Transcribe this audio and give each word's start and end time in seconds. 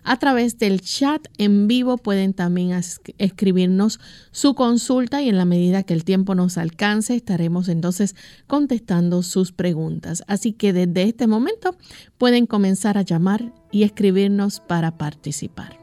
a 0.04 0.18
través 0.18 0.60
del 0.60 0.82
chat 0.82 1.26
en 1.40 1.68
vivo 1.68 1.98
pueden 1.98 2.34
también 2.34 2.80
escribirnos 3.18 4.00
su 4.32 4.54
consulta 4.54 5.24
y 5.24 5.30
en 5.30 5.38
la 5.38 5.46
medida 5.46 5.82
que 5.82 5.96
el 5.96 6.04
tiempo 6.04 6.36
nos 6.36 6.60
alcance 6.60 7.16
estaremos 7.16 7.68
entonces 7.68 8.16
contestando 8.46 9.03
sus 9.22 9.52
preguntas. 9.52 10.24
Así 10.28 10.54
que 10.54 10.74
desde 10.74 11.04
este 11.04 11.28
momento 11.28 11.76
pueden 12.18 12.46
comenzar 12.46 12.98
a 12.98 13.02
llamar 13.02 13.54
y 13.72 13.84
escribirnos 13.84 14.60
para 14.60 14.98
participar. 14.98 15.83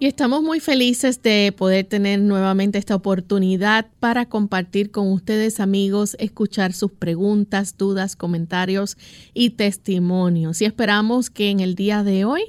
Y 0.00 0.06
estamos 0.06 0.44
muy 0.44 0.60
felices 0.60 1.22
de 1.22 1.52
poder 1.56 1.84
tener 1.84 2.20
nuevamente 2.20 2.78
esta 2.78 2.94
oportunidad 2.94 3.86
para 3.98 4.26
compartir 4.26 4.92
con 4.92 5.10
ustedes 5.10 5.58
amigos, 5.58 6.16
escuchar 6.20 6.72
sus 6.72 6.92
preguntas, 6.92 7.76
dudas, 7.76 8.14
comentarios 8.14 8.96
y 9.34 9.50
testimonios. 9.50 10.62
Y 10.62 10.66
esperamos 10.66 11.30
que 11.30 11.50
en 11.50 11.58
el 11.58 11.74
día 11.74 12.04
de 12.04 12.24
hoy 12.24 12.42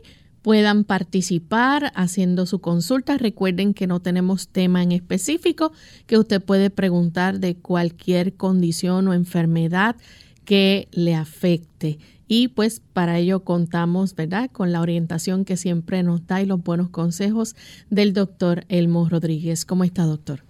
puedan 0.44 0.84
participar 0.84 1.92
haciendo 1.96 2.46
su 2.46 2.60
consulta. 2.60 3.18
Recuerden 3.18 3.74
que 3.74 3.88
no 3.88 4.00
tenemos 4.00 4.48
tema 4.50 4.84
en 4.84 4.92
específico, 4.92 5.72
que 6.06 6.20
usted 6.20 6.44
puede 6.44 6.70
preguntar 6.70 7.40
de 7.40 7.56
cualquier 7.56 8.36
condición 8.36 9.08
o 9.08 9.14
enfermedad 9.16 9.96
que 10.46 10.88
le 10.92 11.16
afecte. 11.16 11.98
Y 12.32 12.50
pues 12.50 12.80
para 12.94 13.18
ello 13.18 13.44
contamos, 13.44 14.16
¿verdad?, 14.16 14.52
con 14.52 14.72
la 14.72 14.82
orientación 14.82 15.46
que 15.46 15.58
siempre 15.58 16.04
nos 16.04 16.28
da 16.28 16.44
y 16.44 16.46
los 16.46 16.64
buenos 16.64 16.90
consejos 16.90 17.56
del 17.90 18.14
doctor 18.14 18.66
Elmo 18.70 19.10
Rodríguez. 19.10 19.66
¿Cómo 19.66 19.84
está, 19.84 20.04
doctor? 20.04 20.44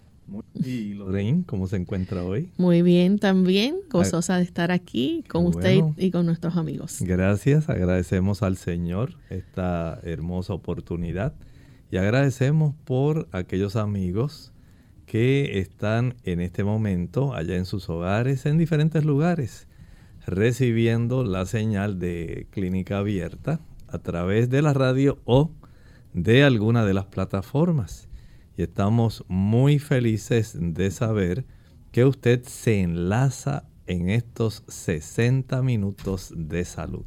¿Y 0.54 0.94
Lorraine, 0.94 1.46
cómo 1.46 1.68
se 1.68 1.78
encuentra 1.78 2.22
hoy? 2.24 2.50
Muy 2.58 2.82
bien 2.82 3.18
también, 3.18 3.78
gozosa 3.90 4.36
de 4.36 4.44
estar 4.44 4.72
aquí 4.72 5.24
con 5.30 5.46
usted 5.46 5.82
y 5.96 6.12
con 6.12 6.26
nuestros 6.26 6.58
amigos. 6.58 6.98
Gracias, 7.00 7.70
agradecemos 7.70 8.44
al 8.44 8.58
Señor 8.58 9.14
esta 9.30 10.02
hermosa 10.04 10.54
oportunidad 10.54 11.34
y 11.92 11.98
agradecemos 11.98 12.76
por 12.84 13.30
aquellos 13.32 13.78
amigos 13.78 14.52
que 15.06 15.60
están 15.60 16.16
en 16.26 16.42
este 16.42 16.66
momento 16.66 17.34
allá 17.34 17.56
en 17.56 17.66
sus 17.66 17.90
hogares, 17.90 18.46
en 18.46 18.58
diferentes 18.58 19.06
lugares 19.06 19.70
recibiendo 20.26 21.24
la 21.24 21.46
señal 21.46 22.00
de 22.00 22.48
clínica 22.52 23.00
abierta 23.00 23.60
a 23.88 24.00
través 24.00 24.50
de 24.50 24.62
la 24.62 24.74
radio 24.74 25.20
o 25.26 25.52
de 26.14 26.44
alguna 26.44 26.86
de 26.86 26.94
las 26.94 27.06
plataformas. 27.06 28.08
Y 28.58 28.64
estamos 28.64 29.24
muy 29.28 29.80
felices 29.80 30.58
de 30.60 30.92
saber 30.92 31.46
que 31.92 32.06
usted 32.06 32.44
se 32.44 32.82
enlaza 32.82 33.66
en 33.88 34.10
estos 34.10 34.64
60 34.68 35.62
minutos 35.64 36.32
de 36.36 36.64
salud. 36.66 37.06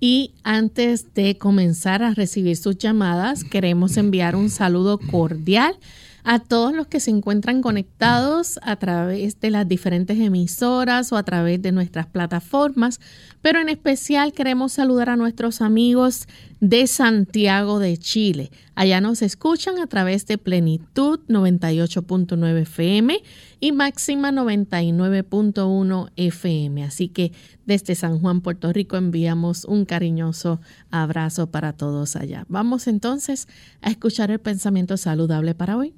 Y 0.00 0.34
antes 0.42 1.12
de 1.14 1.36
comenzar 1.36 2.02
a 2.02 2.14
recibir 2.14 2.56
sus 2.56 2.78
llamadas, 2.78 3.44
queremos 3.44 3.98
enviar 3.98 4.34
un 4.34 4.48
saludo 4.48 4.98
cordial 4.98 5.76
a 6.24 6.38
todos 6.38 6.74
los 6.74 6.86
que 6.86 7.00
se 7.00 7.10
encuentran 7.10 7.62
conectados 7.62 8.58
a 8.62 8.76
través 8.76 9.40
de 9.40 9.50
las 9.50 9.68
diferentes 9.68 10.18
emisoras 10.18 11.12
o 11.12 11.16
a 11.16 11.22
través 11.22 11.62
de 11.62 11.72
nuestras 11.72 12.06
plataformas, 12.06 13.00
pero 13.42 13.60
en 13.60 13.68
especial 13.68 14.32
queremos 14.32 14.72
saludar 14.72 15.10
a 15.10 15.16
nuestros 15.16 15.60
amigos 15.60 16.26
de 16.60 16.86
Santiago 16.86 17.78
de 17.78 17.96
Chile. 17.96 18.50
Allá 18.74 19.00
nos 19.00 19.22
escuchan 19.22 19.78
a 19.78 19.86
través 19.86 20.26
de 20.26 20.36
Plenitud 20.36 21.20
98.9 21.28 22.62
FM 22.62 23.18
y 23.60 23.72
Máxima 23.72 24.30
99.1 24.30 26.10
FM. 26.16 26.84
Así 26.84 27.08
que 27.08 27.32
desde 27.64 27.94
San 27.94 28.20
Juan, 28.20 28.42
Puerto 28.42 28.72
Rico, 28.72 28.96
enviamos 28.96 29.64
un 29.64 29.84
cariñoso 29.86 30.60
abrazo 30.90 31.50
para 31.50 31.72
todos 31.72 32.16
allá. 32.16 32.44
Vamos 32.48 32.86
entonces 32.86 33.48
a 33.80 33.90
escuchar 33.90 34.30
el 34.30 34.38
pensamiento 34.40 34.96
saludable 34.96 35.54
para 35.54 35.76
hoy. 35.76 35.94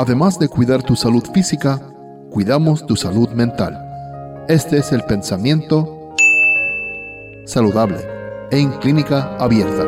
Además 0.00 0.38
de 0.38 0.48
cuidar 0.48 0.82
tu 0.82 0.96
salud 0.96 1.22
física, 1.34 1.78
cuidamos 2.30 2.86
tu 2.86 2.96
salud 2.96 3.28
mental. 3.32 3.76
Este 4.48 4.78
es 4.78 4.92
el 4.92 5.02
pensamiento 5.02 6.14
saludable 7.44 7.98
en 8.50 8.70
clínica 8.78 9.36
abierta. 9.36 9.82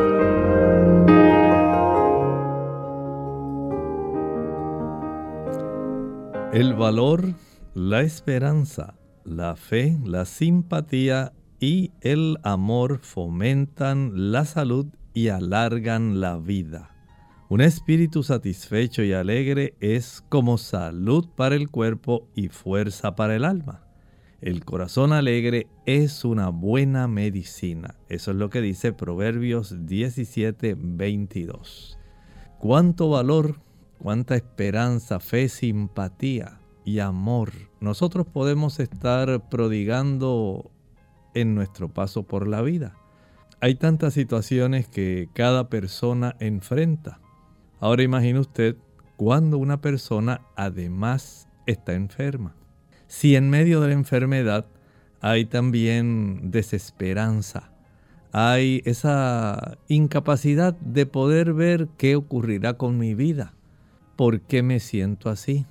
El 6.53 6.75
valor, 6.75 7.33
la 7.73 8.03
esperanza, 8.03 8.93
la 9.23 9.55
fe, 9.55 9.97
la 10.05 10.25
simpatía 10.25 11.33
y 11.59 11.89
el 12.01 12.37
amor 12.43 12.99
fomentan 12.99 14.11
la 14.31 14.45
salud 14.45 14.85
y 15.15 15.29
alargan 15.29 16.21
la 16.21 16.37
vida. 16.37 16.92
Un 17.49 17.61
espíritu 17.61 18.23
satisfecho 18.23 19.03
y 19.03 19.13
alegre 19.13 19.75
es 19.79 20.23
como 20.29 20.57
salud 20.57 21.27
para 21.35 21.55
el 21.55 21.69
cuerpo 21.69 22.27
y 22.35 22.47
fuerza 22.47 23.15
para 23.15 23.35
el 23.35 23.45
alma. 23.45 23.85
El 24.41 24.65
corazón 24.65 25.13
alegre 25.13 25.67
es 25.85 26.25
una 26.25 26.49
buena 26.49 27.07
medicina. 27.07 27.95
Eso 28.09 28.31
es 28.31 28.37
lo 28.37 28.49
que 28.49 28.61
dice 28.61 28.91
Proverbios 28.91 29.85
17, 29.85 30.75
22. 30.77 31.97
Cuánto 32.59 33.09
valor, 33.09 33.59
cuánta 33.99 34.35
esperanza, 34.35 35.19
fe, 35.19 35.47
simpatía 35.49 36.59
y 36.85 36.99
amor 36.99 37.51
nosotros 37.83 38.25
podemos 38.25 38.79
estar 38.79 39.49
prodigando 39.49 40.71
en 41.33 41.53
nuestro 41.53 41.89
paso 41.89 42.23
por 42.23 42.47
la 42.47 42.61
vida. 42.61 42.95
Hay 43.59 43.75
tantas 43.75 44.13
situaciones 44.13 44.87
que 44.87 45.27
cada 45.33 45.69
persona 45.69 46.37
enfrenta. 46.39 47.19
Ahora 47.83 48.01
imagine 48.01 48.39
usted 48.39 48.77
cuando 49.17 49.57
una 49.57 49.81
persona 49.81 50.39
además 50.55 51.49
está 51.65 51.91
enferma. 51.91 52.55
Si 53.07 53.35
en 53.35 53.49
medio 53.49 53.81
de 53.81 53.89
la 53.89 53.93
enfermedad 53.93 54.67
hay 55.19 55.43
también 55.43 56.49
desesperanza, 56.49 57.73
hay 58.31 58.81
esa 58.85 59.77
incapacidad 59.89 60.73
de 60.75 61.05
poder 61.05 61.51
ver 61.51 61.89
qué 61.97 62.15
ocurrirá 62.15 62.77
con 62.77 62.97
mi 62.97 63.15
vida, 63.15 63.53
por 64.15 64.39
qué 64.39 64.63
me 64.63 64.79
siento 64.79 65.29
así. 65.29 65.65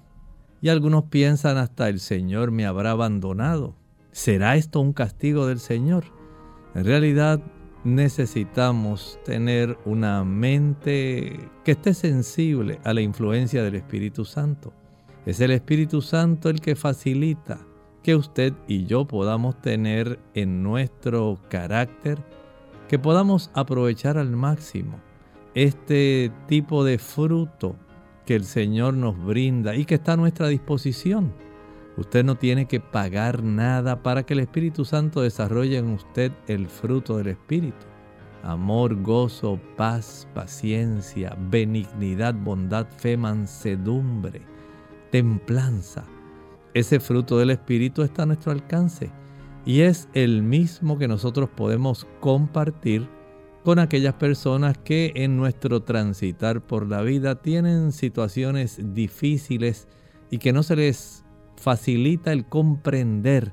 Y 0.60 0.68
algunos 0.68 1.04
piensan 1.04 1.56
hasta 1.56 1.88
el 1.88 1.98
Señor 1.98 2.50
me 2.50 2.66
habrá 2.66 2.90
abandonado. 2.90 3.74
¿Será 4.10 4.56
esto 4.56 4.80
un 4.80 4.92
castigo 4.92 5.46
del 5.46 5.60
Señor? 5.60 6.04
En 6.74 6.84
realidad 6.84 7.40
necesitamos 7.84 9.18
tener 9.24 9.76
una 9.84 10.24
mente 10.24 11.50
que 11.64 11.72
esté 11.72 11.94
sensible 11.94 12.80
a 12.84 12.94
la 12.94 13.00
influencia 13.00 13.62
del 13.62 13.74
Espíritu 13.74 14.24
Santo. 14.24 14.72
Es 15.26 15.40
el 15.40 15.50
Espíritu 15.50 16.00
Santo 16.00 16.48
el 16.48 16.60
que 16.60 16.76
facilita 16.76 17.60
que 18.02 18.16
usted 18.16 18.52
y 18.66 18.86
yo 18.86 19.06
podamos 19.06 19.60
tener 19.60 20.18
en 20.34 20.62
nuestro 20.62 21.38
carácter, 21.48 22.18
que 22.88 22.98
podamos 22.98 23.50
aprovechar 23.54 24.18
al 24.18 24.30
máximo 24.30 25.00
este 25.54 26.32
tipo 26.48 26.84
de 26.84 26.98
fruto 26.98 27.76
que 28.26 28.34
el 28.34 28.44
Señor 28.44 28.94
nos 28.94 29.22
brinda 29.24 29.76
y 29.76 29.84
que 29.84 29.96
está 29.96 30.12
a 30.12 30.16
nuestra 30.16 30.48
disposición. 30.48 31.32
Usted 31.96 32.24
no 32.24 32.36
tiene 32.36 32.66
que 32.66 32.80
pagar 32.80 33.42
nada 33.42 34.02
para 34.02 34.24
que 34.24 34.34
el 34.34 34.40
Espíritu 34.40 34.84
Santo 34.84 35.20
desarrolle 35.20 35.76
en 35.78 35.90
usted 35.90 36.32
el 36.46 36.68
fruto 36.68 37.18
del 37.18 37.28
Espíritu. 37.28 37.86
Amor, 38.42 39.00
gozo, 39.02 39.60
paz, 39.76 40.26
paciencia, 40.34 41.36
benignidad, 41.38 42.34
bondad, 42.34 42.86
fe, 42.98 43.16
mansedumbre 43.16 44.52
templanza. 45.12 46.04
Ese 46.74 46.98
fruto 46.98 47.38
del 47.38 47.50
Espíritu 47.50 48.02
está 48.02 48.22
a 48.22 48.26
nuestro 48.26 48.50
alcance 48.50 49.12
y 49.64 49.82
es 49.82 50.08
el 50.14 50.42
mismo 50.42 50.98
que 50.98 51.06
nosotros 51.06 51.50
podemos 51.50 52.06
compartir 52.18 53.06
con 53.62 53.78
aquellas 53.78 54.14
personas 54.14 54.78
que 54.78 55.12
en 55.14 55.36
nuestro 55.36 55.82
transitar 55.82 56.62
por 56.62 56.88
la 56.88 57.02
vida 57.02 57.42
tienen 57.42 57.92
situaciones 57.92 58.80
difíciles 58.82 59.86
y 60.30 60.38
que 60.38 60.52
no 60.52 60.62
se 60.62 60.76
les 60.76 61.21
facilita 61.62 62.32
el 62.32 62.44
comprender 62.44 63.52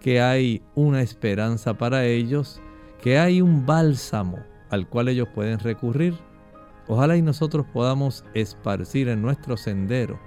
que 0.00 0.20
hay 0.20 0.62
una 0.74 1.00
esperanza 1.00 1.74
para 1.78 2.04
ellos, 2.04 2.60
que 3.00 3.18
hay 3.18 3.40
un 3.40 3.64
bálsamo 3.64 4.38
al 4.68 4.88
cual 4.88 5.08
ellos 5.08 5.28
pueden 5.32 5.60
recurrir. 5.60 6.14
Ojalá 6.88 7.16
y 7.16 7.22
nosotros 7.22 7.64
podamos 7.72 8.24
esparcir 8.34 9.08
en 9.08 9.22
nuestro 9.22 9.56
sendero 9.56 10.18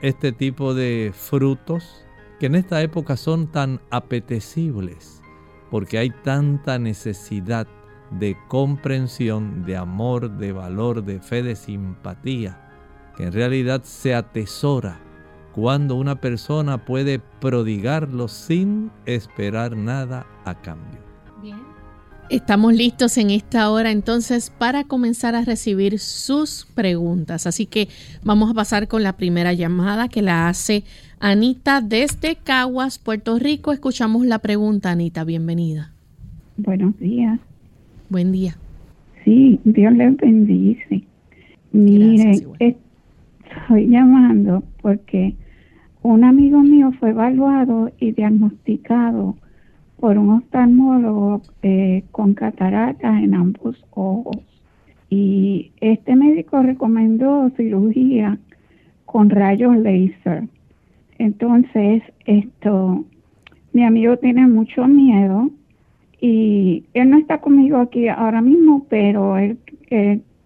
este 0.00 0.30
tipo 0.30 0.72
de 0.72 1.12
frutos 1.12 2.06
que 2.38 2.46
en 2.46 2.54
esta 2.54 2.80
época 2.80 3.16
son 3.16 3.48
tan 3.48 3.80
apetecibles 3.90 5.22
porque 5.68 5.98
hay 5.98 6.10
tanta 6.10 6.78
necesidad 6.78 7.66
de 8.10 8.36
comprensión, 8.48 9.64
de 9.64 9.76
amor, 9.76 10.30
de 10.36 10.52
valor, 10.52 11.02
de 11.02 11.18
fe, 11.18 11.42
de 11.42 11.56
simpatía, 11.56 12.70
que 13.16 13.24
en 13.24 13.32
realidad 13.32 13.82
se 13.82 14.14
atesora 14.14 15.00
cuando 15.54 15.96
una 15.96 16.20
persona 16.20 16.84
puede 16.84 17.20
prodigarlo 17.40 18.28
sin 18.28 18.90
esperar 19.06 19.76
nada 19.76 20.26
a 20.44 20.54
cambio. 20.60 21.02
Estamos 22.30 22.72
listos 22.72 23.18
en 23.18 23.28
esta 23.28 23.70
hora 23.70 23.90
entonces 23.90 24.48
para 24.48 24.84
comenzar 24.84 25.34
a 25.34 25.44
recibir 25.44 25.98
sus 25.98 26.66
preguntas. 26.74 27.46
Así 27.46 27.66
que 27.66 27.88
vamos 28.24 28.50
a 28.50 28.54
pasar 28.54 28.88
con 28.88 29.02
la 29.02 29.18
primera 29.18 29.52
llamada 29.52 30.08
que 30.08 30.22
la 30.22 30.48
hace 30.48 30.84
Anita 31.20 31.82
desde 31.82 32.36
Caguas, 32.36 32.98
Puerto 32.98 33.38
Rico. 33.38 33.70
Escuchamos 33.70 34.24
la 34.24 34.38
pregunta, 34.38 34.92
Anita. 34.92 35.24
Bienvenida. 35.24 35.92
Buenos 36.56 36.98
días. 36.98 37.38
Buen 38.08 38.32
día. 38.32 38.56
Sí, 39.24 39.60
Dios 39.64 39.92
les 39.92 40.16
bendice. 40.16 41.04
Mire, 41.72 42.46
estoy 42.60 43.88
llamando 43.88 44.62
porque 44.80 45.34
un 46.02 46.24
amigo 46.24 46.62
mío 46.62 46.92
fue 46.98 47.10
evaluado 47.10 47.90
y 47.98 48.12
diagnosticado 48.12 49.36
por 50.00 50.18
un 50.18 50.30
oftalmólogo 50.30 51.42
eh, 51.62 52.02
con 52.10 52.34
cataratas 52.34 53.22
en 53.22 53.34
ambos 53.34 53.76
ojos. 53.92 54.36
Y 55.08 55.70
este 55.80 56.16
médico 56.16 56.62
recomendó 56.62 57.50
cirugía 57.56 58.38
con 59.04 59.30
rayos 59.30 59.76
láser. 59.76 60.48
Entonces, 61.18 62.02
esto, 62.24 63.04
mi 63.72 63.84
amigo 63.84 64.16
tiene 64.16 64.46
mucho 64.46 64.88
miedo 64.88 65.50
y 66.20 66.84
él 66.94 67.10
no 67.10 67.18
está 67.18 67.40
conmigo 67.40 67.76
aquí 67.78 68.08
ahora 68.08 68.40
mismo, 68.40 68.86
pero 68.88 69.36
él, 69.36 69.58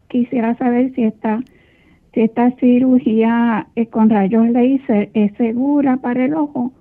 quisiera 0.09 0.57
saber 0.57 0.93
si 0.95 1.05
esta, 1.05 1.43
si 2.17 2.23
esta 2.23 2.51
cirugía 2.53 3.69
con 3.91 4.09
rayos 4.09 4.49
láser 4.49 5.11
es 5.13 5.37
segura 5.37 5.99
para 5.99 6.25
el 6.25 6.33
ojo 6.33 6.73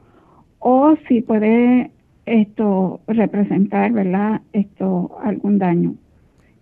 o 0.59 0.95
si 1.09 1.21
puede 1.21 1.91
esto 2.25 3.01
representar, 3.05 3.91
¿verdad? 3.91 4.41
Esto 4.53 5.17
algún 5.21 5.59
daño. 5.59 5.95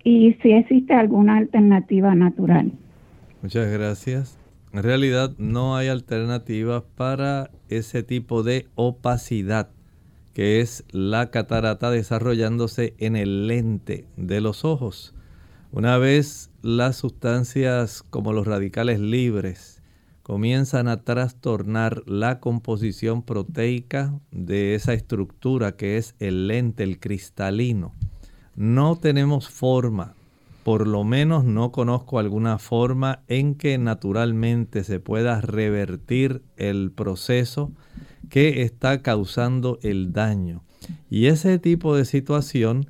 Y 0.03 0.33
si 0.41 0.53
existe 0.53 0.91
alguna 0.95 1.37
alternativa 1.37 2.15
natural. 2.15 2.71
Muchas 3.43 3.71
gracias. 3.71 4.39
En 4.73 4.81
realidad 4.81 5.35
no 5.37 5.77
hay 5.77 5.89
alternativas 5.89 6.81
para 6.97 7.51
ese 7.69 8.01
tipo 8.01 8.41
de 8.41 8.65
opacidad 8.73 9.69
que 10.33 10.61
es 10.61 10.83
la 10.89 11.29
catarata 11.29 11.91
desarrollándose 11.91 12.95
en 12.97 13.15
el 13.17 13.45
lente 13.45 14.07
de 14.17 14.41
los 14.41 14.65
ojos. 14.65 15.13
Una 15.71 15.99
vez 15.99 16.49
las 16.63 16.95
sustancias 16.95 18.03
como 18.09 18.31
los 18.31 18.47
radicales 18.47 18.97
libres 19.01 19.81
comienzan 20.23 20.87
a 20.87 21.03
trastornar 21.03 22.03
la 22.07 22.39
composición 22.39 23.21
proteica 23.21 24.17
de 24.31 24.73
esa 24.73 24.93
estructura 24.93 25.75
que 25.75 25.97
es 25.97 26.15
el 26.19 26.47
lente, 26.47 26.83
el 26.83 27.01
cristalino. 27.01 27.93
No 28.55 28.95
tenemos 28.95 29.49
forma, 29.49 30.15
por 30.63 30.87
lo 30.87 31.03
menos 31.03 31.43
no 31.43 31.73
conozco 31.73 32.17
alguna 32.17 32.57
forma 32.59 33.23
en 33.27 33.55
que 33.55 33.77
naturalmente 33.77 34.85
se 34.85 35.01
pueda 35.01 35.41
revertir 35.41 36.43
el 36.55 36.91
proceso 36.91 37.73
que 38.29 38.61
está 38.61 39.01
causando 39.01 39.79
el 39.81 40.13
daño. 40.13 40.63
Y 41.09 41.25
ese 41.25 41.59
tipo 41.59 41.93
de 41.93 42.05
situación 42.05 42.87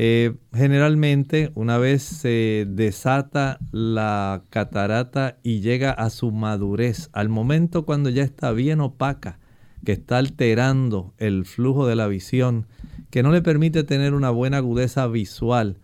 eh, 0.00 0.36
generalmente 0.54 1.50
una 1.56 1.76
vez 1.76 2.04
se 2.04 2.68
desata 2.70 3.58
la 3.72 4.44
catarata 4.48 5.38
y 5.42 5.58
llega 5.58 5.90
a 5.90 6.08
su 6.10 6.30
madurez, 6.30 7.10
al 7.12 7.28
momento 7.28 7.84
cuando 7.84 8.08
ya 8.08 8.22
está 8.22 8.52
bien 8.52 8.80
opaca, 8.80 9.40
que 9.84 9.90
está 9.90 10.18
alterando 10.18 11.14
el 11.18 11.44
flujo 11.44 11.84
de 11.88 11.96
la 11.96 12.06
visión, 12.06 12.68
que 13.10 13.24
no 13.24 13.32
le 13.32 13.42
permite 13.42 13.82
tener 13.82 14.14
una 14.14 14.30
buena 14.30 14.58
agudeza 14.58 15.08
visual, 15.08 15.78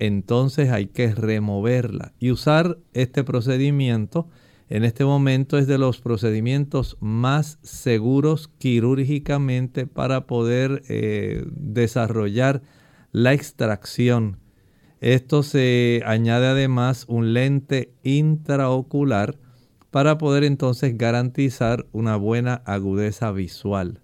entonces 0.00 0.70
hay 0.70 0.88
que 0.88 1.14
removerla 1.14 2.12
y 2.18 2.32
usar 2.32 2.76
este 2.92 3.22
procedimiento. 3.22 4.26
En 4.68 4.82
este 4.82 5.04
momento 5.04 5.58
es 5.58 5.68
de 5.68 5.78
los 5.78 6.00
procedimientos 6.00 6.96
más 6.98 7.60
seguros 7.62 8.50
quirúrgicamente 8.58 9.86
para 9.86 10.26
poder 10.26 10.82
eh, 10.88 11.44
desarrollar 11.52 12.62
la 13.12 13.32
extracción. 13.32 14.38
Esto 15.00 15.42
se 15.42 16.02
añade 16.04 16.46
además 16.46 17.06
un 17.08 17.32
lente 17.32 17.94
intraocular 18.02 19.38
para 19.90 20.18
poder 20.18 20.44
entonces 20.44 20.96
garantizar 20.96 21.86
una 21.92 22.16
buena 22.16 22.62
agudeza 22.66 23.32
visual. 23.32 24.00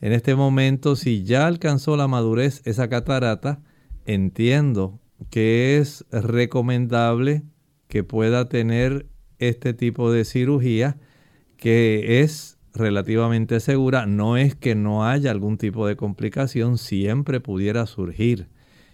En 0.00 0.12
este 0.12 0.34
momento, 0.34 0.96
si 0.96 1.24
ya 1.24 1.46
alcanzó 1.46 1.96
la 1.96 2.08
madurez 2.08 2.62
esa 2.64 2.88
catarata, 2.88 3.62
entiendo 4.06 4.98
que 5.28 5.78
es 5.78 6.06
recomendable 6.10 7.42
que 7.86 8.02
pueda 8.02 8.48
tener 8.48 9.06
este 9.38 9.74
tipo 9.74 10.10
de 10.10 10.24
cirugía, 10.24 10.96
que 11.56 12.22
es 12.22 12.58
relativamente 12.74 13.60
segura. 13.60 14.06
No 14.06 14.36
es 14.36 14.54
que 14.54 14.74
no 14.74 15.06
haya 15.06 15.30
algún 15.30 15.58
tipo 15.58 15.86
de 15.86 15.96
complicación, 15.96 16.78
siempre 16.78 17.40
pudiera 17.40 17.86
surgir. 17.86 18.48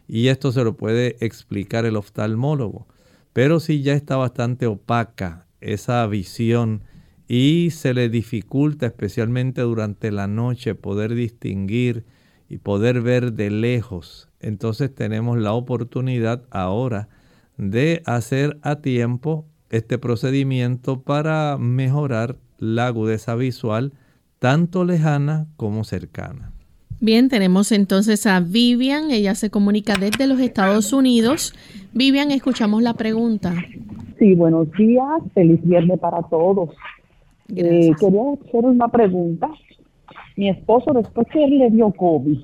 Y 0.09 0.28
esto 0.28 0.52
se 0.52 0.64
lo 0.64 0.76
puede 0.76 1.16
explicar 1.21 1.85
el 1.85 1.97
oftalmólogo. 1.97 2.87
Pero 3.33 3.61
si 3.61 3.83
ya 3.83 3.95
está 3.95 4.16
bastante 4.16 4.66
opaca 4.66 5.47
esa 5.61 6.06
visión 6.06 6.83
y 7.28 7.71
se 7.71 7.92
le 7.92 8.09
dificulta 8.09 8.87
especialmente 8.87 9.62
durante 9.62 10.11
la 10.11 10.26
noche 10.26 10.75
poder 10.75 11.14
distinguir 11.14 12.04
y 12.49 12.59
poder 12.59 13.02
ver 13.02 13.33
de 13.33 13.50
lejos, 13.50 14.28
entonces 14.40 14.95
tenemos 14.95 15.38
la 15.38 15.52
oportunidad 15.52 16.45
ahora 16.50 17.09
de 17.56 18.02
hacer 18.06 18.59
a 18.62 18.76
tiempo 18.76 19.47
este 19.71 19.99
procedimiento 19.99 21.02
para 21.02 21.59
mejorar 21.59 22.38
la 22.59 22.87
agudeza 22.87 23.35
visual 23.35 23.93
tanto 24.39 24.85
lejana 24.85 25.47
como 25.57 25.85
cercana. 25.85 26.53
Bien, 27.01 27.29
tenemos 27.29 27.73
entonces 27.73 28.27
a 28.27 28.41
Vivian, 28.41 29.11
ella 29.11 29.35
se 29.35 29.51
comunica 29.51 29.95
desde 30.01 30.27
los 30.27 30.41
Estados 30.41 30.93
Unidos. 30.93 31.55
Vivian, 31.93 32.31
escuchamos 32.31 32.83
la 32.83 32.95
pregunta. 32.95 33.53
Sí, 34.19 34.35
buenos 34.35 34.71
días, 34.73 35.07
feliz 35.35 35.61
viernes 35.63 35.99
para 35.99 36.23
todos. 36.23 36.71
Eh, 37.55 37.93
quería 38.01 38.23
hacer 38.33 38.65
una 38.65 38.89
pregunta. 38.89 39.51
Mi 40.37 40.49
esposo, 40.49 40.93
después 40.95 41.27
que 41.31 41.45
él 41.45 41.59
le 41.59 41.71
dio 41.71 41.91
COVID, 41.93 42.39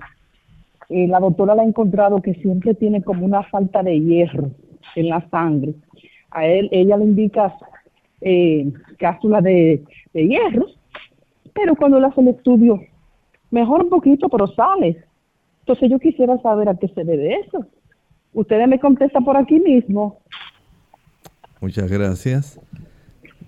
eh, 0.91 1.09
la 1.09 1.21
doctora 1.21 1.55
le 1.55 1.63
ha 1.63 1.65
encontrado 1.65 2.21
que 2.21 2.35
siempre 2.35 2.75
tiene 2.75 3.03
como 3.03 3.25
una 3.25 3.43
falta 3.45 3.83
de 3.83 3.99
hierro 4.01 4.51
en 4.97 5.09
la 5.09 5.27
sangre. 5.31 5.75
A 6.31 6.47
él, 6.47 6.69
ella 6.73 6.99
le 6.99 7.05
indica 7.05 7.55
eh, 8.23 8.71
cápsulas 8.99 9.43
de, 9.43 9.83
hierro, 10.15 10.67
pero 11.53 11.75
cuando 11.75 11.99
le 11.99 12.07
hace 12.07 12.21
el 12.21 12.29
estudio, 12.29 12.81
mejor 13.51 13.83
un 13.83 13.91
poquito, 13.91 14.29
pero 14.29 14.47
sale. 14.49 15.05
Entonces 15.61 15.91
yo 15.91 15.99
quisiera 15.99 16.39
saber 16.39 16.69
a 16.69 16.77
qué 16.77 16.89
se 16.89 17.05
debe 17.05 17.35
eso. 17.41 17.67
Ustedes 18.33 18.67
me 18.69 18.81
contestan 18.81 19.25
por 19.25 19.37
aquí 19.37 19.61
mismo. 19.61 20.21
Muchas 21.61 21.91
gracias. 21.91 22.61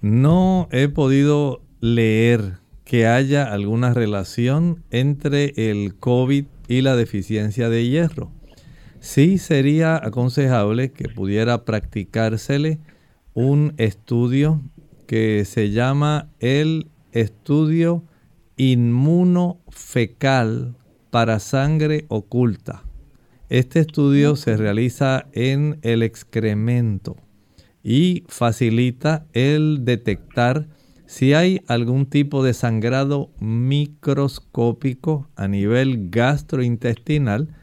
No 0.02 0.68
he 0.70 0.88
podido 0.88 1.60
leer 1.80 2.58
que 2.84 3.06
haya 3.06 3.50
alguna 3.52 3.94
relación 3.94 4.84
entre 4.90 5.52
el 5.56 5.96
COVID 5.98 6.44
y 6.68 6.82
la 6.82 6.96
deficiencia 6.96 7.68
de 7.68 7.88
hierro. 7.88 8.30
Sí 9.00 9.38
sería 9.38 9.96
aconsejable 9.96 10.92
que 10.92 11.08
pudiera 11.08 11.64
practicársele 11.64 12.78
un 13.34 13.74
estudio 13.76 14.62
que 15.06 15.44
se 15.44 15.70
llama 15.70 16.30
el 16.38 16.88
estudio 17.12 18.02
inmunofecal 18.56 20.76
para 21.10 21.40
sangre 21.40 22.06
oculta. 22.08 22.84
Este 23.48 23.80
estudio 23.80 24.36
se 24.36 24.56
realiza 24.56 25.26
en 25.32 25.78
el 25.82 26.02
excremento 26.02 27.16
y 27.82 28.24
facilita 28.28 29.26
el 29.32 29.84
detectar 29.84 30.68
si 31.06 31.34
hay 31.34 31.60
algún 31.66 32.06
tipo 32.06 32.42
de 32.42 32.54
sangrado 32.54 33.30
microscópico 33.38 35.28
a 35.36 35.46
nivel 35.48 36.08
gastrointestinal 36.10 37.54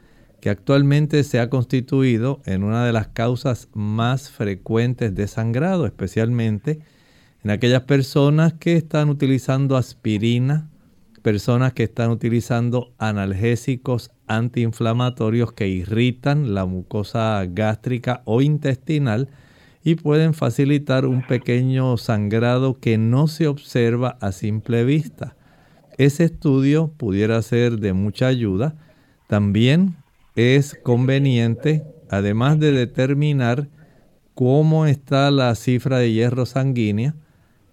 que 0.42 0.50
actualmente 0.50 1.24
se 1.24 1.40
ha 1.40 1.50
constituido 1.50 2.42
en 2.46 2.64
una 2.64 2.84
de 2.84 2.92
las 2.92 3.08
causas 3.08 3.70
más 3.74 4.32
frecuentes 4.32 5.14
de 5.16 5.28
sangrado, 5.28 5.86
especialmente 5.86 6.80
en 7.44 7.52
aquellas 7.52 7.84
personas 7.84 8.54
que 8.54 8.76
están 8.76 9.10
utilizando 9.10 9.78
aspirina, 9.78 10.70
personas 11.22 11.74
que 11.74 11.84
están 11.84 12.10
utilizando 12.10 12.92
analgésicos 12.98 14.12
antiinflamatorios 14.26 15.54
que 15.54 15.68
irritan 15.68 16.56
la 16.56 16.66
mucosa 16.66 17.46
gástrica 17.48 18.24
o 18.26 18.42
intestinal, 18.42 19.30
y 19.84 19.96
pueden 19.96 20.34
facilitar 20.34 21.06
un 21.08 21.26
pequeño 21.26 21.98
sangrado 21.98 22.80
que 22.80 22.98
no 23.00 23.28
se 23.28 23.48
observa 23.48 24.18
a 24.22 24.32
simple 24.32 24.86
vista. 24.86 25.36
Ese 25.98 26.26
estudio 26.26 26.92
pudiera 26.98 27.42
ser 27.42 27.80
de 27.80 27.94
mucha 27.94 28.28
ayuda. 28.28 28.76
También 29.28 29.96
es 30.36 30.76
conveniente, 30.84 31.84
además 32.10 32.60
de 32.60 32.72
determinar 32.72 33.70
cómo 34.34 34.86
está 34.86 35.32
la 35.32 35.54
cifra 35.56 36.00
de 36.00 36.14
hierro 36.14 36.46
sanguínea, 36.46 37.16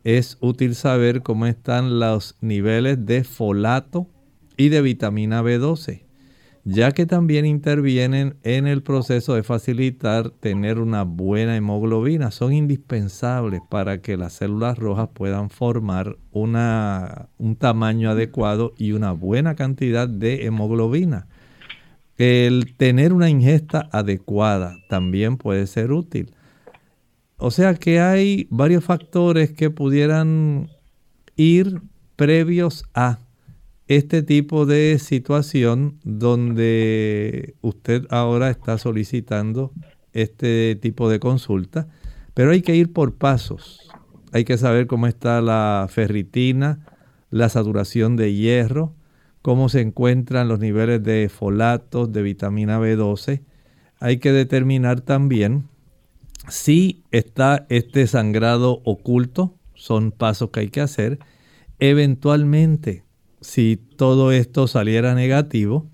es 0.05 0.39
útil 0.41 0.75
saber 0.75 1.23
cómo 1.23 1.47
están 1.47 1.99
los 1.99 2.37
niveles 2.41 3.05
de 3.05 3.25
folato 3.25 4.09
y 4.57 4.69
de 4.69 4.83
vitamina 4.83 5.43
B12 5.43 6.09
ya 6.71 6.93
que 6.93 7.07
también 7.07 7.47
intervienen 7.47 8.37
en 8.43 8.67
el 8.67 8.83
proceso 8.83 9.35
de 9.35 9.43
facilitar 9.43 10.29
tener 10.29 10.79
una 10.79 11.05
buena 11.05 11.57
hemoglobina. 11.57 12.31
Son 12.31 12.53
indispensables 12.53 13.63
para 13.71 14.03
que 14.03 14.19
las 14.19 14.35
células 14.35 14.79
rojas 14.79 15.09
puedan 15.15 15.49
formar 15.49 16.19
una, 16.31 17.31
un 17.39 17.57
tamaño 17.57 18.11
adecuado 18.11 18.75
y 18.77 18.93
una 18.93 19.13
buena 19.13 19.55
cantidad 19.55 20.07
de 20.07 20.45
hemoglobina. 20.45 21.27
El 22.19 22.75
tener 22.77 23.13
una 23.13 23.31
ingesta 23.31 23.89
adecuada 23.93 24.77
también 24.89 25.37
puede 25.37 25.67
ser 25.69 25.93
útil. 25.93 26.35
O 27.37 27.53
sea 27.53 27.75
que 27.75 28.01
hay 28.01 28.49
varios 28.51 28.85
factores 28.85 29.53
que 29.53 29.71
pudieran 29.71 30.69
ir 31.37 31.81
previos 32.17 32.85
a 32.95 33.21
este 33.87 34.23
tipo 34.23 34.67
de 34.67 34.99
situación 34.99 36.01
donde 36.03 37.55
usted 37.63 38.07
ahora 38.11 38.51
está 38.51 38.77
solicitando 38.77 39.73
este 40.13 40.75
tipo 40.75 41.09
de 41.09 41.21
consulta, 41.21 41.87
pero 42.35 42.51
hay 42.51 42.63
que 42.63 42.75
ir 42.75 42.93
por 42.93 43.15
pasos. 43.15 43.89
Hay 44.33 44.45
que 44.45 44.59
saber 44.59 44.89
cómo 44.89 45.07
está 45.07 45.41
la 45.41 45.87
ferritina, 45.89 46.85
la 47.31 47.49
saturación 47.49 48.17
de 48.17 48.35
hierro, 48.35 48.95
cómo 49.43 49.69
se 49.69 49.81
encuentran 49.81 50.49
los 50.49 50.59
niveles 50.59 51.03
de 51.03 51.29
folatos, 51.29 52.13
de 52.13 52.23
vitamina 52.23 52.79
B12. 52.79 53.43
Hay 54.01 54.19
que 54.19 54.33
determinar 54.33 55.01
también 55.01 55.65
si 56.49 57.03
está 57.11 57.67
este 57.69 58.07
sangrado 58.07 58.81
oculto, 58.85 59.55
son 59.75 60.13
pasos 60.13 60.51
que 60.51 60.61
hay 60.61 60.69
que 60.69 60.81
hacer. 60.81 61.19
Eventualmente, 61.79 63.05
si 63.41 63.77
todo 63.77 64.33
esto 64.33 64.67
saliera 64.67 65.15
negativo, 65.15 65.87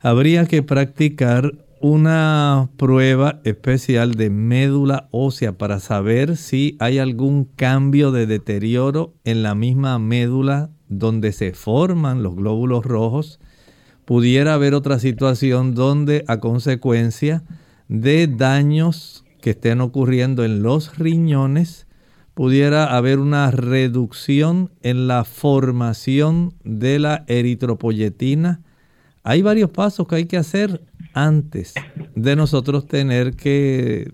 habría 0.00 0.46
que 0.46 0.62
practicar 0.62 1.52
una 1.80 2.70
prueba 2.76 3.40
especial 3.44 4.14
de 4.14 4.30
médula 4.30 5.08
ósea 5.10 5.56
para 5.56 5.80
saber 5.80 6.36
si 6.36 6.76
hay 6.80 6.98
algún 6.98 7.44
cambio 7.44 8.10
de 8.10 8.26
deterioro 8.26 9.14
en 9.24 9.42
la 9.42 9.54
misma 9.54 9.98
médula 9.98 10.70
donde 10.88 11.32
se 11.32 11.52
forman 11.52 12.22
los 12.22 12.36
glóbulos 12.36 12.84
rojos. 12.84 13.40
Pudiera 14.04 14.54
haber 14.54 14.74
otra 14.74 14.98
situación 14.98 15.74
donde 15.74 16.24
a 16.28 16.40
consecuencia 16.40 17.42
de 17.88 18.26
daños 18.26 19.24
que 19.40 19.50
estén 19.50 19.80
ocurriendo 19.80 20.44
en 20.44 20.62
los 20.62 20.98
riñones, 20.98 21.86
pudiera 22.34 22.96
haber 22.96 23.18
una 23.18 23.50
reducción 23.50 24.70
en 24.82 25.08
la 25.08 25.24
formación 25.24 26.54
de 26.64 26.98
la 26.98 27.24
eritropoyetina. 27.26 28.60
Hay 29.24 29.42
varios 29.42 29.70
pasos 29.70 30.06
que 30.06 30.14
hay 30.14 30.26
que 30.26 30.36
hacer 30.36 30.82
antes 31.14 31.74
de 32.14 32.36
nosotros 32.36 32.86
tener 32.86 33.34
que 33.34 34.12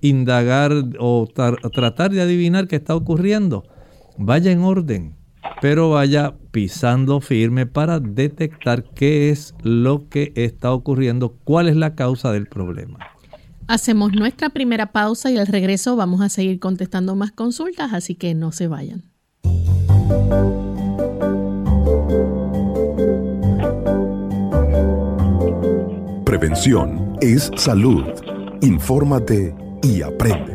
indagar 0.00 0.72
o 0.98 1.28
tratar 1.28 2.10
de 2.10 2.22
adivinar 2.22 2.68
qué 2.68 2.76
está 2.76 2.96
ocurriendo. 2.96 3.64
Vaya 4.16 4.50
en 4.50 4.60
orden, 4.60 5.14
pero 5.60 5.90
vaya 5.90 6.34
pisando 6.50 7.20
firme 7.20 7.66
para 7.66 8.00
detectar 8.00 8.84
qué 8.94 9.30
es 9.30 9.54
lo 9.62 10.08
que 10.08 10.32
está 10.34 10.72
ocurriendo, 10.72 11.36
cuál 11.44 11.68
es 11.68 11.76
la 11.76 11.94
causa 11.94 12.32
del 12.32 12.46
problema. 12.46 12.98
Hacemos 13.68 14.12
nuestra 14.12 14.50
primera 14.50 14.92
pausa 14.92 15.30
y 15.30 15.38
al 15.38 15.46
regreso 15.46 15.96
vamos 15.96 16.20
a 16.20 16.28
seguir 16.28 16.58
contestando 16.58 17.14
más 17.14 17.32
consultas, 17.32 17.92
así 17.92 18.14
que 18.14 18.34
no 18.34 18.52
se 18.52 18.68
vayan. 18.68 19.04
Prevención 26.24 27.16
es 27.20 27.50
salud. 27.56 28.04
Infórmate 28.62 29.54
y 29.82 30.02
aprende. 30.02 30.51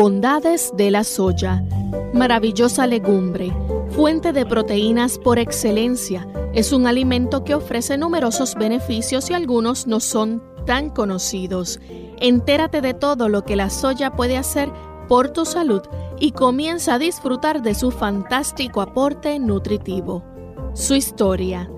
Bondades 0.00 0.72
de 0.78 0.90
la 0.90 1.04
soya. 1.04 1.62
Maravillosa 2.14 2.86
legumbre, 2.86 3.54
fuente 3.90 4.32
de 4.32 4.46
proteínas 4.46 5.18
por 5.18 5.38
excelencia. 5.38 6.26
Es 6.54 6.72
un 6.72 6.86
alimento 6.86 7.44
que 7.44 7.54
ofrece 7.54 7.98
numerosos 7.98 8.54
beneficios 8.54 9.28
y 9.28 9.34
algunos 9.34 9.86
no 9.86 10.00
son 10.00 10.42
tan 10.64 10.88
conocidos. 10.88 11.80
Entérate 12.18 12.80
de 12.80 12.94
todo 12.94 13.28
lo 13.28 13.44
que 13.44 13.56
la 13.56 13.68
soya 13.68 14.12
puede 14.12 14.38
hacer 14.38 14.72
por 15.06 15.34
tu 15.34 15.44
salud 15.44 15.82
y 16.18 16.32
comienza 16.32 16.94
a 16.94 16.98
disfrutar 16.98 17.60
de 17.60 17.74
su 17.74 17.90
fantástico 17.90 18.80
aporte 18.80 19.38
nutritivo. 19.38 20.24
Su 20.72 20.94
historia. 20.94 21.70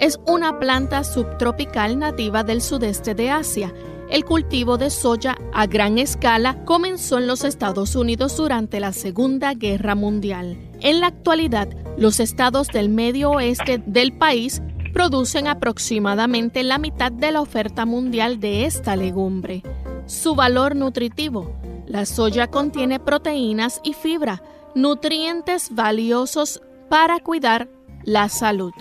Es 0.00 0.18
una 0.26 0.58
planta 0.58 1.04
subtropical 1.04 2.00
nativa 2.00 2.42
del 2.42 2.62
sudeste 2.62 3.14
de 3.14 3.30
Asia. 3.30 3.72
El 4.10 4.24
cultivo 4.24 4.76
de 4.76 4.90
soya 4.90 5.36
a 5.52 5.66
gran 5.66 5.96
escala 5.96 6.64
comenzó 6.64 7.18
en 7.18 7.28
los 7.28 7.44
Estados 7.44 7.94
Unidos 7.94 8.36
durante 8.36 8.80
la 8.80 8.92
Segunda 8.92 9.54
Guerra 9.54 9.94
Mundial. 9.94 10.58
En 10.80 11.00
la 11.00 11.06
actualidad, 11.06 11.68
los 11.96 12.18
estados 12.18 12.66
del 12.68 12.88
medio 12.88 13.30
oeste 13.30 13.80
del 13.86 14.12
país 14.12 14.62
producen 14.92 15.46
aproximadamente 15.46 16.64
la 16.64 16.78
mitad 16.78 17.12
de 17.12 17.30
la 17.30 17.40
oferta 17.40 17.86
mundial 17.86 18.40
de 18.40 18.64
esta 18.64 18.96
legumbre. 18.96 19.62
Su 20.06 20.34
valor 20.34 20.74
nutritivo. 20.74 21.54
La 21.86 22.04
soya 22.04 22.48
contiene 22.48 22.98
proteínas 22.98 23.80
y 23.84 23.92
fibra, 23.92 24.42
nutrientes 24.74 25.72
valiosos 25.72 26.60
para 26.88 27.20
cuidar 27.20 27.68
la 28.02 28.28
salud. 28.28 28.72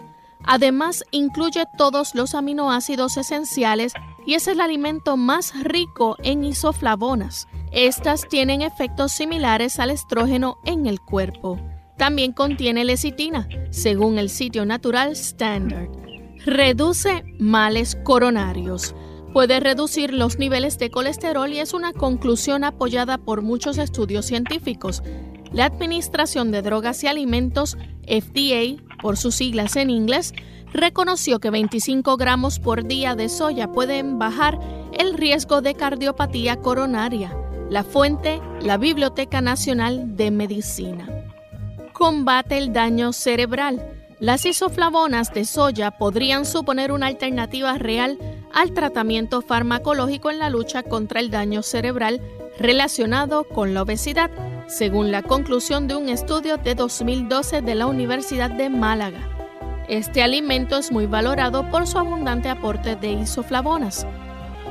Además, 0.43 1.03
incluye 1.11 1.65
todos 1.77 2.15
los 2.15 2.33
aminoácidos 2.33 3.17
esenciales 3.17 3.93
y 4.29 4.35
es 4.35 4.47
el 4.47 4.61
alimento 4.61 5.17
más 5.17 5.59
rico 5.63 6.15
en 6.21 6.43
isoflavonas. 6.43 7.47
Estas 7.71 8.27
tienen 8.29 8.61
efectos 8.61 9.11
similares 9.11 9.79
al 9.79 9.89
estrógeno 9.89 10.59
en 10.65 10.85
el 10.85 11.01
cuerpo. 11.01 11.59
También 11.97 12.33
contiene 12.33 12.85
lecitina, 12.85 13.49
según 13.71 14.19
el 14.19 14.29
sitio 14.29 14.67
natural 14.67 15.13
Standard. 15.13 15.89
Reduce 16.45 17.23
males 17.39 17.97
coronarios. 18.03 18.93
Puede 19.33 19.59
reducir 19.59 20.13
los 20.13 20.37
niveles 20.37 20.77
de 20.77 20.91
colesterol 20.91 21.51
y 21.51 21.57
es 21.57 21.73
una 21.73 21.91
conclusión 21.91 22.63
apoyada 22.63 23.17
por 23.17 23.41
muchos 23.41 23.79
estudios 23.79 24.27
científicos. 24.27 25.01
La 25.51 25.65
Administración 25.65 26.51
de 26.51 26.61
Drogas 26.61 27.03
y 27.03 27.07
Alimentos, 27.07 27.79
FDA, 28.03 28.79
por 29.01 29.17
sus 29.17 29.33
siglas 29.33 29.75
en 29.75 29.89
inglés, 29.89 30.35
reconoció 30.73 31.39
que 31.39 31.49
25 31.49 32.17
gramos 32.17 32.59
por 32.59 32.85
día 32.85 33.15
de 33.15 33.29
soya 33.29 33.71
pueden 33.71 34.19
bajar 34.19 34.59
el 34.97 35.13
riesgo 35.13 35.61
de 35.61 35.75
cardiopatía 35.75 36.57
coronaria. 36.57 37.35
La 37.69 37.83
fuente, 37.83 38.41
la 38.61 38.77
Biblioteca 38.77 39.41
Nacional 39.41 40.15
de 40.15 40.31
Medicina. 40.31 41.07
Combate 41.93 42.57
el 42.57 42.73
daño 42.73 43.13
cerebral. 43.13 43.95
Las 44.19 44.45
isoflavonas 44.45 45.33
de 45.33 45.45
soya 45.45 45.91
podrían 45.91 46.45
suponer 46.45 46.91
una 46.91 47.07
alternativa 47.07 47.77
real 47.77 48.17
al 48.53 48.73
tratamiento 48.73 49.41
farmacológico 49.41 50.29
en 50.29 50.39
la 50.39 50.49
lucha 50.49 50.83
contra 50.83 51.19
el 51.19 51.29
daño 51.29 51.61
cerebral 51.61 52.21
relacionado 52.57 53.45
con 53.45 53.73
la 53.73 53.83
obesidad, 53.83 54.29
según 54.67 55.11
la 55.11 55.23
conclusión 55.23 55.87
de 55.87 55.95
un 55.95 56.09
estudio 56.09 56.57
de 56.57 56.75
2012 56.75 57.61
de 57.61 57.75
la 57.75 57.85
Universidad 57.85 58.49
de 58.49 58.69
Málaga. 58.69 59.28
Este 59.89 60.21
alimento 60.21 60.77
es 60.77 60.91
muy 60.91 61.07
valorado 61.07 61.67
por 61.71 61.87
su 61.87 61.97
abundante 61.97 62.47
aporte 62.47 62.95
de 62.95 63.13
isoflavonas. 63.13 64.05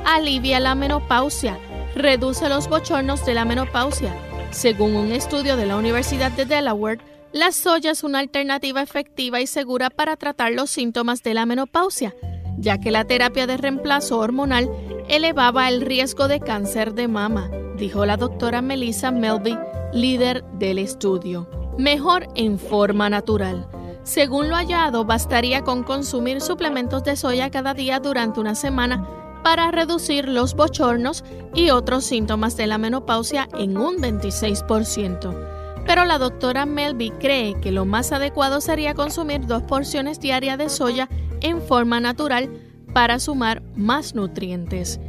Alivia 0.05 0.61
la 0.61 0.75
menopausia, 0.75 1.59
reduce 1.93 2.47
los 2.47 2.69
bochornos 2.69 3.25
de 3.25 3.33
la 3.33 3.43
menopausia. 3.43 4.15
Según 4.51 4.95
un 4.95 5.11
estudio 5.11 5.57
de 5.57 5.65
la 5.65 5.75
Universidad 5.75 6.31
de 6.31 6.45
Delaware, 6.45 7.01
la 7.33 7.51
soya 7.51 7.91
es 7.91 8.05
una 8.05 8.19
alternativa 8.19 8.81
efectiva 8.81 9.41
y 9.41 9.47
segura 9.47 9.89
para 9.89 10.15
tratar 10.15 10.53
los 10.53 10.69
síntomas 10.69 11.21
de 11.21 11.33
la 11.33 11.45
menopausia, 11.45 12.15
ya 12.57 12.79
que 12.79 12.89
la 12.89 13.03
terapia 13.03 13.45
de 13.45 13.57
reemplazo 13.57 14.19
hormonal 14.19 14.69
elevaba 15.09 15.67
el 15.67 15.81
riesgo 15.81 16.29
de 16.29 16.39
cáncer 16.39 16.93
de 16.93 17.09
mama, 17.09 17.51
dijo 17.75 18.05
la 18.05 18.15
doctora 18.15 18.61
Melissa 18.61 19.11
Melby, 19.11 19.57
líder 19.91 20.45
del 20.53 20.79
estudio. 20.79 21.49
Mejor 21.77 22.25
en 22.35 22.57
forma 22.57 23.09
natural. 23.09 23.67
Según 24.09 24.49
lo 24.49 24.55
hallado, 24.55 25.05
bastaría 25.05 25.63
con 25.63 25.83
consumir 25.83 26.41
suplementos 26.41 27.03
de 27.03 27.15
soya 27.15 27.51
cada 27.51 27.75
día 27.75 27.99
durante 27.99 28.39
una 28.39 28.55
semana 28.55 29.07
para 29.43 29.69
reducir 29.69 30.27
los 30.27 30.55
bochornos 30.55 31.23
y 31.53 31.69
otros 31.69 32.05
síntomas 32.05 32.57
de 32.57 32.65
la 32.65 32.79
menopausia 32.79 33.47
en 33.59 33.77
un 33.77 33.97
26% 33.97 35.59
pero 35.85 36.05
la 36.05 36.17
doctora 36.17 36.65
Melby 36.65 37.11
cree 37.19 37.53
que 37.61 37.71
lo 37.71 37.85
más 37.85 38.11
adecuado 38.11 38.61
sería 38.61 38.95
consumir 38.95 39.45
dos 39.45 39.63
porciones 39.63 40.19
diarias 40.19 40.57
de 40.57 40.69
soya 40.69 41.07
en 41.41 41.61
forma 41.61 41.99
natural 41.99 42.49
para 42.93 43.17
sumar 43.17 43.63
más 43.75 44.13
nutrientes. 44.13 44.99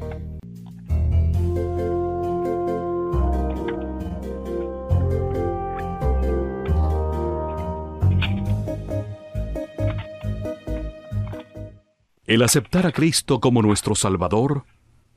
El 12.30 12.42
aceptar 12.42 12.86
a 12.86 12.92
Cristo 12.92 13.40
como 13.40 13.60
nuestro 13.60 13.96
Salvador 13.96 14.64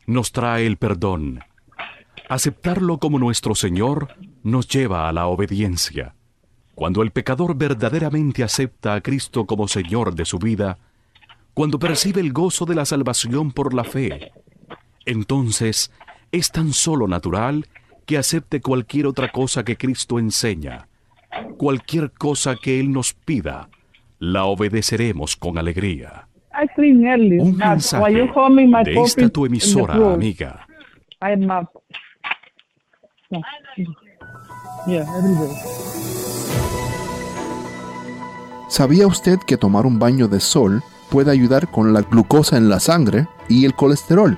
nos 0.07 0.31
trae 0.31 0.65
el 0.65 0.77
perdón. 0.77 1.41
Aceptarlo 2.27 2.97
como 2.97 3.19
nuestro 3.19 3.53
Señor 3.53 4.15
nos 4.41 4.67
lleva 4.67 5.07
a 5.07 5.13
la 5.13 5.27
obediencia. 5.27 6.15
Cuando 6.73 7.03
el 7.03 7.11
pecador 7.11 7.55
verdaderamente 7.55 8.43
acepta 8.43 8.95
a 8.95 9.01
Cristo 9.01 9.45
como 9.45 9.67
Señor 9.67 10.15
de 10.15 10.25
su 10.25 10.39
vida, 10.39 10.79
cuando 11.53 11.77
percibe 11.77 12.19
el 12.19 12.33
gozo 12.33 12.65
de 12.65 12.73
la 12.73 12.83
salvación 12.83 13.51
por 13.51 13.75
la 13.75 13.83
fe, 13.83 14.31
entonces 15.05 15.91
es 16.31 16.49
tan 16.49 16.73
solo 16.73 17.07
natural 17.07 17.67
que 18.07 18.17
acepte 18.17 18.59
cualquier 18.59 19.05
otra 19.05 19.31
cosa 19.31 19.63
que 19.63 19.77
Cristo 19.77 20.17
enseña. 20.17 20.87
Cualquier 21.57 22.11
cosa 22.11 22.55
que 22.55 22.79
Él 22.79 22.91
nos 22.91 23.13
pida, 23.13 23.69
la 24.17 24.45
obedeceremos 24.45 25.35
con 25.35 25.59
alegría. 25.59 26.27
Un 27.41 27.57
mensaje 27.57 28.13
de 28.13 28.93
esta 29.03 29.29
tu 29.29 29.45
emisora, 29.45 29.93
amiga. 29.93 30.65
¿Sabía 38.69 39.07
usted 39.07 39.37
que 39.45 39.57
tomar 39.57 39.85
un 39.85 39.99
baño 39.99 40.27
de 40.27 40.39
sol 40.39 40.81
puede 41.09 41.31
ayudar 41.31 41.69
con 41.69 41.93
la 41.93 42.01
glucosa 42.01 42.57
en 42.57 42.69
la 42.69 42.79
sangre 42.79 43.27
y 43.47 43.65
el 43.65 43.73
colesterol? 43.75 44.37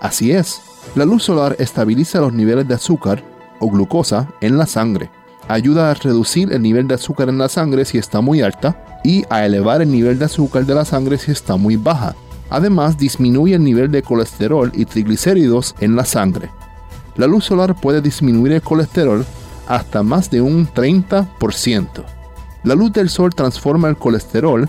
Así 0.00 0.32
es, 0.32 0.60
la 0.94 1.04
luz 1.04 1.22
solar 1.24 1.56
estabiliza 1.58 2.20
los 2.20 2.32
niveles 2.32 2.66
de 2.68 2.74
azúcar 2.74 3.22
o 3.60 3.70
glucosa 3.70 4.28
en 4.40 4.58
la 4.58 4.66
sangre, 4.66 5.08
ayuda 5.48 5.90
a 5.90 5.94
reducir 5.94 6.52
el 6.52 6.62
nivel 6.62 6.88
de 6.88 6.94
azúcar 6.94 7.28
en 7.28 7.38
la 7.38 7.48
sangre 7.48 7.84
si 7.84 7.98
está 7.98 8.20
muy 8.20 8.42
alta 8.42 9.00
y 9.04 9.24
a 9.30 9.44
elevar 9.46 9.82
el 9.82 9.90
nivel 9.90 10.18
de 10.18 10.24
azúcar 10.24 10.66
de 10.66 10.74
la 10.74 10.84
sangre 10.84 11.18
si 11.18 11.30
está 11.30 11.56
muy 11.56 11.76
baja. 11.76 12.14
Además, 12.50 12.96
disminuye 12.96 13.54
el 13.54 13.64
nivel 13.64 13.90
de 13.90 14.02
colesterol 14.02 14.70
y 14.74 14.84
triglicéridos 14.84 15.74
en 15.80 15.96
la 15.96 16.04
sangre 16.04 16.50
la 17.16 17.26
luz 17.26 17.44
solar 17.44 17.74
puede 17.74 18.00
disminuir 18.00 18.52
el 18.52 18.62
colesterol 18.62 19.24
hasta 19.66 20.02
más 20.02 20.30
de 20.30 20.40
un 20.40 20.68
30%. 20.68 22.04
La 22.64 22.74
luz 22.74 22.92
del 22.92 23.08
sol 23.08 23.34
transforma 23.34 23.88
el 23.88 23.96
colesterol 23.96 24.68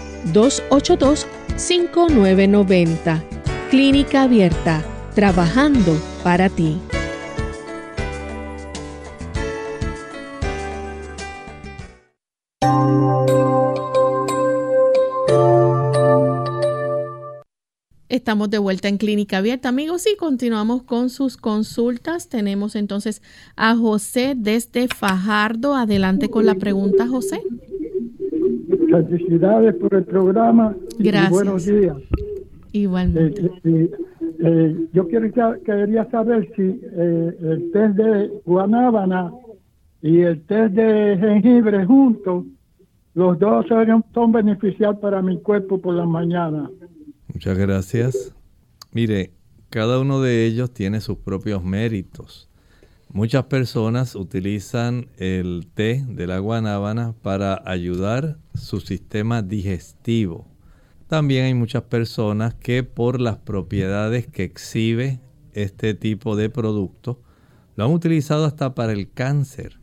282-5990. 0.33 3.23
Clínica 3.69 4.23
Abierta, 4.23 4.83
trabajando 5.15 5.97
para 6.23 6.49
ti. 6.49 6.77
Estamos 18.09 18.49
de 18.49 18.57
vuelta 18.57 18.89
en 18.89 18.97
Clínica 18.97 19.37
Abierta, 19.37 19.69
amigos, 19.69 20.05
y 20.05 20.17
continuamos 20.17 20.83
con 20.83 21.09
sus 21.09 21.37
consultas. 21.37 22.27
Tenemos 22.27 22.75
entonces 22.75 23.21
a 23.55 23.73
José 23.75 24.33
desde 24.35 24.89
Fajardo. 24.89 25.75
Adelante 25.75 26.29
con 26.29 26.45
la 26.45 26.55
pregunta, 26.55 27.07
José. 27.07 27.41
Felicidades 28.91 29.75
por 29.75 29.93
el 29.93 30.03
programa. 30.03 30.75
Gracias. 30.99 31.31
buenos 31.31 31.65
días. 31.65 31.97
Igualmente. 32.73 33.41
Eh, 33.41 33.51
eh, 33.63 33.91
eh, 34.39 34.87
yo 34.93 35.07
quería 35.07 36.09
saber 36.11 36.49
si 36.55 36.61
el 36.61 37.69
test 37.71 37.95
de 37.95 38.31
guanábana 38.45 39.31
y 40.01 40.19
el 40.19 40.41
test 40.43 40.73
de 40.73 41.17
jengibre 41.19 41.85
juntos, 41.85 42.45
los 43.13 43.39
dos 43.39 43.65
son, 43.67 44.03
son 44.13 44.31
beneficiales 44.31 44.99
para 44.99 45.21
mi 45.21 45.39
cuerpo 45.41 45.79
por 45.79 45.95
la 45.95 46.05
mañana. 46.05 46.69
Muchas 47.33 47.57
gracias. 47.57 48.35
Mire, 48.91 49.31
cada 49.69 49.99
uno 49.99 50.21
de 50.21 50.45
ellos 50.45 50.71
tiene 50.71 50.99
sus 50.99 51.17
propios 51.17 51.63
méritos. 51.63 52.50
Muchas 53.13 53.45
personas 53.45 54.15
utilizan 54.15 55.09
el 55.17 55.67
té 55.73 56.05
de 56.07 56.27
la 56.27 56.39
guanábana 56.39 57.13
para 57.21 57.61
ayudar 57.65 58.37
su 58.53 58.79
sistema 58.79 59.41
digestivo. 59.41 60.47
También 61.07 61.43
hay 61.43 61.53
muchas 61.53 61.83
personas 61.83 62.53
que 62.53 62.83
por 62.83 63.19
las 63.19 63.35
propiedades 63.37 64.27
que 64.27 64.45
exhibe 64.45 65.19
este 65.53 65.93
tipo 65.93 66.37
de 66.37 66.49
producto, 66.49 67.21
lo 67.75 67.83
han 67.83 67.91
utilizado 67.91 68.45
hasta 68.45 68.75
para 68.75 68.93
el 68.93 69.11
cáncer. 69.11 69.79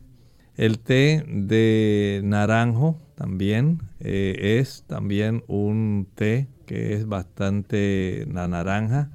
El 0.55 0.79
té 0.79 1.23
de 1.27 2.21
naranjo 2.23 2.99
también 3.15 3.79
eh, 3.99 4.59
es 4.59 4.85
también 4.87 5.43
un 5.47 6.07
té 6.15 6.47
que 6.65 6.95
es 6.95 7.07
bastante 7.07 8.27
la 8.31 8.47
naranja. 8.47 9.11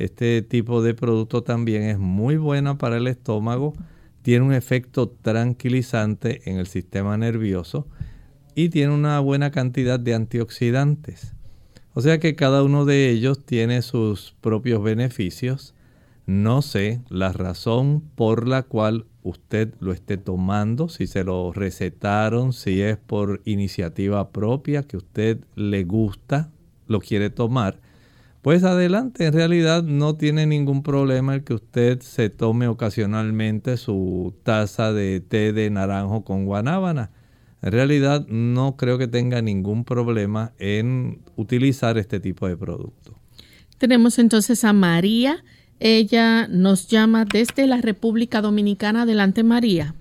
Este 0.00 0.40
tipo 0.40 0.82
de 0.82 0.94
producto 0.94 1.42
también 1.42 1.82
es 1.82 1.98
muy 1.98 2.38
bueno 2.38 2.78
para 2.78 2.96
el 2.96 3.06
estómago, 3.06 3.74
tiene 4.22 4.46
un 4.46 4.54
efecto 4.54 5.10
tranquilizante 5.10 6.50
en 6.50 6.56
el 6.56 6.66
sistema 6.66 7.18
nervioso 7.18 7.86
y 8.54 8.70
tiene 8.70 8.94
una 8.94 9.20
buena 9.20 9.50
cantidad 9.50 10.00
de 10.00 10.14
antioxidantes. 10.14 11.34
O 11.92 12.00
sea 12.00 12.18
que 12.18 12.34
cada 12.34 12.62
uno 12.62 12.86
de 12.86 13.10
ellos 13.10 13.44
tiene 13.44 13.82
sus 13.82 14.34
propios 14.40 14.82
beneficios. 14.82 15.74
No 16.26 16.62
sé 16.62 17.02
la 17.10 17.32
razón 17.32 18.02
por 18.14 18.48
la 18.48 18.62
cual 18.62 19.04
usted 19.22 19.74
lo 19.80 19.92
esté 19.92 20.16
tomando, 20.16 20.88
si 20.88 21.06
se 21.06 21.24
lo 21.24 21.52
recetaron, 21.52 22.54
si 22.54 22.80
es 22.80 22.96
por 22.96 23.42
iniciativa 23.44 24.30
propia, 24.30 24.82
que 24.84 24.96
usted 24.96 25.44
le 25.56 25.84
gusta 25.84 26.50
lo 26.86 27.00
quiere 27.00 27.30
tomar, 27.30 27.80
pues 28.42 28.64
adelante, 28.64 29.26
en 29.26 29.34
realidad 29.34 29.82
no 29.82 30.16
tiene 30.16 30.46
ningún 30.46 30.82
problema 30.82 31.34
el 31.34 31.44
que 31.44 31.54
usted 31.54 32.00
se 32.00 32.30
tome 32.30 32.68
ocasionalmente 32.68 33.76
su 33.76 34.34
taza 34.44 34.92
de 34.92 35.20
té 35.20 35.52
de 35.52 35.68
naranjo 35.68 36.24
con 36.24 36.46
guanábana. 36.46 37.10
En 37.62 37.72
realidad 37.72 38.26
no 38.28 38.76
creo 38.78 38.96
que 38.96 39.08
tenga 39.08 39.42
ningún 39.42 39.84
problema 39.84 40.52
en 40.58 41.20
utilizar 41.36 41.98
este 41.98 42.18
tipo 42.18 42.48
de 42.48 42.56
producto. 42.56 43.14
Tenemos 43.76 44.18
entonces 44.18 44.64
a 44.64 44.72
María. 44.72 45.44
Ella 45.78 46.46
nos 46.48 46.88
llama 46.88 47.26
desde 47.26 47.66
la 47.66 47.82
República 47.82 48.40
Dominicana. 48.40 49.02
Adelante, 49.02 49.42
María. 49.42 49.94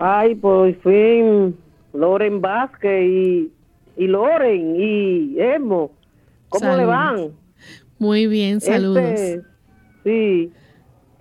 Ay, 0.00 0.34
pues 0.34 0.76
fin, 0.82 1.56
Loren 1.92 2.40
Vázquez 2.40 3.04
y, 3.04 3.52
y 3.96 4.06
Loren 4.08 4.76
y 4.76 5.40
Emo. 5.40 5.92
¿Cómo 6.48 6.76
le 6.76 6.84
van? 6.84 7.30
Muy 8.00 8.26
bien, 8.26 8.56
este, 8.56 8.72
saludos. 8.72 9.20
sí. 10.02 10.52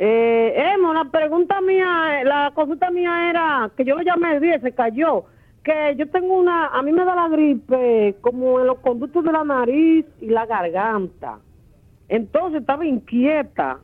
Eh, 0.01 0.73
Emo, 0.75 0.93
la 0.93 1.03
pregunta 1.11 1.59
mía, 1.59 2.23
la 2.23 2.53
consulta 2.55 2.89
mía 2.89 3.29
era 3.29 3.69
que 3.75 3.83
yo 3.83 3.97
lo 3.97 4.01
llamé 4.01 4.35
el 4.35 4.41
día, 4.41 4.59
se 4.61 4.71
cayó. 4.71 5.25
Que 5.61 5.93
yo 5.97 6.09
tengo 6.09 6.39
una, 6.39 6.67
a 6.67 6.81
mí 6.81 6.93
me 6.93 7.03
da 7.03 7.15
la 7.15 7.27
gripe 7.27 8.15
como 8.21 8.61
en 8.61 8.67
los 8.67 8.79
conductos 8.79 9.25
de 9.25 9.31
la 9.33 9.43
nariz 9.43 10.05
y 10.21 10.27
la 10.27 10.45
garganta. 10.45 11.39
Entonces 12.07 12.61
estaba 12.61 12.85
inquieta. 12.85 13.79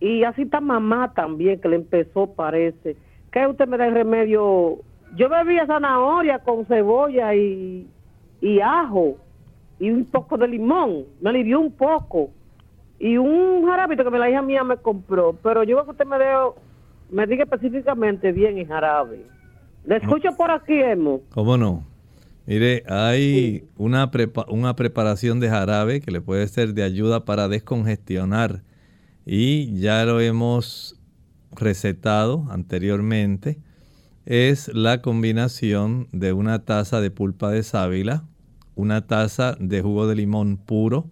Y 0.00 0.24
así 0.24 0.42
está 0.42 0.62
mamá 0.62 1.12
también, 1.12 1.60
que 1.60 1.68
le 1.68 1.76
empezó, 1.76 2.32
parece. 2.34 2.96
¿Qué 3.30 3.46
usted 3.46 3.68
me 3.68 3.76
da 3.76 3.88
el 3.88 3.94
remedio? 3.94 4.78
Yo 5.16 5.28
bebía 5.28 5.66
zanahoria 5.66 6.38
con 6.38 6.64
cebolla 6.64 7.34
y, 7.34 7.86
y 8.40 8.60
ajo 8.60 9.18
y 9.78 9.90
un 9.90 10.04
poco 10.04 10.36
de 10.36 10.48
limón. 10.48 11.04
Me 11.20 11.30
alivió 11.30 11.60
un 11.60 11.72
poco. 11.72 12.30
Y 12.98 13.16
un 13.16 13.66
jarabito 13.66 14.04
que 14.04 14.10
me 14.10 14.18
la 14.18 14.30
hija 14.30 14.42
mía 14.42 14.64
me 14.64 14.76
compró. 14.76 15.36
Pero 15.42 15.62
yo 15.64 15.76
creo 15.76 15.84
que 15.84 15.90
usted 15.92 16.06
me, 16.06 16.18
deo, 16.18 16.56
me 17.10 17.26
diga 17.26 17.44
específicamente 17.44 18.32
bien 18.32 18.58
el 18.58 18.66
jarabe. 18.66 19.26
Le 19.84 19.96
escucho 19.96 20.30
por 20.36 20.50
aquí, 20.50 20.74
Emo. 20.74 21.20
¿Cómo 21.30 21.56
no? 21.56 21.84
Mire, 22.46 22.82
hay 22.86 23.64
una, 23.76 24.10
una 24.48 24.76
preparación 24.76 25.40
de 25.40 25.48
jarabe 25.48 26.00
que 26.00 26.10
le 26.10 26.20
puede 26.20 26.46
ser 26.48 26.74
de 26.74 26.82
ayuda 26.82 27.24
para 27.24 27.48
descongestionar. 27.48 28.62
Y 29.26 29.78
ya 29.80 30.04
lo 30.04 30.20
hemos 30.20 31.00
recetado 31.52 32.46
anteriormente. 32.50 33.58
Es 34.26 34.68
la 34.74 35.02
combinación 35.02 36.08
de 36.12 36.32
una 36.32 36.64
taza 36.64 37.00
de 37.00 37.10
pulpa 37.10 37.50
de 37.50 37.62
sábila, 37.62 38.24
una 38.74 39.06
taza 39.06 39.56
de 39.60 39.82
jugo 39.82 40.06
de 40.06 40.16
limón 40.16 40.56
puro, 40.56 41.10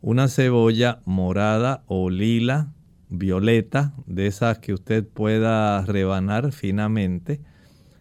una 0.00 0.28
cebolla 0.28 1.00
morada 1.04 1.82
o 1.86 2.10
lila, 2.10 2.72
violeta, 3.08 3.94
de 4.06 4.26
esas 4.26 4.58
que 4.58 4.72
usted 4.72 5.06
pueda 5.06 5.82
rebanar 5.82 6.52
finamente. 6.52 7.40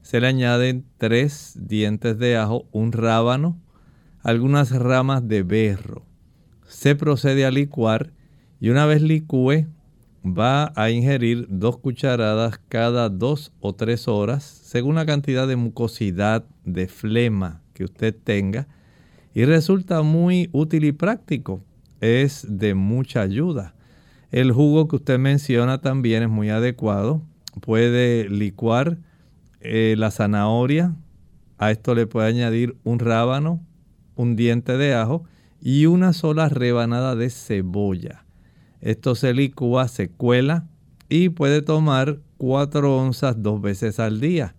Se 0.01 0.19
le 0.19 0.27
añaden 0.27 0.85
tres 0.97 1.57
dientes 1.59 2.17
de 2.17 2.37
ajo, 2.37 2.67
un 2.71 2.91
rábano, 2.91 3.59
algunas 4.21 4.71
ramas 4.71 5.27
de 5.27 5.43
berro. 5.43 6.05
Se 6.67 6.95
procede 6.95 7.45
a 7.45 7.51
licuar 7.51 8.11
y 8.59 8.69
una 8.69 8.85
vez 8.85 9.01
licúe 9.01 9.67
va 10.25 10.73
a 10.75 10.89
ingerir 10.89 11.45
dos 11.49 11.77
cucharadas 11.77 12.59
cada 12.67 13.09
dos 13.09 13.53
o 13.59 13.75
tres 13.75 14.07
horas 14.07 14.43
según 14.43 14.95
la 14.95 15.05
cantidad 15.05 15.47
de 15.47 15.55
mucosidad, 15.55 16.45
de 16.63 16.87
flema 16.87 17.61
que 17.73 17.83
usted 17.83 18.15
tenga 18.23 18.67
y 19.35 19.43
resulta 19.43 20.01
muy 20.01 20.49
útil 20.53 20.85
y 20.85 20.93
práctico. 20.93 21.61
Es 21.99 22.47
de 22.49 22.73
mucha 22.73 23.21
ayuda. 23.21 23.75
El 24.31 24.53
jugo 24.53 24.87
que 24.87 24.95
usted 24.95 25.19
menciona 25.19 25.81
también 25.81 26.23
es 26.23 26.29
muy 26.29 26.49
adecuado. 26.49 27.21
Puede 27.61 28.29
licuar 28.29 28.97
eh, 29.59 29.95
la 29.97 30.09
zanahoria. 30.09 30.95
A 31.57 31.71
esto 31.71 31.95
le 31.95 32.07
puede 32.07 32.29
añadir 32.29 32.77
un 32.85 32.99
rábano, 32.99 33.61
un 34.15 34.37
diente 34.37 34.77
de 34.77 34.93
ajo 34.93 35.25
y 35.61 35.85
una 35.85 36.13
sola 36.13 36.47
rebanada 36.47 37.15
de 37.15 37.29
cebolla. 37.29 38.25
Esto 38.79 39.15
se 39.15 39.33
licúa, 39.33 39.89
se 39.89 40.09
cuela 40.09 40.67
y 41.09 41.29
puede 41.29 41.61
tomar 41.61 42.19
4 42.37 42.97
onzas 42.97 43.41
dos 43.43 43.61
veces 43.61 43.99
al 43.99 44.21
día 44.21 44.55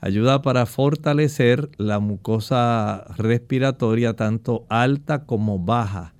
ayuda 0.00 0.42
para 0.42 0.66
fortalecer 0.66 1.70
la 1.76 1.98
mucosa 1.98 3.04
respiratoria 3.16 4.14
tanto 4.14 4.66
alta 4.68 5.24
como 5.26 5.58
baja 5.58 6.14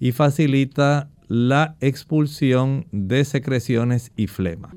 y 0.00 0.12
facilita 0.12 1.10
la 1.28 1.76
expulsión 1.80 2.86
de 2.90 3.24
secreciones 3.24 4.12
y 4.16 4.26
flema. 4.26 4.74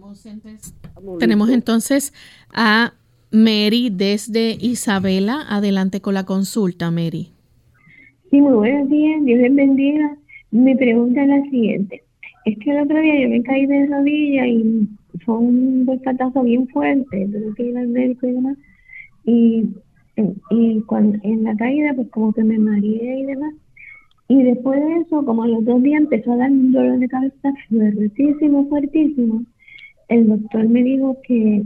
Tenemos 1.20 1.50
entonces 1.50 2.14
a 2.54 2.94
Mary 3.32 3.90
desde 3.90 4.58
Isabela. 4.60 5.46
Adelante 5.48 6.02
con 6.02 6.14
la 6.14 6.26
consulta, 6.26 6.92
Mary. 6.92 7.32
Sí, 8.30 8.42
muy 8.42 8.54
buenos 8.54 8.90
días, 8.90 9.24
Dios 9.24 9.40
les 9.40 9.56
bendiga. 9.56 10.18
Mi 10.52 10.76
pregunta 10.76 11.22
es 11.22 11.30
la 11.30 11.42
siguiente. 11.44 12.04
Es 12.46 12.58
que 12.60 12.72
el 12.72 12.82
otro 12.82 13.00
día 13.00 13.22
yo 13.22 13.30
me 13.30 13.42
caí 13.44 13.66
de 13.66 13.88
rodilla 13.88 14.48
y 14.48 14.88
fue 15.26 15.38
un 15.38 15.86
descatazo 15.86 16.44
bien 16.44 16.68
fuerte, 16.68 17.28
tuve 17.28 17.54
que 17.56 17.64
ir 17.64 17.78
al 17.78 17.88
médico 17.88 18.28
y 18.28 18.32
demás. 18.32 18.58
Y, 19.26 19.70
y 20.50 20.82
cuando, 20.82 21.18
en 21.24 21.44
la 21.44 21.56
caída, 21.56 21.94
pues 21.94 22.10
como 22.10 22.34
que 22.34 22.44
me 22.44 22.58
mareé 22.58 23.20
y 23.20 23.26
demás. 23.26 23.54
Y 24.28 24.44
después 24.44 24.80
de 24.80 24.98
eso, 25.02 25.26
como 25.26 25.44
a 25.44 25.48
los 25.48 25.66
dos 25.66 25.84
días 25.84 26.02
empezó 26.02 26.32
a 26.32 26.38
dar 26.38 26.52
un 26.52 26.72
dolor 26.72 27.00
de 27.00 27.10
cabeza 27.10 27.54
fuertísimo, 27.70 28.66
fuertísimo. 28.70 29.44
El 30.08 30.28
doctor 30.28 30.70
me 30.70 30.84
dijo 30.84 31.18
que, 31.28 31.64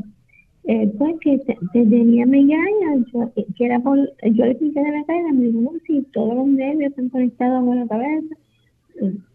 eh, 0.64 0.94
pues 0.98 1.16
que 1.22 1.40
tenía 1.74 2.26
migraña, 2.26 3.06
yo, 3.14 3.32
que 3.56 3.66
era 3.66 3.80
por, 3.80 4.00
yo 4.00 4.46
le 4.46 4.52
expliqué 4.52 4.82
de 4.82 4.92
la 4.92 5.04
caída, 5.06 5.32
me 5.32 5.46
dijo, 5.46 5.62
no, 5.62 5.72
si 5.86 6.02
todos 6.12 6.34
los 6.34 6.48
nervios 6.48 6.90
están 6.90 7.10
conectados 7.10 7.64
con 7.64 7.80
la 7.80 7.88
cabeza. 7.88 8.36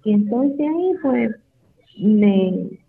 Y 0.05 0.13
entonces 0.13 0.61
ahí, 0.61 0.93
pues, 1.01 1.37
me, 2.01 2.80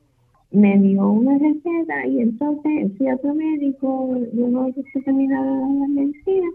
me 0.51 0.77
dio 0.79 1.09
una 1.09 1.37
receta 1.37 2.05
y 2.07 2.19
entonces 2.19 2.91
fui 2.97 3.07
a 3.07 3.15
otro 3.15 3.33
médico, 3.33 4.19
luego 4.33 4.73
que 4.73 4.83
se 4.93 5.01
terminaba 5.01 5.45
la 5.45 5.87
medicina, 5.87 6.47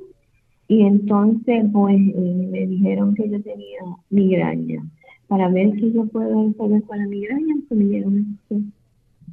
Y 0.68 0.82
entonces, 0.82 1.64
pues, 1.72 1.96
eh, 1.96 2.48
me 2.50 2.66
dijeron 2.66 3.14
que 3.14 3.28
yo 3.30 3.40
tenía 3.42 3.80
migraña. 4.11 4.82
Para 5.28 5.48
ver 5.48 5.74
si 5.76 5.92
yo 5.92 6.06
puedo 6.06 6.52
poder 6.52 6.82
con 6.85 6.98
la 6.98 7.06
migraña, 7.06 7.54
pues 7.68 7.80
me 7.80 7.87
dieron 7.87 8.38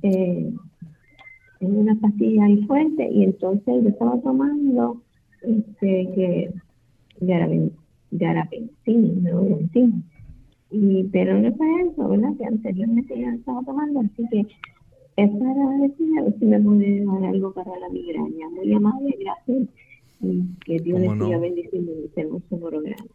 eh, 0.04 0.54
una 1.60 1.96
pastilla 1.96 2.50
y 2.50 2.64
fuerte. 2.66 3.10
Y 3.12 3.24
entonces 3.24 3.84
yo 3.84 3.90
estaba 3.90 4.20
tomando 4.22 5.02
este, 5.42 6.10
que 6.16 6.54
garapentina, 8.12 9.32
no, 9.32 9.60
y 10.74 11.04
pero 11.12 11.40
no 11.40 11.54
fue 11.56 11.68
eso, 11.84 12.10
¿verdad? 12.10 12.30
Que 12.38 12.46
anteriormente 12.46 13.20
ya 13.20 13.34
estaba 13.34 13.62
tomando, 13.64 14.00
así 14.00 14.28
que 14.32 14.40
es 15.16 15.30
para 15.30 15.70
decir 15.78 16.20
a 16.20 16.24
ver 16.24 16.36
si 16.40 16.46
me 16.46 16.60
puede 16.60 17.06
dar 17.06 17.26
algo 17.26 17.54
para 17.54 17.80
la 17.80 17.90
migraña. 17.90 18.50
Muy 18.50 18.74
amable, 18.74 19.16
gracias. 19.20 19.70
Y 20.22 20.44
que 20.66 20.80
Dios 20.80 21.00
les 21.00 21.12
siga 21.12 21.38
bendiciendo 21.38 21.92
este 22.04 22.22
hermoso 22.22 22.60
programa. 22.60 23.06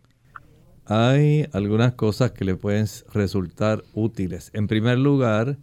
Hay 0.87 1.47
algunas 1.53 1.95
cosas 1.95 2.31
que 2.31 2.45
le 2.45 2.55
pueden 2.55 2.87
resultar 3.13 3.83
útiles. 3.93 4.51
En 4.55 4.69
primer 4.69 4.99
lugar, 4.99 5.59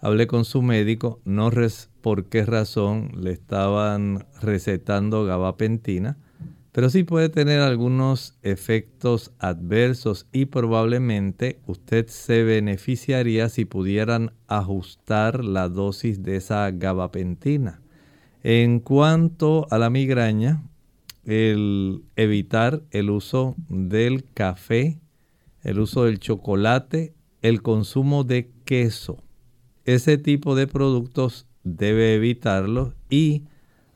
hablé 0.00 0.26
con 0.26 0.44
su 0.44 0.60
médico, 0.60 1.20
no 1.24 1.50
res 1.50 1.90
por 2.00 2.24
qué 2.24 2.44
razón 2.44 3.12
le 3.16 3.30
estaban 3.30 4.26
recetando 4.42 5.24
gabapentina 5.24 6.18
pero 6.78 6.90
sí 6.90 7.02
puede 7.02 7.28
tener 7.28 7.58
algunos 7.60 8.38
efectos 8.44 9.32
adversos 9.40 10.28
y 10.30 10.44
probablemente 10.44 11.58
usted 11.66 12.06
se 12.06 12.44
beneficiaría 12.44 13.48
si 13.48 13.64
pudieran 13.64 14.30
ajustar 14.46 15.44
la 15.44 15.68
dosis 15.68 16.22
de 16.22 16.36
esa 16.36 16.70
gabapentina. 16.70 17.82
En 18.44 18.78
cuanto 18.78 19.66
a 19.72 19.78
la 19.78 19.90
migraña, 19.90 20.62
el 21.24 22.04
evitar 22.14 22.84
el 22.92 23.10
uso 23.10 23.56
del 23.68 24.22
café, 24.32 25.00
el 25.64 25.80
uso 25.80 26.04
del 26.04 26.20
chocolate, 26.20 27.12
el 27.42 27.60
consumo 27.60 28.22
de 28.22 28.52
queso. 28.64 29.20
Ese 29.84 30.16
tipo 30.16 30.54
de 30.54 30.68
productos 30.68 31.48
debe 31.64 32.14
evitarlo 32.14 32.94
y 33.10 33.42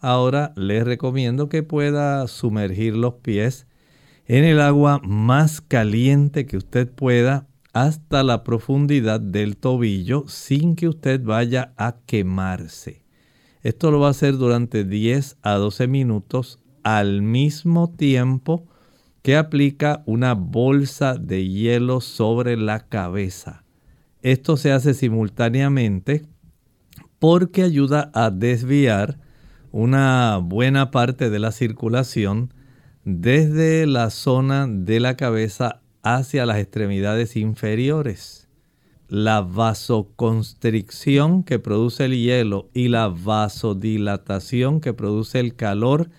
Ahora 0.03 0.53
les 0.57 0.85
recomiendo 0.85 1.49
que 1.49 1.63
pueda 1.63 2.27
sumergir 2.27 2.97
los 2.97 3.15
pies 3.15 3.69
en 4.27 4.43
el 4.43 4.61
agua 4.61 5.01
más 5.05 5.61
caliente 5.61 6.45
que 6.45 6.57
usted 6.57 6.91
pueda 6.91 7.47
hasta 7.73 8.25
la 8.25 8.43
profundidad 8.43 9.21
del 9.21 9.57
tobillo 9.57 10.25
sin 10.27 10.75
que 10.75 10.89
usted 10.89 11.23
vaya 11.23 11.73
a 11.77 11.99
quemarse. 12.05 13.05
Esto 13.63 13.93
lo 13.93 14.01
va 14.01 14.09
a 14.09 14.11
hacer 14.11 14.39
durante 14.39 14.83
10 14.83 15.37
a 15.41 15.53
12 15.53 15.87
minutos 15.87 16.59
al 16.83 17.23
mismo 17.23 17.89
tiempo 17.89 18.67
que 19.23 19.37
aplica 19.37 20.03
una 20.05 20.35
bolsa 20.35 21.15
de 21.15 21.47
hielo 21.47 22.01
sobre 22.01 22.57
la 22.57 22.89
cabeza. 22.89 23.63
Esto 24.21 24.57
se 24.57 24.73
hace 24.73 24.95
simultáneamente 24.95 26.27
porque 27.21 27.63
ayuda 27.63 28.11
a 28.15 28.31
desviar 28.31 29.22
una 29.73 30.37
buena 30.37 30.91
parte 30.91 31.31
de 31.31 31.39
la 31.39 31.51
circulación 31.51 32.53
desde 33.05 33.87
la 33.87 34.11
zona 34.11 34.67
de 34.69 35.01
la 35.01 35.17
cabeza 35.17 35.81
hacia 36.03 36.45
las 36.47 36.59
extremidades 36.59 37.37
inferiores. 37.37 38.49
La 39.09 39.41
vasoconstricción 39.41 41.43
que 41.43 41.59
produce 41.59 42.05
el 42.05 42.17
hielo 42.17 42.71
y 42.73 42.87
la 42.89 43.09
vasodilatación 43.09 44.81
que 44.81 44.95
produce 44.95 45.41
el 45.41 45.57
calor 45.57 46.11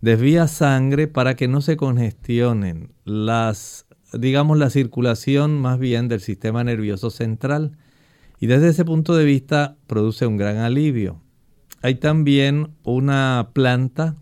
desvía 0.00 0.46
sangre 0.46 1.08
para 1.08 1.34
que 1.36 1.48
no 1.48 1.62
se 1.62 1.76
congestionen 1.76 2.92
las 3.04 3.86
digamos 4.12 4.58
la 4.58 4.70
circulación 4.70 5.60
más 5.60 5.78
bien 5.78 6.08
del 6.08 6.20
sistema 6.20 6.64
nervioso 6.64 7.10
central 7.10 7.76
y 8.40 8.46
desde 8.46 8.68
ese 8.68 8.84
punto 8.84 9.14
de 9.14 9.24
vista 9.24 9.76
produce 9.86 10.26
un 10.26 10.36
gran 10.36 10.56
alivio. 10.56 11.20
Hay 11.82 11.94
también 11.94 12.76
una 12.82 13.50
planta 13.54 14.16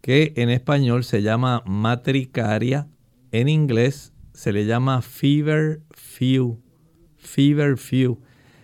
que 0.00 0.32
en 0.36 0.50
español 0.50 1.04
se 1.04 1.22
llama 1.22 1.62
matricaria, 1.64 2.88
en 3.30 3.48
inglés 3.48 4.12
se 4.32 4.52
le 4.52 4.66
llama 4.66 5.02
fever 5.02 5.80
few. 5.90 6.60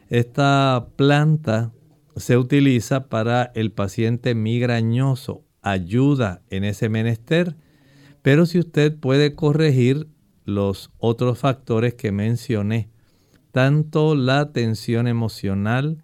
Esta 0.09 0.89
planta 0.97 1.73
se 2.17 2.37
utiliza 2.37 3.09
para 3.09 3.53
el 3.55 3.73
paciente 3.73 4.35
migrañoso, 4.35 5.45
ayuda 5.63 6.43
en 6.51 6.65
ese 6.65 6.89
menester, 6.89 7.57
pero 8.23 8.47
si 8.47 8.59
usted 8.59 8.97
puede 8.99 9.35
corregir 9.35 10.09
los 10.45 10.91
otros 10.99 11.39
factores 11.39 11.95
que 11.95 12.11
mencioné, 12.13 12.91
tanto 13.53 14.15
la 14.15 14.53
tensión 14.53 15.07
emocional, 15.09 16.04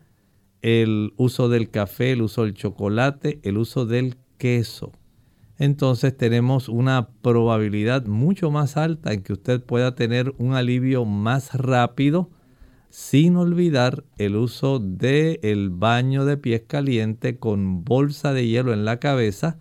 el 0.62 1.12
uso 1.16 1.48
del 1.48 1.70
café, 1.70 2.12
el 2.12 2.22
uso 2.22 2.44
del 2.44 2.54
chocolate, 2.54 3.40
el 3.42 3.58
uso 3.58 3.86
del 3.86 4.16
queso. 4.38 4.92
Entonces 5.58 6.16
tenemos 6.16 6.68
una 6.68 7.10
probabilidad 7.22 8.06
mucho 8.06 8.50
más 8.50 8.76
alta 8.76 9.12
en 9.12 9.22
que 9.22 9.34
usted 9.34 9.62
pueda 9.62 9.94
tener 9.94 10.32
un 10.38 10.54
alivio 10.54 11.04
más 11.04 11.54
rápido 11.54 12.30
sin 12.88 13.36
olvidar 13.36 14.04
el 14.18 14.36
uso 14.36 14.80
del 14.80 15.38
el 15.42 15.70
baño 15.70 16.24
de 16.24 16.36
pies 16.36 16.62
caliente 16.66 17.38
con 17.38 17.84
bolsa 17.84 18.32
de 18.32 18.48
hielo 18.48 18.72
en 18.72 18.84
la 18.84 18.98
cabeza. 18.98 19.58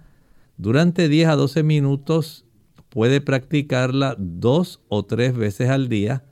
Durante 0.58 1.10
10 1.10 1.28
a 1.30 1.36
12 1.36 1.64
minutos 1.64 2.46
puede 2.90 3.22
practicarla 3.22 4.16
dos 4.18 4.82
o 4.88 5.06
tres 5.06 5.36
veces 5.36 5.70
al 5.70 5.90
día, 5.90 6.24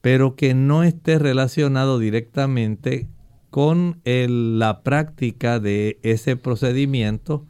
pero 0.00 0.34
que 0.34 0.54
no 0.54 0.82
esté 0.82 1.18
relacionado 1.18 1.98
directamente 1.98 3.08
con 3.50 4.00
la 4.04 4.82
práctica 4.82 5.60
de 5.60 5.98
ese 6.02 6.36
procedimiento 6.36 7.44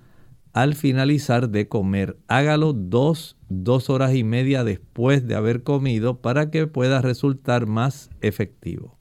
al 0.52 0.74
finalizar 0.74 1.50
de 1.50 1.68
comer. 1.68 2.16
Hágalo 2.26 2.72
dos, 2.72 3.36
dos 3.48 3.90
horas 3.90 4.14
y 4.14 4.24
media 4.24 4.64
después 4.64 5.26
de 5.28 5.36
haber 5.36 5.62
comido 5.62 6.20
para 6.20 6.50
que 6.50 6.66
pueda 6.66 7.00
resultar 7.00 7.66
más 7.66 8.10
efectivo. 8.20 8.96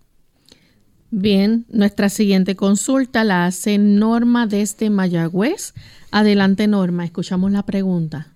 Bien, 1.12 1.66
nuestra 1.70 2.10
siguiente 2.10 2.56
consulta 2.56 3.24
la 3.24 3.46
hace 3.46 3.80
Norma 3.80 4.46
desde 4.46 4.92
Mayagüez. 4.92 5.74
Adelante 6.12 6.68
Norma, 6.68 7.04
escuchamos 7.04 7.52
la 7.52 7.64
pregunta. 7.64 8.28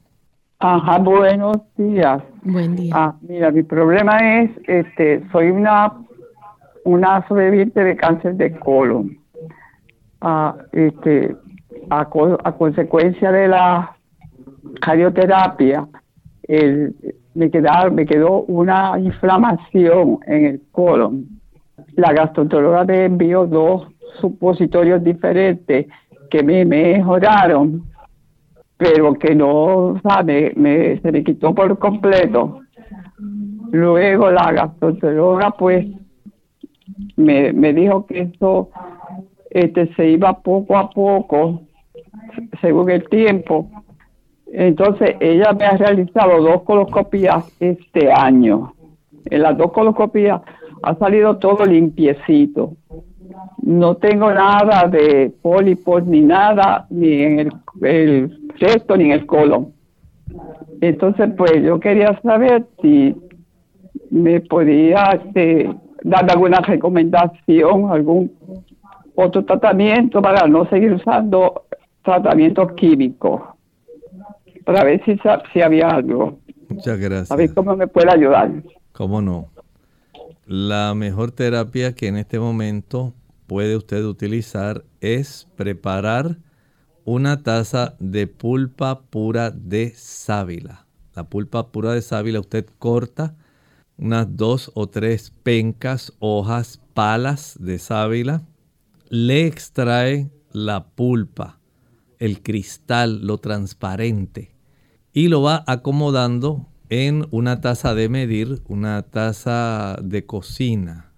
Ajá, 0.58 0.97
buenos 0.97 1.58
días. 1.78 2.23
Buen 2.41 2.76
día. 2.76 2.93
Ah, 2.95 3.15
mira, 3.21 3.52
mi 3.52 3.63
problema 3.63 4.41
es, 4.41 4.49
este, 4.65 5.21
soy 5.32 5.52
una 5.52 5.91
una 6.86 7.28
sobreviviente 7.28 7.84
de 7.84 7.96
cáncer 7.96 8.36
de 8.36 8.58
colon. 8.60 9.17
a 10.22 10.56
este, 10.72 11.36
a, 11.89 12.06
consecuencia 12.58 13.32
de 13.32 13.48
la 13.48 13.96
radioterapia, 14.82 15.88
me, 16.48 17.52
me 17.91 18.06
quedó 18.06 18.41
una 18.43 19.00
inflamación 19.00 20.19
en 20.28 20.46
el 20.46 20.62
colon. 20.72 21.26
La 21.96 22.13
gastroenteróloga 22.13 22.86
me 22.86 23.06
envió 23.06 23.46
dos 23.46 23.88
supositorios 24.19 25.04
diferentes 25.04 25.88
que 26.30 26.43
me 26.43 26.65
mejoraron, 26.65 27.84
pero 28.78 29.13
que 29.15 29.36
no, 29.36 30.00
sabe, 30.04 30.54
me, 30.56 31.00
se 31.00 31.12
me 31.12 31.24
quitó 31.24 31.54
por 31.54 31.78
completo. 31.80 32.60
Luego 33.72 34.32
la 34.32 34.52
gastroenteróloga 34.52 35.52
pues 35.52 35.86
me, 37.15 37.54
me 37.54 37.74
dijo 37.74 38.06
que 38.06 38.22
esto 38.22 38.69
este, 39.54 39.93
se 39.96 40.10
iba 40.10 40.39
poco 40.39 40.78
a 40.78 40.89
poco, 40.89 41.62
según 42.62 42.89
el 42.89 43.08
tiempo. 43.08 43.69
Entonces, 44.48 45.15
ella 45.19 45.54
me 45.54 45.65
ha 45.65 45.78
realizado 45.78 46.41
dos 46.41 46.63
coloscopías 46.63 47.46
este 47.60 48.12
año. 48.12 48.74
En 49.26 49.41
las 49.41 49.58
dos 49.58 49.72
coloscopías 49.72 50.41
ha 50.82 50.96
salido 50.96 51.38
todo 51.38 51.65
limpiecito. 51.65 52.74
No 53.62 53.96
tengo 53.96 54.32
nada 54.32 54.88
de 54.88 55.34
pólipos 55.41 56.06
ni 56.06 56.22
nada, 56.22 56.86
ni 56.89 57.22
en 57.22 57.39
el, 57.39 57.52
el 57.82 58.39
ni 58.98 59.06
en 59.06 59.12
el 59.12 59.26
colon. 59.26 59.74
Entonces, 60.82 61.30
pues 61.38 61.63
yo 61.63 61.80
quería 61.80 62.19
saber 62.22 62.65
si 62.82 63.15
me 64.10 64.41
podía 64.41 65.19
este, 65.24 65.69
dar 66.04 66.30
alguna 66.30 66.60
recomendación, 66.60 67.92
algún 67.92 68.32
otro 69.16 69.44
tratamiento 69.46 70.22
para 70.22 70.48
no 70.48 70.68
seguir 70.70 70.94
usando 70.94 71.66
tratamientos 72.04 72.74
químicos, 72.74 73.42
para 74.66 74.84
ver 74.84 75.04
si, 75.06 75.18
si 75.54 75.62
había 75.62 75.89
algo. 75.89 76.39
Muchas 76.70 76.98
gracias. 77.00 77.32
A 77.32 77.36
ver 77.36 77.54
cómo 77.54 77.76
me 77.76 77.88
puede 77.88 78.12
ayudar. 78.12 78.52
¿Cómo 78.92 79.22
no? 79.22 79.48
La 80.46 80.94
mejor 80.96 81.32
terapia 81.32 81.96
que 81.96 82.08
en 82.08 82.18
este 82.18 82.39
momento 82.39 83.13
puede 83.48 83.78
usted 83.78 84.04
utilizar 84.04 84.84
es 85.00 85.48
preparar 85.56 86.38
una 87.06 87.44
taza 87.44 87.96
de 88.00 88.28
pulpa 88.28 89.02
pura 89.10 89.52
de 89.52 89.92
sábila. 89.96 90.86
La 91.16 91.24
pulpa 91.26 91.68
pura 91.68 91.92
de 91.92 92.02
sábila 92.02 92.39
usted 92.39 92.66
corta 92.80 93.36
unas 93.97 94.36
dos 94.36 94.71
o 94.73 94.88
tres 94.88 95.32
pencas, 95.43 96.13
hojas, 96.19 96.82
palas 96.93 97.58
de 97.60 97.79
sábila, 97.79 98.43
le 99.10 99.47
extrae 99.47 100.32
la 100.51 100.88
pulpa, 100.88 101.60
el 102.19 102.41
cristal, 102.41 103.25
lo 103.25 103.39
transparente, 103.39 104.56
y 105.12 105.27
lo 105.27 105.41
va 105.41 105.63
acomodando 105.67 106.69
en 106.89 107.27
una 107.32 107.60
taza 107.62 107.95
de 107.95 108.10
medir, 108.10 108.62
una 108.67 109.01
taza 109.03 109.97
de 110.01 110.25
cocina, 110.25 111.13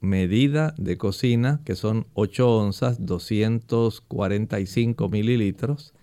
medida 0.00 0.74
de 0.78 0.96
cocina, 0.98 1.60
que 1.64 1.76
son 1.76 2.06
8 2.14 2.58
onzas, 2.58 3.04
245 3.04 5.08
mililitros. 5.08 5.94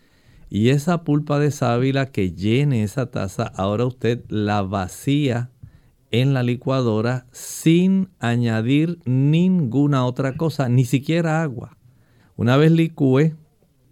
Y 0.49 0.69
esa 0.69 1.03
pulpa 1.03 1.39
de 1.39 1.51
sábila 1.51 2.05
que 2.05 2.31
llene 2.31 2.83
esa 2.83 3.11
taza, 3.11 3.43
ahora 3.43 3.85
usted 3.85 4.23
la 4.29 4.61
vacía 4.61 5.51
en 6.11 6.33
la 6.33 6.43
licuadora 6.43 7.25
sin 7.31 8.09
añadir 8.19 8.99
ninguna 9.05 10.05
otra 10.05 10.37
cosa, 10.37 10.69
ni 10.69 10.85
siquiera 10.85 11.41
agua. 11.41 11.77
Una 12.35 12.57
vez 12.57 12.71
licúe, 12.71 13.35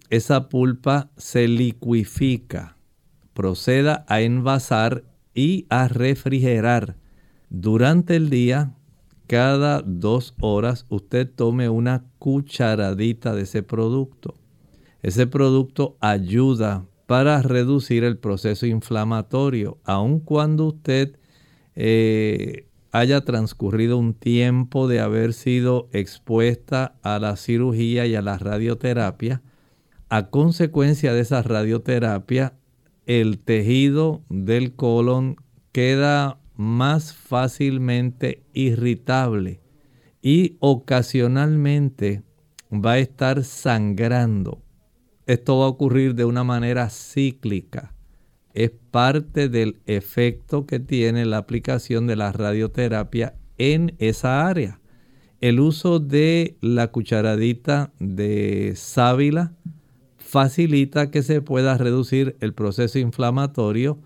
esa 0.09 0.49
pulpa 0.49 1.09
se 1.17 1.47
liquifica. 1.47 2.77
Proceda 3.33 4.05
a 4.07 4.21
envasar 4.21 5.03
y 5.33 5.65
a 5.69 5.87
refrigerar. 5.87 6.95
Durante 7.49 8.15
el 8.15 8.29
día, 8.29 8.75
cada 9.27 9.81
dos 9.81 10.35
horas, 10.39 10.85
usted 10.89 11.29
tome 11.29 11.69
una 11.69 12.05
cucharadita 12.19 13.33
de 13.33 13.43
ese 13.43 13.63
producto. 13.63 14.35
Ese 15.01 15.27
producto 15.27 15.97
ayuda 15.99 16.85
para 17.05 17.41
reducir 17.41 18.03
el 18.03 18.17
proceso 18.17 18.65
inflamatorio, 18.65 19.77
aun 19.83 20.19
cuando 20.19 20.65
usted 20.65 21.17
eh, 21.75 22.67
haya 22.91 23.21
transcurrido 23.21 23.97
un 23.97 24.13
tiempo 24.13 24.87
de 24.87 24.99
haber 24.99 25.33
sido 25.33 25.89
expuesta 25.91 26.95
a 27.03 27.19
la 27.19 27.35
cirugía 27.35 28.05
y 28.05 28.15
a 28.15 28.21
la 28.21 28.37
radioterapia. 28.37 29.41
A 30.09 30.29
consecuencia 30.29 31.13
de 31.13 31.21
esa 31.21 31.41
radioterapia, 31.41 32.53
el 33.05 33.39
tejido 33.39 34.23
del 34.29 34.75
colon 34.75 35.35
queda 35.71 36.39
más 36.55 37.13
fácilmente 37.13 38.43
irritable 38.53 39.59
y 40.21 40.57
ocasionalmente 40.59 42.23
va 42.71 42.93
a 42.93 42.99
estar 42.99 43.43
sangrando. 43.43 44.61
Esto 45.25 45.57
va 45.59 45.65
a 45.65 45.69
ocurrir 45.69 46.15
de 46.15 46.25
una 46.25 46.43
manera 46.43 46.89
cíclica. 46.89 47.94
Parte 48.95 49.49
del 49.49 49.81
efecto 49.87 50.65
que 50.65 50.79
tiene 50.79 51.25
la 51.25 51.35
aplicación 51.35 52.07
de 52.07 52.15
la 52.15 52.31
radioterapia 52.31 53.35
en 53.57 53.93
esa 53.99 54.47
área. 54.47 54.79
El 55.41 55.59
uso 55.59 55.99
de 55.99 56.55
la 56.61 56.93
cucharadita 56.93 57.91
de 57.99 58.71
sábila 58.77 59.51
facilita 60.17 61.11
que 61.11 61.23
se 61.23 61.41
pueda 61.41 61.77
reducir 61.77 62.37
el 62.39 62.53
proceso 62.53 62.97
inflamatorio, 62.97 63.99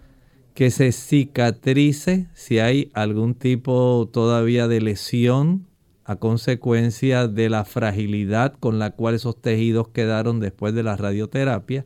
que 0.55 0.71
se 0.71 0.91
cicatrice 0.91 2.27
si 2.33 2.57
hay 2.57 2.89
algún 2.95 3.35
tipo 3.35 4.09
todavía 4.11 4.67
de 4.67 4.81
lesión 4.81 5.67
a 6.03 6.15
consecuencia 6.15 7.27
de 7.27 7.49
la 7.49 7.63
fragilidad 7.63 8.55
con 8.59 8.79
la 8.79 8.89
cual 8.89 9.13
esos 9.13 9.39
tejidos 9.39 9.89
quedaron 9.89 10.39
después 10.39 10.73
de 10.73 10.81
la 10.81 10.97
radioterapia. 10.97 11.85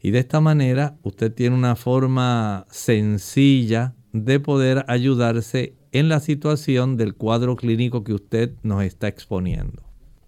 Y 0.00 0.10
de 0.10 0.20
esta 0.20 0.40
manera 0.40 0.96
usted 1.02 1.32
tiene 1.32 1.56
una 1.56 1.76
forma 1.76 2.66
sencilla 2.70 3.94
de 4.12 4.40
poder 4.40 4.84
ayudarse 4.88 5.74
en 5.92 6.08
la 6.08 6.20
situación 6.20 6.96
del 6.96 7.14
cuadro 7.14 7.56
clínico 7.56 8.04
que 8.04 8.14
usted 8.14 8.52
nos 8.62 8.84
está 8.84 9.08
exponiendo. 9.08 9.82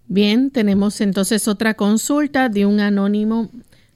Bien, 0.07 0.51
tenemos 0.51 0.99
entonces 0.99 1.47
otra 1.47 1.75
consulta 1.75 2.49
de 2.49 2.65
un 2.65 2.79
anónimo. 2.79 3.49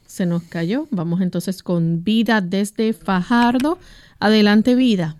Se 0.05 0.25
nos 0.25 0.43
cayó. 0.43 0.87
Vamos 0.91 1.21
entonces 1.21 1.61
con 1.61 2.03
Vida 2.03 2.39
desde 2.39 2.93
Fajardo. 2.93 3.77
Adelante, 4.19 4.75
Vida. 4.75 5.17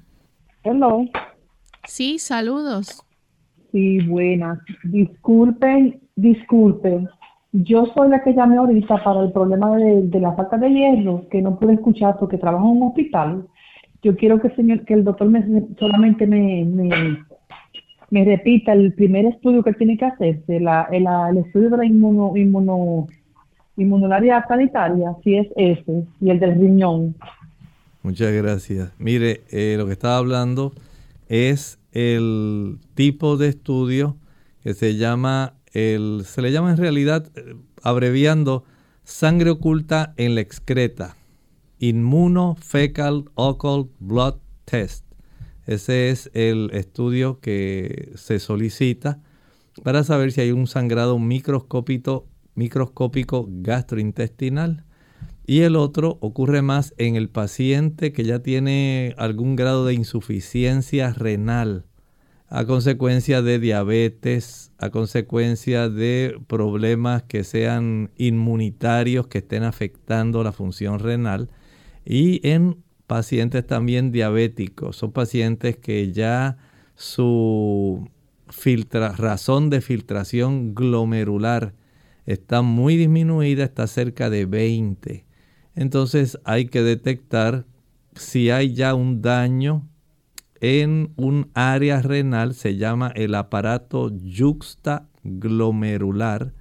Hello. 0.63 1.05
Sí, 1.85 2.17
saludos. 2.17 3.03
Sí, 3.71 3.99
buenas. 4.07 4.59
Disculpen, 4.83 5.99
disculpen. 6.15 7.09
Yo 7.63 7.85
soy 7.93 8.09
la 8.09 8.23
que 8.23 8.33
llamé 8.33 8.57
ahorita 8.57 9.03
para 9.03 9.21
el 9.21 9.31
problema 9.31 9.75
de, 9.77 10.19
la 10.19 10.33
falta 10.33 10.57
de 10.57 10.69
hierro, 10.69 11.25
que 11.29 11.41
no 11.41 11.57
pude 11.57 11.73
escuchar 11.73 12.17
porque 12.19 12.37
trabajo 12.37 12.65
en 12.65 12.77
un 12.77 12.87
hospital. 12.89 13.47
Yo 14.03 14.15
quiero 14.15 14.39
que 14.39 14.47
el 14.47 14.55
señor, 14.55 14.85
que 14.85 14.93
el 14.93 15.03
doctor 15.03 15.29
me, 15.29 15.43
solamente 15.77 16.27
me 16.27 16.65
me 18.09 18.23
repita 18.23 18.73
el 18.73 18.93
primer 18.93 19.25
estudio 19.25 19.63
que 19.63 19.73
tiene 19.73 19.97
que 19.97 20.05
hacerse, 20.05 20.59
la, 20.59 20.87
el, 20.91 21.37
estudio 21.37 21.69
de 21.69 21.77
la 21.77 21.85
inmuno, 21.85 22.35
inmuno, 22.35 23.07
inmunolaria 23.77 24.45
sanitaria, 24.47 25.15
si 25.23 25.35
es 25.35 25.47
ese, 25.55 26.05
y 26.21 26.29
el 26.29 26.39
del 26.39 26.59
riñón. 26.59 27.15
Muchas 28.03 28.31
gracias. 28.31 28.93
Mire, 28.99 29.41
eh, 29.51 29.75
lo 29.77 29.87
que 29.87 29.93
estaba 29.93 30.17
hablando 30.17 30.73
es 31.27 31.79
el 31.91 32.77
tipo 32.93 33.37
de 33.37 33.49
estudio 33.49 34.15
que 34.63 34.73
se 34.73 34.95
llama, 34.95 35.53
el, 35.75 36.23
se 36.25 36.41
le 36.41 36.51
llama 36.51 36.71
en 36.71 36.77
realidad, 36.77 37.29
eh, 37.35 37.55
abreviando, 37.83 38.63
sangre 39.03 39.51
oculta 39.51 40.15
en 40.17 40.33
la 40.33 40.41
excreta, 40.41 41.15
Fecal 42.57 43.25
Occult 43.35 43.91
Blood 43.99 44.37
Test. 44.63 45.05
Ese 45.67 46.09
es 46.09 46.31
el 46.33 46.71
estudio 46.73 47.39
que 47.41 48.13
se 48.15 48.39
solicita 48.39 49.19
para 49.83 50.03
saber 50.03 50.31
si 50.31 50.41
hay 50.41 50.51
un 50.51 50.67
sangrado 50.67 51.19
microscópico 51.19 52.27
gastrointestinal. 53.49 54.85
Y 55.45 55.61
el 55.61 55.75
otro 55.75 56.17
ocurre 56.21 56.61
más 56.61 56.93
en 56.97 57.15
el 57.15 57.29
paciente 57.29 58.13
que 58.13 58.23
ya 58.23 58.39
tiene 58.39 59.13
algún 59.17 59.55
grado 59.55 59.85
de 59.85 59.93
insuficiencia 59.93 61.13
renal 61.13 61.85
a 62.47 62.65
consecuencia 62.65 63.41
de 63.41 63.59
diabetes, 63.59 64.71
a 64.77 64.89
consecuencia 64.89 65.89
de 65.89 66.39
problemas 66.47 67.23
que 67.23 67.43
sean 67.43 68.11
inmunitarios 68.17 69.27
que 69.27 69.39
estén 69.39 69.63
afectando 69.63 70.43
la 70.43 70.51
función 70.51 70.99
renal 70.99 71.49
y 72.05 72.47
en 72.47 72.83
pacientes 73.07 73.65
también 73.65 74.11
diabéticos. 74.11 74.97
Son 74.97 75.11
pacientes 75.11 75.77
que 75.77 76.11
ya 76.11 76.57
su 76.95 78.09
razón 79.17 79.69
de 79.69 79.81
filtración 79.81 80.75
glomerular 80.75 81.73
está 82.25 82.61
muy 82.61 82.95
disminuida, 82.95 83.63
está 83.63 83.87
cerca 83.87 84.29
de 84.29 84.45
20. 84.45 85.25
Entonces 85.75 86.39
hay 86.43 86.67
que 86.67 86.81
detectar 86.81 87.65
si 88.15 88.49
hay 88.49 88.73
ya 88.73 88.95
un 88.95 89.21
daño 89.21 89.87
en 90.61 91.11
un 91.15 91.49
área 91.53 92.01
renal, 92.01 92.53
se 92.53 92.77
llama 92.77 93.11
el 93.15 93.35
aparato 93.35 94.11
glomerular, 95.23 96.53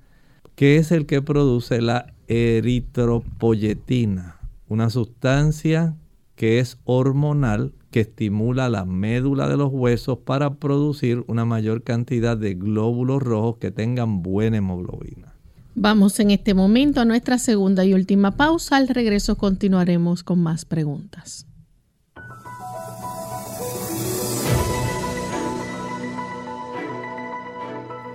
que 0.54 0.76
es 0.76 0.92
el 0.92 1.07
que 1.07 1.22
produce 1.22 1.80
la 1.80 2.14
eritropoyetina, 2.28 4.36
una 4.68 4.90
sustancia 4.90 5.97
que 6.36 6.59
es 6.59 6.78
hormonal 6.84 7.72
que 7.90 8.01
estimula 8.01 8.68
la 8.68 8.84
médula 8.84 9.49
de 9.49 9.57
los 9.57 9.72
huesos 9.72 10.18
para 10.18 10.55
producir 10.55 11.24
una 11.28 11.45
mayor 11.45 11.84
cantidad 11.84 12.36
de 12.36 12.55
glóbulos 12.55 13.22
rojos 13.22 13.59
que 13.59 13.70
tengan 13.70 14.22
buena 14.22 14.57
hemoglobina. 14.57 15.32
Vamos 15.76 16.18
en 16.18 16.32
este 16.32 16.55
momento 16.55 17.01
a 17.01 17.05
nuestra 17.05 17.38
segunda 17.38 17.84
y 17.84 17.95
última 17.95 18.32
pausa. 18.32 18.76
Al 18.76 18.88
regreso 18.88 19.36
continuaremos 19.36 20.24
con 20.24 20.40
más 20.40 20.64
preguntas. 20.64 21.47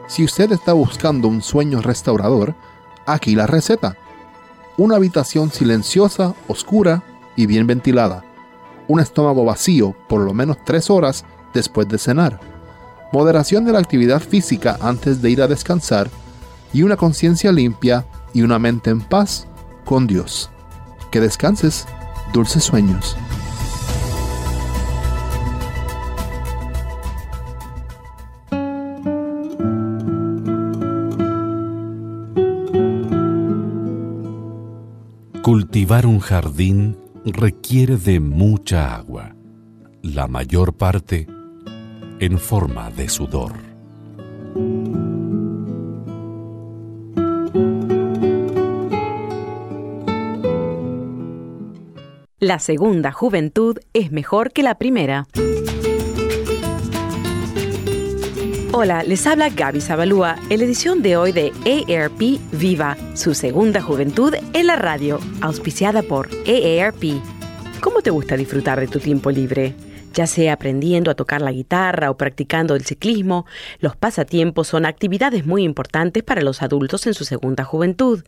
Si 0.09 0.23
usted 0.23 0.51
está 0.51 0.73
buscando 0.73 1.27
un 1.27 1.43
sueño 1.43 1.81
restaurador, 1.81 2.55
aquí 3.05 3.35
la 3.35 3.45
receta. 3.45 3.95
Una 4.75 4.95
habitación 4.95 5.51
silenciosa, 5.51 6.33
oscura 6.47 7.03
y 7.35 7.45
bien 7.45 7.67
ventilada, 7.67 8.25
un 8.87 8.99
estómago 8.99 9.45
vacío 9.45 9.95
por 10.07 10.21
lo 10.21 10.33
menos 10.33 10.57
tres 10.65 10.89
horas 10.89 11.25
después 11.53 11.87
de 11.87 11.99
cenar, 11.99 12.39
moderación 13.13 13.65
de 13.65 13.71
la 13.71 13.79
actividad 13.79 14.19
física 14.19 14.79
antes 14.81 15.21
de 15.21 15.29
ir 15.29 15.43
a 15.43 15.47
descansar 15.47 16.09
y 16.73 16.81
una 16.81 16.97
conciencia 16.97 17.51
limpia 17.51 18.05
y 18.33 18.41
una 18.41 18.57
mente 18.57 18.89
en 18.89 19.01
paz 19.01 19.45
con 19.85 20.07
Dios. 20.07 20.49
Que 21.11 21.19
descanses, 21.19 21.85
dulces 22.33 22.63
sueños. 22.63 23.15
Cultivar 35.49 36.05
un 36.05 36.19
jardín 36.19 36.95
requiere 37.25 37.97
de 37.97 38.19
mucha 38.19 38.93
agua, 38.93 39.35
la 40.03 40.27
mayor 40.27 40.77
parte 40.77 41.25
en 42.19 42.37
forma 42.37 42.91
de 42.91 43.09
sudor. 43.09 43.53
La 52.37 52.59
segunda 52.59 53.11
juventud 53.11 53.79
es 53.93 54.11
mejor 54.11 54.51
que 54.51 54.61
la 54.61 54.77
primera. 54.77 55.25
Hola, 58.71 59.01
les 59.01 59.25
habla 59.25 59.49
Gaby 59.49 59.81
Zabalúa 59.81 60.35
en 60.51 60.59
la 60.59 60.65
edición 60.65 61.01
de 61.01 61.17
hoy 61.17 61.31
de 61.31 61.51
AARP 61.65 62.39
Viva, 62.51 62.95
su 63.15 63.33
segunda 63.33 63.81
juventud 63.81 64.35
en 64.53 64.67
la 64.67 64.75
radio, 64.75 65.19
auspiciada 65.41 66.03
por 66.03 66.29
AARP. 66.45 67.19
¿Cómo 67.81 68.03
te 68.03 68.11
gusta 68.11 68.37
disfrutar 68.37 68.79
de 68.79 68.87
tu 68.87 68.99
tiempo 68.99 69.31
libre? 69.31 69.73
Ya 70.19 70.27
sea 70.27 70.51
aprendiendo 70.51 71.11
a 71.11 71.15
tocar 71.15 71.41
la 71.41 71.53
guitarra 71.53 72.11
o 72.11 72.17
practicando 72.17 72.75
el 72.75 72.83
ciclismo, 72.83 73.45
los 73.79 73.95
pasatiempos 73.95 74.67
son 74.67 74.85
actividades 74.85 75.45
muy 75.45 75.63
importantes 75.63 76.23
para 76.23 76.41
los 76.41 76.61
adultos 76.61 77.07
en 77.07 77.13
su 77.13 77.23
segunda 77.23 77.63
juventud. 77.63 78.25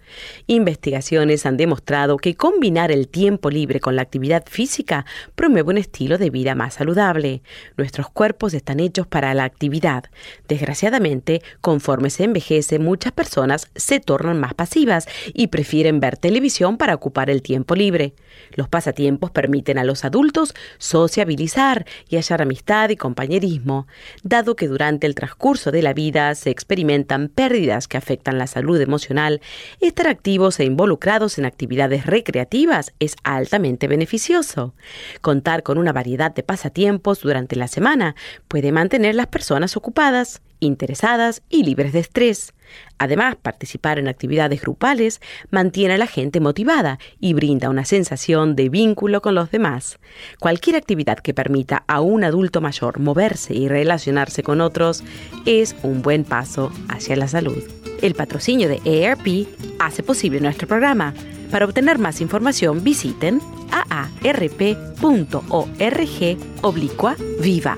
Investigaciones 0.48 1.46
han 1.46 1.58
demostrado 1.58 2.16
que 2.16 2.36
combinar 2.36 2.94
el 2.94 3.10
tiempo 3.10 3.50
libre 3.50 3.82
con 3.82 3.98
la 3.98 4.04
actividad 4.04 4.46
física 4.48 5.06
promueve 5.36 5.72
un 5.72 5.78
estilo 5.80 6.18
de 6.18 6.30
vida 6.30 6.56
más 6.56 6.76
saludable. 6.76 7.42
Nuestros 7.76 8.10
cuerpos 8.10 8.54
están 8.54 8.80
hechos 8.80 9.06
para 9.06 9.34
la 9.34 9.44
actividad. 9.44 10.06
Desgraciadamente, 10.48 11.42
conforme 11.60 12.10
se 12.10 12.24
envejece, 12.24 12.80
muchas 12.80 13.12
personas 13.12 13.68
se 13.76 14.00
tornan 14.00 14.40
más 14.40 14.54
pasivas 14.54 15.10
y 15.34 15.48
prefieren 15.48 16.00
ver 16.00 16.16
televisión 16.16 16.78
para 16.78 16.96
ocupar 16.96 17.30
el 17.30 17.42
tiempo 17.42 17.76
libre. 17.76 18.14
Los 18.54 18.70
pasatiempos 18.70 19.30
permiten 19.32 19.78
a 19.78 19.84
los 19.84 20.06
adultos 20.06 20.54
sociabilizar 20.78 21.81
y 22.10 22.16
hallar 22.16 22.42
amistad 22.42 22.90
y 22.90 22.96
compañerismo, 22.96 23.88
dado 24.24 24.56
que 24.56 24.68
durante 24.68 25.08
el 25.08 25.16
transcurso 25.16 25.72
de 25.72 25.82
la 25.82 25.94
vida 25.94 26.34
se 26.36 26.50
experimentan 26.50 27.30
pérdidas 27.30 27.88
que 27.88 27.98
afectan 27.98 28.38
la 28.38 28.48
salud 28.48 28.80
emocional, 28.80 29.42
estar 29.80 30.08
activos 30.08 30.60
e 30.60 30.66
involucrados 30.66 31.38
en 31.38 31.46
actividades 31.46 32.06
recreativas 32.06 32.94
es 33.00 33.16
altamente 33.24 33.88
beneficioso. 33.88 34.74
Contar 35.22 35.64
con 35.64 35.78
una 35.78 35.94
variedad 35.94 36.34
de 36.34 36.44
pasatiempos 36.44 37.22
durante 37.22 37.56
la 37.56 37.68
semana 37.68 38.16
puede 38.48 38.72
mantener 38.72 39.16
las 39.16 39.28
personas 39.28 39.78
ocupadas 39.78 40.42
interesadas 40.62 41.42
y 41.50 41.64
libres 41.64 41.92
de 41.92 42.00
estrés. 42.00 42.54
Además, 42.98 43.36
participar 43.42 44.00
en 44.00 44.08
actividades 44.08 44.62
grupales 44.62 45.22
mantiene 45.50 45.96
a 45.96 45.98
la 45.98 46.08
gente 46.08 46.40
motivada 46.40 47.00
y 47.20 47.34
brinda 47.34 47.70
una 47.70 47.86
sensación 47.86 48.56
de 48.56 48.70
vínculo 48.70 49.22
con 49.22 49.36
los 49.36 49.52
demás. 49.52 50.00
Cualquier 50.40 50.76
actividad 50.76 51.18
que 51.18 51.34
permita 51.34 51.84
a 51.88 52.02
un 52.02 52.24
adulto 52.24 52.62
mayor 52.62 53.00
moverse 53.00 53.54
y 53.54 53.68
relacionarse 53.68 54.44
con 54.44 54.62
otros 54.62 55.04
es 55.46 55.76
un 55.84 56.02
buen 56.02 56.24
paso 56.24 56.72
hacia 56.90 57.16
la 57.16 57.28
salud. 57.28 57.64
El 58.02 58.16
patrocinio 58.16 58.68
de 58.68 58.82
AARP 59.06 59.48
hace 59.80 60.04
posible 60.04 60.40
nuestro 60.40 60.68
programa. 60.68 61.14
Para 61.52 61.66
obtener 61.66 62.00
más 62.00 62.22
información 62.22 62.84
visiten 62.84 63.42
aarp.org 63.72 65.02
oblicua 66.62 67.16
viva. 67.42 67.78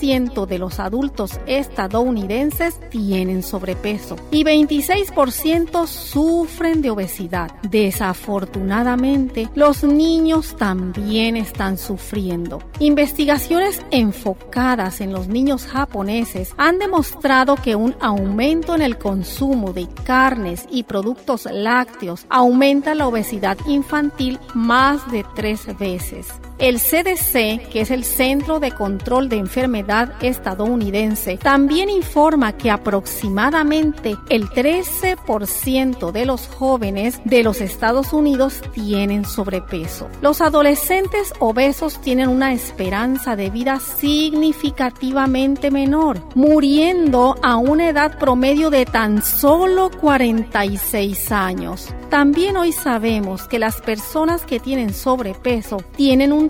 de 0.00 0.58
los 0.58 0.80
adultos 0.80 1.38
estadounidenses 1.46 2.80
tienen 2.90 3.42
sobrepeso 3.42 4.16
y 4.30 4.44
26% 4.44 5.86
sufren 5.86 6.80
de 6.80 6.90
obesidad. 6.90 7.50
Desafortunadamente, 7.68 9.50
los 9.54 9.84
niños 9.84 10.56
también 10.56 11.36
están 11.36 11.76
sufriendo. 11.76 12.62
Investigaciones 12.78 13.82
enfocadas 13.90 15.02
en 15.02 15.12
los 15.12 15.28
niños 15.28 15.66
japoneses 15.66 16.54
han 16.56 16.78
demostrado 16.78 17.56
que 17.56 17.74
un 17.74 17.94
aumento 18.00 18.74
en 18.74 18.82
el 18.82 18.96
consumo 18.96 19.72
de 19.72 19.86
carnes 20.04 20.66
y 20.70 20.84
productos 20.84 21.46
lácteos 21.50 22.24
aumenta 22.30 22.94
la 22.94 23.06
obesidad 23.06 23.58
infantil 23.66 24.38
más 24.54 25.10
de 25.10 25.26
tres 25.34 25.66
veces. 25.78 26.28
El 26.60 26.78
CDC, 26.78 27.70
que 27.70 27.80
es 27.80 27.90
el 27.90 28.04
Centro 28.04 28.60
de 28.60 28.70
Control 28.70 29.30
de 29.30 29.38
Enfermedad 29.38 30.12
estadounidense, 30.20 31.38
también 31.38 31.88
informa 31.88 32.52
que 32.52 32.70
aproximadamente 32.70 34.18
el 34.28 34.46
13% 34.50 36.12
de 36.12 36.26
los 36.26 36.48
jóvenes 36.48 37.22
de 37.24 37.42
los 37.44 37.62
Estados 37.62 38.12
Unidos 38.12 38.60
tienen 38.74 39.24
sobrepeso. 39.24 40.10
Los 40.20 40.42
adolescentes 40.42 41.32
obesos 41.38 41.98
tienen 42.02 42.28
una 42.28 42.52
esperanza 42.52 43.36
de 43.36 43.48
vida 43.48 43.80
significativamente 43.80 45.70
menor, 45.70 46.22
muriendo 46.34 47.36
a 47.42 47.56
una 47.56 47.88
edad 47.88 48.18
promedio 48.18 48.68
de 48.68 48.84
tan 48.84 49.22
solo 49.22 49.90
46 49.98 51.32
años. 51.32 51.88
También 52.10 52.56
hoy 52.56 52.72
sabemos 52.72 53.46
que 53.46 53.60
las 53.60 53.80
personas 53.80 54.44
que 54.44 54.58
tienen 54.58 54.92
sobrepeso 54.92 55.76
tienen 55.96 56.32
un 56.32 56.49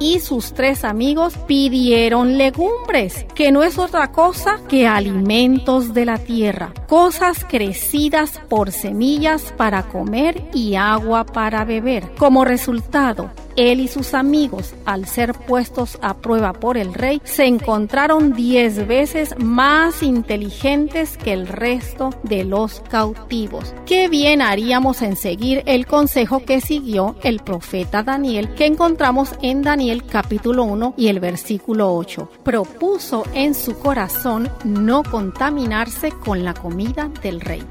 y 0.00 0.18
sus 0.18 0.52
tres 0.54 0.82
amigos 0.82 1.34
pidieron 1.46 2.38
legumbres, 2.38 3.26
que 3.34 3.52
no 3.52 3.62
es 3.62 3.78
otra 3.78 4.10
cosa 4.10 4.58
que 4.68 4.88
alimentos 4.88 5.94
de 5.94 6.06
la 6.06 6.18
tierra, 6.18 6.72
cosas 6.88 7.44
crecidas 7.44 8.40
por 8.48 8.72
semillas 8.72 9.54
para 9.56 9.84
comer 9.84 10.42
y 10.52 10.74
agua 10.74 11.24
para 11.24 11.64
beber. 11.64 12.10
Como 12.18 12.44
resultado, 12.44 13.30
él 13.60 13.80
y 13.80 13.88
sus 13.88 14.14
amigos, 14.14 14.74
al 14.86 15.06
ser 15.06 15.34
puestos 15.34 15.98
a 16.00 16.14
prueba 16.14 16.52
por 16.54 16.78
el 16.78 16.94
rey, 16.94 17.20
se 17.24 17.44
encontraron 17.44 18.32
diez 18.32 18.86
veces 18.86 19.34
más 19.38 20.02
inteligentes 20.02 21.18
que 21.18 21.32
el 21.32 21.46
resto 21.46 22.10
de 22.22 22.44
los 22.44 22.80
cautivos. 22.88 23.74
Qué 23.84 24.08
bien 24.08 24.40
haríamos 24.40 25.02
en 25.02 25.16
seguir 25.16 25.62
el 25.66 25.86
consejo 25.86 26.44
que 26.44 26.60
siguió 26.60 27.16
el 27.22 27.40
profeta 27.40 28.02
Daniel, 28.02 28.54
que 28.54 28.66
encontramos 28.66 29.30
en 29.42 29.62
Daniel 29.62 30.04
capítulo 30.04 30.64
1 30.64 30.94
y 30.96 31.08
el 31.08 31.20
versículo 31.20 31.94
8. 31.94 32.30
Propuso 32.42 33.24
en 33.34 33.54
su 33.54 33.78
corazón 33.78 34.48
no 34.64 35.02
contaminarse 35.02 36.12
con 36.12 36.44
la 36.44 36.54
comida 36.54 37.10
del 37.22 37.40
rey. 37.40 37.62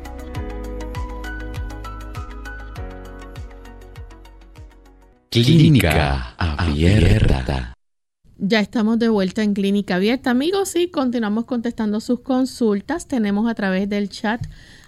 Clínica 5.32 6.34
Abierta. 6.40 7.76
Ya 8.40 8.60
estamos 8.60 8.98
de 8.98 9.10
vuelta 9.10 9.44
en 9.44 9.54
Clínica 9.54 9.98
Abierta. 9.98 10.32
Amigos, 10.32 10.70
sí, 10.70 10.88
continuamos 10.88 11.46
contestando 11.46 12.00
sus 12.00 12.22
consultas. 12.22 13.08
Tenemos 13.08 13.48
a 13.48 13.54
través 13.54 13.88
del 13.88 14.10
chat 14.10 14.44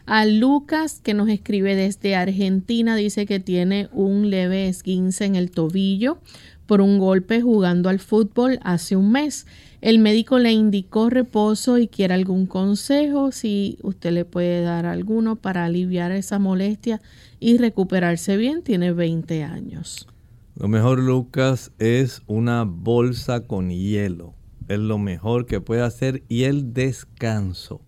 a 0.07 0.25
Lucas 0.25 0.99
que 0.99 1.13
nos 1.13 1.29
escribe 1.29 1.75
desde 1.75 2.15
Argentina. 2.15 2.95
Dice 2.95 3.27
que 3.27 3.39
tiene 3.39 3.87
un 3.91 4.31
leve 4.31 4.67
esguince 4.67 5.25
en 5.25 5.35
el 5.35 5.51
tobillo 5.51 6.17
por 6.65 6.81
un 6.81 6.97
golpe 6.97 7.41
jugando 7.41 7.89
al 7.89 7.99
fútbol 7.99 8.57
hace 8.63 8.95
un 8.95 9.11
mes. 9.11 9.45
El 9.79 9.99
médico 9.99 10.39
le 10.39 10.53
indicó 10.53 11.11
reposo 11.11 11.77
y 11.77 11.87
quiere 11.87 12.15
algún 12.15 12.47
consejo, 12.47 13.31
si 13.31 13.77
usted 13.83 14.11
le 14.11 14.25
puede 14.25 14.63
dar 14.63 14.87
alguno 14.87 15.35
para 15.35 15.65
aliviar 15.65 16.11
esa 16.11 16.39
molestia 16.39 16.99
y 17.39 17.59
recuperarse 17.59 18.37
bien. 18.37 18.63
Tiene 18.63 18.91
20 18.91 19.43
años. 19.43 20.07
Lo 20.55 20.67
mejor, 20.67 20.99
Lucas, 20.99 21.71
es 21.79 22.23
una 22.27 22.65
bolsa 22.65 23.47
con 23.47 23.69
hielo. 23.69 24.35
Es 24.67 24.79
lo 24.79 24.97
mejor 24.97 25.45
que 25.45 25.61
puede 25.61 25.81
hacer 25.81 26.23
y 26.27 26.43
el 26.43 26.73
descanso. 26.73 27.81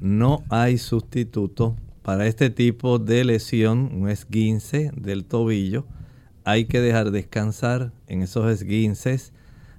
No 0.00 0.42
hay 0.48 0.78
sustituto 0.78 1.76
para 2.02 2.26
este 2.26 2.48
tipo 2.48 2.98
de 2.98 3.24
lesión, 3.24 3.90
un 3.92 4.08
esguince 4.08 4.90
del 4.96 5.26
tobillo. 5.26 5.86
Hay 6.44 6.64
que 6.64 6.80
dejar 6.80 7.10
descansar 7.10 7.92
en 8.06 8.22
esos 8.22 8.50
esguinces. 8.50 9.34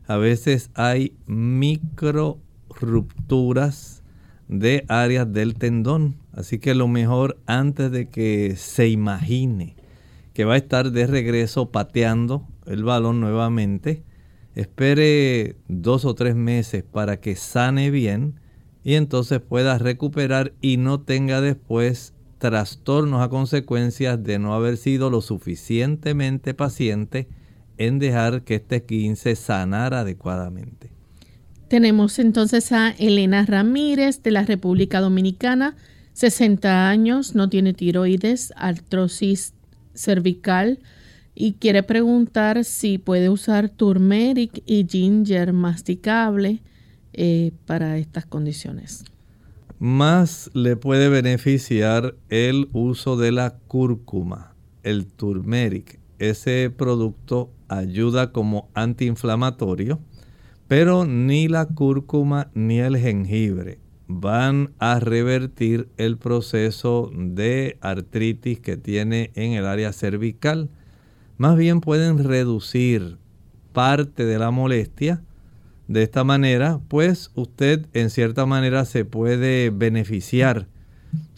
A 0.06 0.18
veces 0.18 0.70
hay 0.76 1.16
micro 1.26 2.38
rupturas 2.70 4.04
de 4.48 4.86
áreas 4.88 5.34
del 5.34 5.56
tendón. 5.56 6.18
Así 6.32 6.60
que 6.60 6.76
lo 6.76 6.88
mejor 6.88 7.40
antes 7.48 7.92
de 7.92 8.08
que 8.08 8.56
se 8.56 8.88
imagine 8.88 9.79
que 10.40 10.46
va 10.46 10.54
a 10.54 10.58
estar 10.58 10.94
de 10.94 11.06
regreso 11.06 11.70
pateando 11.70 12.48
el 12.66 12.86
balón 12.86 13.20
nuevamente. 13.20 14.06
Espere 14.56 15.58
dos 15.68 16.06
o 16.06 16.16
tres 16.16 16.34
meses 16.34 16.82
para 16.82 17.20
que 17.20 17.36
sane 17.36 17.92
bien 17.92 18.40
y 18.82 18.94
entonces 18.94 19.42
pueda 19.42 19.78
recuperar 19.78 20.54
y 20.62 20.78
no 20.78 21.02
tenga 21.02 21.42
después 21.42 22.14
trastornos 22.38 23.22
a 23.22 23.28
consecuencias 23.28 24.24
de 24.24 24.40
no 24.40 24.54
haber 24.54 24.78
sido 24.78 25.10
lo 25.10 25.20
suficientemente 25.20 26.54
paciente 26.54 27.28
en 27.78 28.00
dejar 28.00 28.46
que 28.46 28.56
este 28.56 28.86
15 28.86 29.36
sanara 29.36 30.00
adecuadamente. 30.00 30.90
Tenemos 31.68 32.18
entonces 32.18 32.72
a 32.72 32.92
Elena 32.92 33.46
Ramírez 33.46 34.24
de 34.24 34.32
la 34.32 34.44
República 34.44 35.02
Dominicana, 35.02 35.76
60 36.14 36.88
años, 36.88 37.36
no 37.36 37.50
tiene 37.50 37.74
tiroides, 37.74 38.54
artrosis 38.56 39.54
cervical 40.00 40.80
y 41.36 41.54
quiere 41.54 41.84
preguntar 41.84 42.64
si 42.64 42.98
puede 42.98 43.30
usar 43.30 43.70
turmeric 43.70 44.64
y 44.66 44.86
ginger 44.90 45.54
masticable 45.54 46.62
eh, 47.14 47.52
para 47.66 47.98
estas 47.98 48.26
condiciones. 48.26 49.04
Más 49.80 50.50
le 50.54 50.76
puede 50.76 51.08
beneficiar 51.10 52.16
el 52.30 52.68
uso 52.74 53.16
de 53.16 53.32
la 53.32 53.58
cúrcuma, 53.68 54.54
el 54.84 55.06
turmeric. 55.06 56.00
Ese 56.18 56.70
producto 56.70 57.52
ayuda 57.70 58.34
como 58.34 58.70
antiinflamatorio, 58.74 60.00
pero 60.68 61.06
ni 61.06 61.48
la 61.48 61.66
cúrcuma 61.66 62.52
ni 62.54 62.80
el 62.80 62.98
jengibre 62.98 63.80
van 64.10 64.72
a 64.80 65.00
revertir 65.00 65.88
el 65.98 66.18
proceso 66.18 67.12
de 67.16 67.78
artritis 67.80 68.60
que 68.60 68.76
tiene 68.76 69.30
en 69.36 69.54
el 69.54 69.68
área 69.68 69.94
cervical. 69.94 70.68
Más 71.38 71.56
bien 71.56 71.80
pueden 71.80 72.24
reducir 72.24 73.18
parte 73.72 74.26
de 74.26 74.40
la 74.40 74.50
molestia. 74.50 75.22
De 75.88 76.02
esta 76.02 76.24
manera, 76.24 76.80
pues 76.88 77.32
usted 77.36 77.86
en 77.94 78.10
cierta 78.10 78.48
manera 78.48 78.84
se 78.86 79.06
puede 79.06 79.70
beneficiar, 79.70 80.68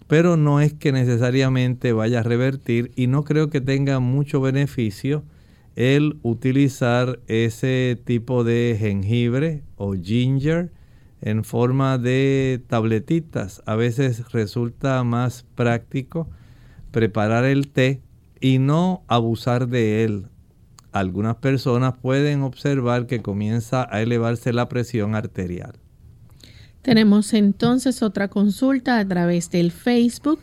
pero 0.07 0.37
no 0.37 0.61
es 0.61 0.73
que 0.73 0.93
necesariamente 0.93 1.91
vaya 1.91 2.21
a 2.21 2.23
revertir 2.23 2.93
y 2.95 3.07
no 3.07 3.25
creo 3.25 3.49
que 3.49 3.59
tenga 3.59 3.99
mucho 3.99 4.39
beneficio 4.39 5.23
el 5.75 6.19
utilizar 6.21 7.19
ese 7.27 7.99
tipo 8.05 8.45
de 8.45 8.77
jengibre 8.79 9.63
o 9.75 9.93
ginger 9.93 10.71
en 11.21 11.43
forma 11.43 11.97
de 11.97 12.61
tabletitas. 12.67 13.61
A 13.65 13.75
veces 13.75 14.31
resulta 14.31 15.03
más 15.03 15.45
práctico 15.55 16.29
preparar 16.91 17.45
el 17.45 17.69
té 17.69 18.01
y 18.39 18.59
no 18.59 19.03
abusar 19.07 19.67
de 19.67 20.03
él. 20.03 20.27
Algunas 20.91 21.37
personas 21.37 21.93
pueden 22.01 22.41
observar 22.41 23.07
que 23.07 23.21
comienza 23.21 23.87
a 23.89 24.01
elevarse 24.01 24.51
la 24.51 24.67
presión 24.67 25.15
arterial. 25.15 25.73
Tenemos 26.81 27.33
entonces 27.33 28.01
otra 28.01 28.27
consulta 28.27 28.97
a 28.97 29.07
través 29.07 29.51
del 29.51 29.71
Facebook. 29.71 30.39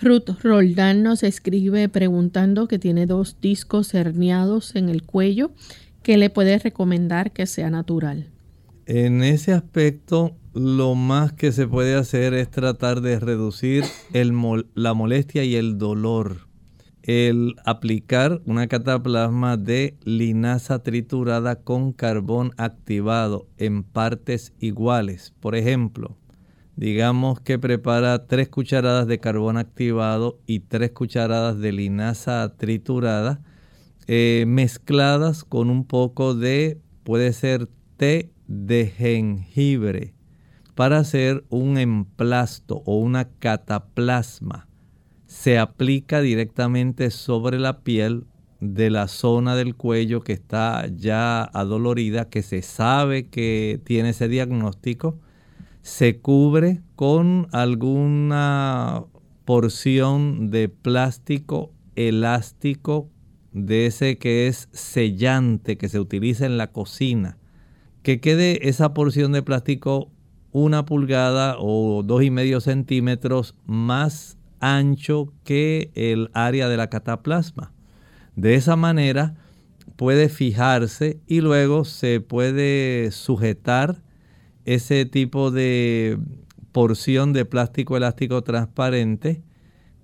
Ruth 0.00 0.30
Roldán 0.42 1.02
nos 1.02 1.22
escribe 1.22 1.88
preguntando 1.88 2.68
que 2.68 2.78
tiene 2.78 3.06
dos 3.06 3.36
discos 3.42 3.92
herniados 3.92 4.76
en 4.76 4.88
el 4.88 5.02
cuello. 5.02 5.50
¿Qué 6.02 6.16
le 6.16 6.30
puede 6.30 6.58
recomendar 6.58 7.32
que 7.32 7.46
sea 7.46 7.68
natural? 7.68 8.30
En 8.92 9.22
ese 9.22 9.52
aspecto, 9.52 10.36
lo 10.52 10.96
más 10.96 11.32
que 11.32 11.52
se 11.52 11.68
puede 11.68 11.94
hacer 11.94 12.34
es 12.34 12.50
tratar 12.50 13.02
de 13.02 13.20
reducir 13.20 13.84
la 14.74 14.94
molestia 14.94 15.44
y 15.44 15.54
el 15.54 15.78
dolor. 15.78 16.48
El 17.04 17.54
aplicar 17.64 18.42
una 18.46 18.66
cataplasma 18.66 19.56
de 19.56 19.96
linaza 20.02 20.82
triturada 20.82 21.62
con 21.62 21.92
carbón 21.92 22.50
activado 22.56 23.46
en 23.58 23.84
partes 23.84 24.54
iguales. 24.58 25.34
Por 25.38 25.54
ejemplo, 25.54 26.16
digamos 26.74 27.40
que 27.40 27.60
prepara 27.60 28.26
tres 28.26 28.48
cucharadas 28.48 29.06
de 29.06 29.20
carbón 29.20 29.56
activado 29.56 30.40
y 30.48 30.58
tres 30.58 30.90
cucharadas 30.90 31.60
de 31.60 31.70
linaza 31.70 32.56
triturada 32.56 33.40
eh, 34.08 34.46
mezcladas 34.48 35.44
con 35.44 35.70
un 35.70 35.84
poco 35.84 36.34
de, 36.34 36.80
puede 37.04 37.32
ser 37.32 37.68
té 37.96 38.32
de 38.50 38.88
jengibre 38.88 40.12
para 40.74 40.98
hacer 40.98 41.44
un 41.50 41.78
emplasto 41.78 42.82
o 42.84 42.96
una 42.96 43.28
cataplasma. 43.38 44.66
Se 45.26 45.58
aplica 45.58 46.20
directamente 46.20 47.10
sobre 47.10 47.60
la 47.60 47.80
piel 47.82 48.26
de 48.60 48.90
la 48.90 49.06
zona 49.06 49.54
del 49.54 49.76
cuello 49.76 50.22
que 50.22 50.32
está 50.32 50.88
ya 50.88 51.44
adolorida, 51.44 52.28
que 52.28 52.42
se 52.42 52.62
sabe 52.62 53.28
que 53.28 53.80
tiene 53.84 54.10
ese 54.10 54.26
diagnóstico. 54.26 55.20
Se 55.82 56.18
cubre 56.18 56.82
con 56.96 57.46
alguna 57.52 59.04
porción 59.44 60.50
de 60.50 60.68
plástico 60.68 61.72
elástico 61.94 63.08
de 63.52 63.86
ese 63.86 64.18
que 64.18 64.48
es 64.48 64.68
sellante 64.72 65.78
que 65.78 65.88
se 65.88 66.00
utiliza 66.00 66.46
en 66.46 66.58
la 66.58 66.72
cocina 66.72 67.39
que 68.02 68.20
quede 68.20 68.68
esa 68.68 68.94
porción 68.94 69.32
de 69.32 69.42
plástico 69.42 70.10
una 70.52 70.84
pulgada 70.84 71.56
o 71.58 72.02
dos 72.02 72.22
y 72.22 72.30
medio 72.30 72.60
centímetros 72.60 73.54
más 73.66 74.36
ancho 74.58 75.32
que 75.44 75.90
el 75.94 76.30
área 76.34 76.68
de 76.68 76.76
la 76.76 76.88
cataplasma. 76.88 77.72
De 78.36 78.54
esa 78.54 78.76
manera 78.76 79.34
puede 79.96 80.28
fijarse 80.28 81.20
y 81.26 81.40
luego 81.40 81.84
se 81.84 82.20
puede 82.20 83.10
sujetar 83.10 84.02
ese 84.64 85.04
tipo 85.04 85.50
de 85.50 86.18
porción 86.72 87.32
de 87.32 87.44
plástico 87.44 87.96
elástico 87.96 88.42
transparente 88.42 89.42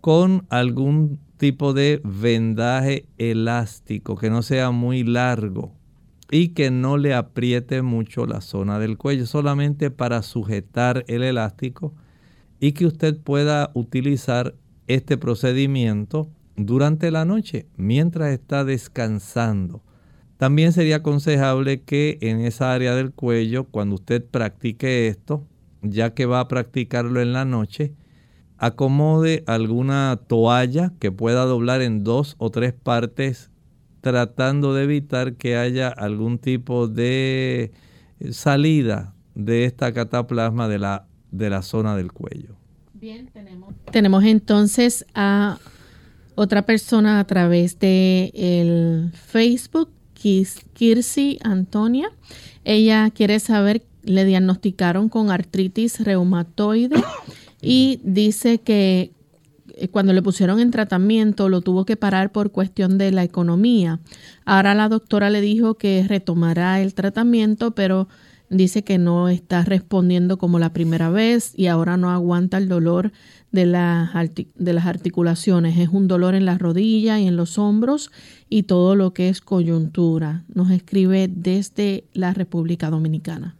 con 0.00 0.46
algún 0.50 1.18
tipo 1.38 1.72
de 1.72 2.00
vendaje 2.04 3.06
elástico 3.18 4.16
que 4.16 4.30
no 4.30 4.42
sea 4.42 4.70
muy 4.70 5.02
largo 5.02 5.75
y 6.30 6.48
que 6.48 6.70
no 6.70 6.96
le 6.96 7.14
apriete 7.14 7.82
mucho 7.82 8.26
la 8.26 8.40
zona 8.40 8.78
del 8.78 8.98
cuello, 8.98 9.26
solamente 9.26 9.90
para 9.90 10.22
sujetar 10.22 11.04
el 11.08 11.22
elástico 11.22 11.94
y 12.60 12.72
que 12.72 12.86
usted 12.86 13.18
pueda 13.18 13.70
utilizar 13.74 14.54
este 14.86 15.16
procedimiento 15.18 16.30
durante 16.56 17.10
la 17.10 17.24
noche 17.24 17.66
mientras 17.76 18.32
está 18.32 18.64
descansando. 18.64 19.82
También 20.36 20.72
sería 20.72 20.96
aconsejable 20.96 21.82
que 21.82 22.18
en 22.20 22.40
esa 22.40 22.72
área 22.72 22.94
del 22.94 23.12
cuello, 23.12 23.64
cuando 23.64 23.94
usted 23.94 24.24
practique 24.24 25.08
esto, 25.08 25.46
ya 25.82 26.12
que 26.14 26.26
va 26.26 26.40
a 26.40 26.48
practicarlo 26.48 27.20
en 27.20 27.32
la 27.32 27.44
noche, 27.44 27.94
acomode 28.58 29.44
alguna 29.46 30.18
toalla 30.26 30.92
que 30.98 31.12
pueda 31.12 31.44
doblar 31.44 31.82
en 31.82 32.04
dos 32.04 32.36
o 32.38 32.50
tres 32.50 32.72
partes 32.74 33.50
tratando 34.06 34.72
de 34.72 34.84
evitar 34.84 35.34
que 35.34 35.56
haya 35.56 35.88
algún 35.88 36.38
tipo 36.38 36.86
de 36.86 37.72
salida 38.30 39.16
de 39.34 39.64
esta 39.64 39.92
cataplasma 39.92 40.68
de 40.68 40.78
la, 40.78 41.08
de 41.32 41.50
la 41.50 41.60
zona 41.62 41.96
del 41.96 42.12
cuello. 42.12 42.54
Bien, 42.94 43.26
tenemos, 43.32 43.74
tenemos 43.90 44.22
entonces 44.22 45.04
a 45.12 45.58
otra 46.36 46.62
persona 46.62 47.18
a 47.18 47.26
través 47.26 47.80
de 47.80 48.30
el 48.32 49.10
Facebook 49.12 49.90
Kirsi 50.14 51.40
Antonia. 51.42 52.08
Ella 52.62 53.10
quiere 53.10 53.40
saber, 53.40 53.82
le 54.04 54.24
diagnosticaron 54.24 55.08
con 55.08 55.32
artritis 55.32 55.98
reumatoide 55.98 56.94
y 57.60 57.98
dice 58.04 58.58
que 58.58 59.00
eh, 59.00 59.15
cuando 59.90 60.12
le 60.12 60.22
pusieron 60.22 60.60
en 60.60 60.70
tratamiento 60.70 61.48
lo 61.48 61.60
tuvo 61.60 61.84
que 61.84 61.96
parar 61.96 62.32
por 62.32 62.50
cuestión 62.50 62.98
de 62.98 63.12
la 63.12 63.24
economía. 63.24 64.00
Ahora 64.44 64.74
la 64.74 64.88
doctora 64.88 65.30
le 65.30 65.40
dijo 65.40 65.74
que 65.74 66.04
retomará 66.08 66.80
el 66.80 66.94
tratamiento, 66.94 67.72
pero 67.74 68.08
dice 68.48 68.84
que 68.84 68.98
no 68.98 69.28
está 69.28 69.64
respondiendo 69.64 70.38
como 70.38 70.58
la 70.58 70.72
primera 70.72 71.10
vez 71.10 71.52
y 71.56 71.66
ahora 71.66 71.96
no 71.96 72.10
aguanta 72.10 72.58
el 72.58 72.68
dolor 72.68 73.12
de 73.52 73.66
las, 73.66 74.10
de 74.54 74.72
las 74.72 74.86
articulaciones. 74.86 75.78
Es 75.78 75.88
un 75.88 76.08
dolor 76.08 76.34
en 76.34 76.44
las 76.44 76.58
rodillas 76.58 77.20
y 77.20 77.26
en 77.26 77.36
los 77.36 77.58
hombros 77.58 78.10
y 78.48 78.64
todo 78.64 78.94
lo 78.94 79.12
que 79.12 79.28
es 79.28 79.40
coyuntura. 79.40 80.44
Nos 80.52 80.70
escribe 80.70 81.28
desde 81.28 82.04
la 82.12 82.32
República 82.32 82.90
Dominicana. 82.90 83.56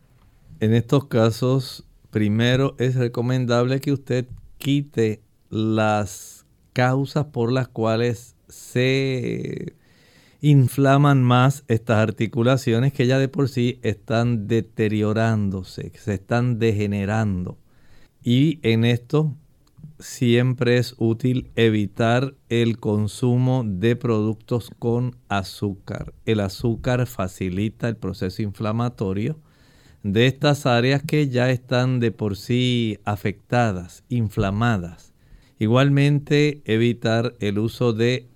En 0.60 0.72
estos 0.72 1.06
casos, 1.06 1.84
primero 2.10 2.74
es 2.78 2.94
recomendable 2.94 3.80
que 3.80 3.92
usted 3.92 4.26
quite 4.58 5.20
las 5.50 6.46
causas 6.72 7.26
por 7.26 7.52
las 7.52 7.68
cuales 7.68 8.36
se 8.48 9.74
inflaman 10.40 11.22
más 11.22 11.64
estas 11.68 11.98
articulaciones 11.98 12.92
que 12.92 13.06
ya 13.06 13.18
de 13.18 13.28
por 13.28 13.48
sí 13.48 13.78
están 13.82 14.46
deteriorándose, 14.46 15.92
se 15.96 16.14
están 16.14 16.58
degenerando. 16.58 17.58
Y 18.22 18.60
en 18.62 18.84
esto 18.84 19.34
siempre 19.98 20.78
es 20.78 20.94
útil 20.98 21.50
evitar 21.56 22.34
el 22.48 22.78
consumo 22.78 23.64
de 23.66 23.96
productos 23.96 24.70
con 24.78 25.16
azúcar. 25.28 26.12
El 26.26 26.40
azúcar 26.40 27.06
facilita 27.06 27.88
el 27.88 27.96
proceso 27.96 28.42
inflamatorio 28.42 29.38
de 30.02 30.26
estas 30.26 30.66
áreas 30.66 31.02
que 31.02 31.28
ya 31.28 31.50
están 31.50 31.98
de 31.98 32.12
por 32.12 32.36
sí 32.36 32.98
afectadas, 33.04 34.04
inflamadas. 34.08 35.15
Igualmente 35.58 36.62
evitar 36.66 37.34
el 37.40 37.58
uso 37.58 37.92
de 37.92 38.28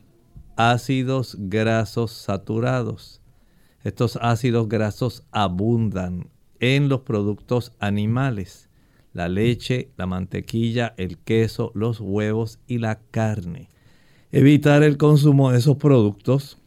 ácidos 0.57 1.37
grasos 1.39 2.12
saturados. 2.12 3.21
Estos 3.85 4.18
ácidos 4.21 4.68
grasos 4.68 5.25
abundan 5.31 6.29
en 6.61 6.89
los 6.89 7.01
productos 7.01 7.73
animales, 7.79 8.68
la 9.12 9.29
leche, 9.29 9.91
la 9.97 10.07
mantequilla, 10.07 10.95
el 10.97 11.18
queso, 11.18 11.73
los 11.75 12.01
huevos 12.01 12.59
y 12.66 12.79
la 12.79 13.01
carne. 13.11 13.68
Evitar 14.33 14.83
el 14.83 14.97
consumo 14.97 15.51
de 15.51 15.59
esos 15.59 15.77
productos 15.77 16.59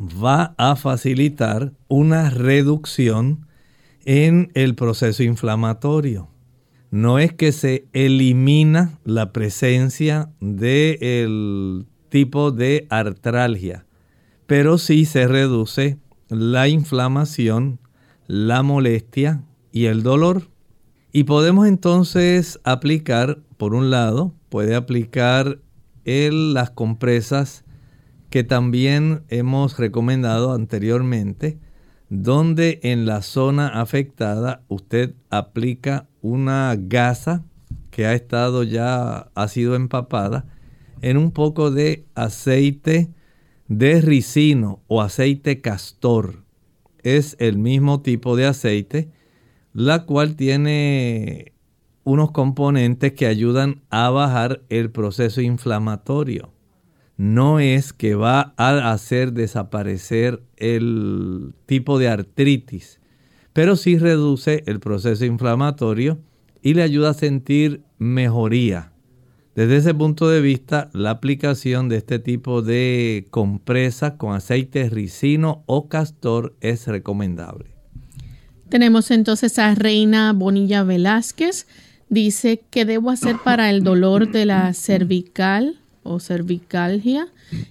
va 0.00 0.54
a 0.58 0.76
facilitar 0.76 1.72
una 1.88 2.30
reducción 2.30 3.46
en 4.04 4.52
el 4.54 4.74
proceso 4.74 5.22
inflamatorio. 5.22 6.28
No 6.90 7.18
es 7.18 7.32
que 7.32 7.52
se 7.52 7.86
elimina 7.92 8.98
la 9.04 9.32
presencia 9.32 10.30
del 10.40 11.86
tipo 12.08 12.52
de 12.52 12.86
artralgia, 12.90 13.86
pero 14.46 14.78
sí 14.78 15.04
se 15.04 15.26
reduce 15.26 15.98
la 16.28 16.68
inflamación, 16.68 17.80
la 18.26 18.62
molestia 18.62 19.42
y 19.72 19.86
el 19.86 20.02
dolor. 20.02 20.48
Y 21.12 21.24
podemos 21.24 21.66
entonces 21.66 22.60
aplicar, 22.64 23.38
por 23.56 23.74
un 23.74 23.90
lado, 23.90 24.34
puede 24.48 24.74
aplicar 24.74 25.58
las 26.04 26.70
compresas 26.70 27.64
que 28.30 28.44
también 28.44 29.22
hemos 29.28 29.78
recomendado 29.78 30.52
anteriormente, 30.52 31.58
donde 32.08 32.78
en 32.82 33.06
la 33.06 33.22
zona 33.22 33.80
afectada 33.80 34.62
usted 34.68 35.14
aplica 35.30 36.08
una 36.26 36.74
gasa 36.76 37.44
que 37.90 38.06
ha 38.06 38.14
estado 38.14 38.64
ya, 38.64 39.30
ha 39.34 39.48
sido 39.48 39.76
empapada 39.76 40.46
en 41.00 41.16
un 41.16 41.30
poco 41.30 41.70
de 41.70 42.04
aceite 42.14 43.10
de 43.68 44.00
ricino 44.00 44.82
o 44.88 45.02
aceite 45.02 45.60
castor. 45.60 46.42
Es 47.02 47.36
el 47.38 47.58
mismo 47.58 48.02
tipo 48.02 48.36
de 48.36 48.46
aceite, 48.46 49.10
la 49.72 50.04
cual 50.04 50.34
tiene 50.36 51.52
unos 52.04 52.32
componentes 52.32 53.12
que 53.12 53.26
ayudan 53.26 53.82
a 53.90 54.10
bajar 54.10 54.62
el 54.68 54.90
proceso 54.90 55.40
inflamatorio. 55.40 56.52
No 57.16 57.60
es 57.60 57.92
que 57.92 58.14
va 58.14 58.52
a 58.56 58.92
hacer 58.92 59.32
desaparecer 59.32 60.42
el 60.56 61.54
tipo 61.66 61.98
de 61.98 62.08
artritis, 62.08 63.00
pero 63.56 63.74
sí 63.76 63.96
reduce 63.96 64.64
el 64.66 64.80
proceso 64.80 65.24
inflamatorio 65.24 66.18
y 66.60 66.74
le 66.74 66.82
ayuda 66.82 67.12
a 67.12 67.14
sentir 67.14 67.80
mejoría. 67.96 68.92
Desde 69.54 69.78
ese 69.78 69.94
punto 69.94 70.28
de 70.28 70.42
vista, 70.42 70.90
la 70.92 71.08
aplicación 71.08 71.88
de 71.88 71.96
este 71.96 72.18
tipo 72.18 72.60
de 72.60 73.26
compresa 73.30 74.18
con 74.18 74.34
aceite 74.34 74.90
ricino 74.90 75.62
o 75.64 75.88
castor 75.88 76.54
es 76.60 76.86
recomendable. 76.86 77.70
Tenemos 78.68 79.10
entonces 79.10 79.58
a 79.58 79.74
Reina 79.74 80.34
Bonilla 80.34 80.82
Velázquez. 80.82 81.66
Dice, 82.10 82.62
¿qué 82.68 82.84
debo 82.84 83.08
hacer 83.10 83.36
para 83.42 83.70
el 83.70 83.82
dolor 83.82 84.30
de 84.30 84.44
la 84.44 84.74
cervical 84.74 85.80
o 86.02 86.20
cervicalgia? 86.20 87.28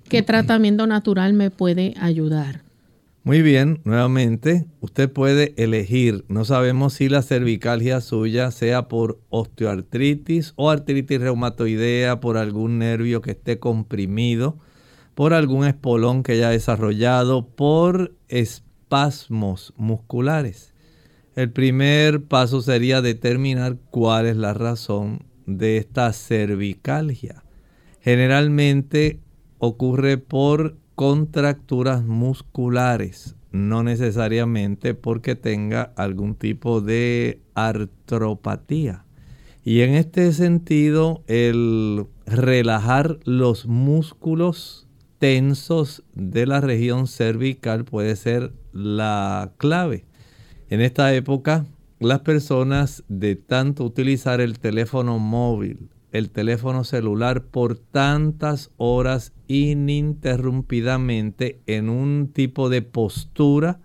¿Qué 0.10 0.24
tratamiento 0.24 0.88
natural 0.88 1.34
me 1.34 1.52
puede 1.52 1.94
ayudar? 2.00 2.65
Muy 3.26 3.42
bien, 3.42 3.82
nuevamente, 3.86 4.68
usted 4.82 5.12
puede 5.12 5.56
elegir. 5.58 6.26
No 6.28 6.46
sabemos 6.46 6.94
si 6.94 7.10
la 7.10 7.24
cervicalgia 7.24 8.00
suya 8.00 8.52
sea 8.52 8.88
por 8.88 9.20
osteoartritis 9.30 10.54
o 10.58 10.70
artritis 10.70 11.20
reumatoidea, 11.20 12.20
por 12.20 12.38
algún 12.38 12.78
nervio 12.78 13.24
que 13.24 13.32
esté 13.32 13.58
comprimido, 13.58 14.60
por 15.16 15.34
algún 15.34 15.66
espolón 15.66 16.22
que 16.22 16.34
haya 16.34 16.52
desarrollado, 16.52 17.48
por 17.48 18.14
espasmos 18.28 19.74
musculares. 19.76 20.76
El 21.36 21.50
primer 21.50 22.26
paso 22.26 22.62
sería 22.62 23.02
determinar 23.02 23.78
cuál 23.90 24.28
es 24.28 24.38
la 24.38 24.54
razón 24.54 25.26
de 25.48 25.78
esta 25.78 26.14
cervicalgia. 26.14 27.44
Generalmente 28.02 29.20
ocurre 29.58 30.20
por 30.20 30.78
contracturas 30.96 32.04
musculares, 32.04 33.36
no 33.52 33.84
necesariamente 33.84 34.94
porque 34.94 35.36
tenga 35.36 35.94
algún 35.96 36.36
tipo 36.36 36.82
de 36.82 37.42
artropatía. 37.54 39.06
Y 39.64 39.82
en 39.82 39.96
este 39.96 40.32
sentido, 40.32 41.24
el 41.28 42.06
relajar 42.26 43.20
los 43.24 43.66
músculos 43.66 44.88
tensos 45.20 46.04
de 46.14 46.46
la 46.46 46.62
región 46.62 47.08
cervical 47.08 47.86
puede 47.86 48.16
ser 48.16 48.54
la 48.74 49.52
clave. 49.58 50.06
En 50.70 50.82
esta 50.82 51.14
época, 51.14 51.66
las 52.00 52.20
personas 52.20 53.04
de 53.08 53.36
tanto 53.36 53.84
utilizar 53.84 54.42
el 54.42 54.60
teléfono 54.60 55.18
móvil, 55.18 55.90
el 56.18 56.30
teléfono 56.30 56.86
celular 56.86 57.44
por 57.44 57.78
tantas 57.78 58.72
horas 58.78 59.34
ininterrumpidamente 59.48 61.60
en 61.68 61.90
un 61.90 62.32
tipo 62.34 62.70
de 62.70 62.82
postura 62.82 63.82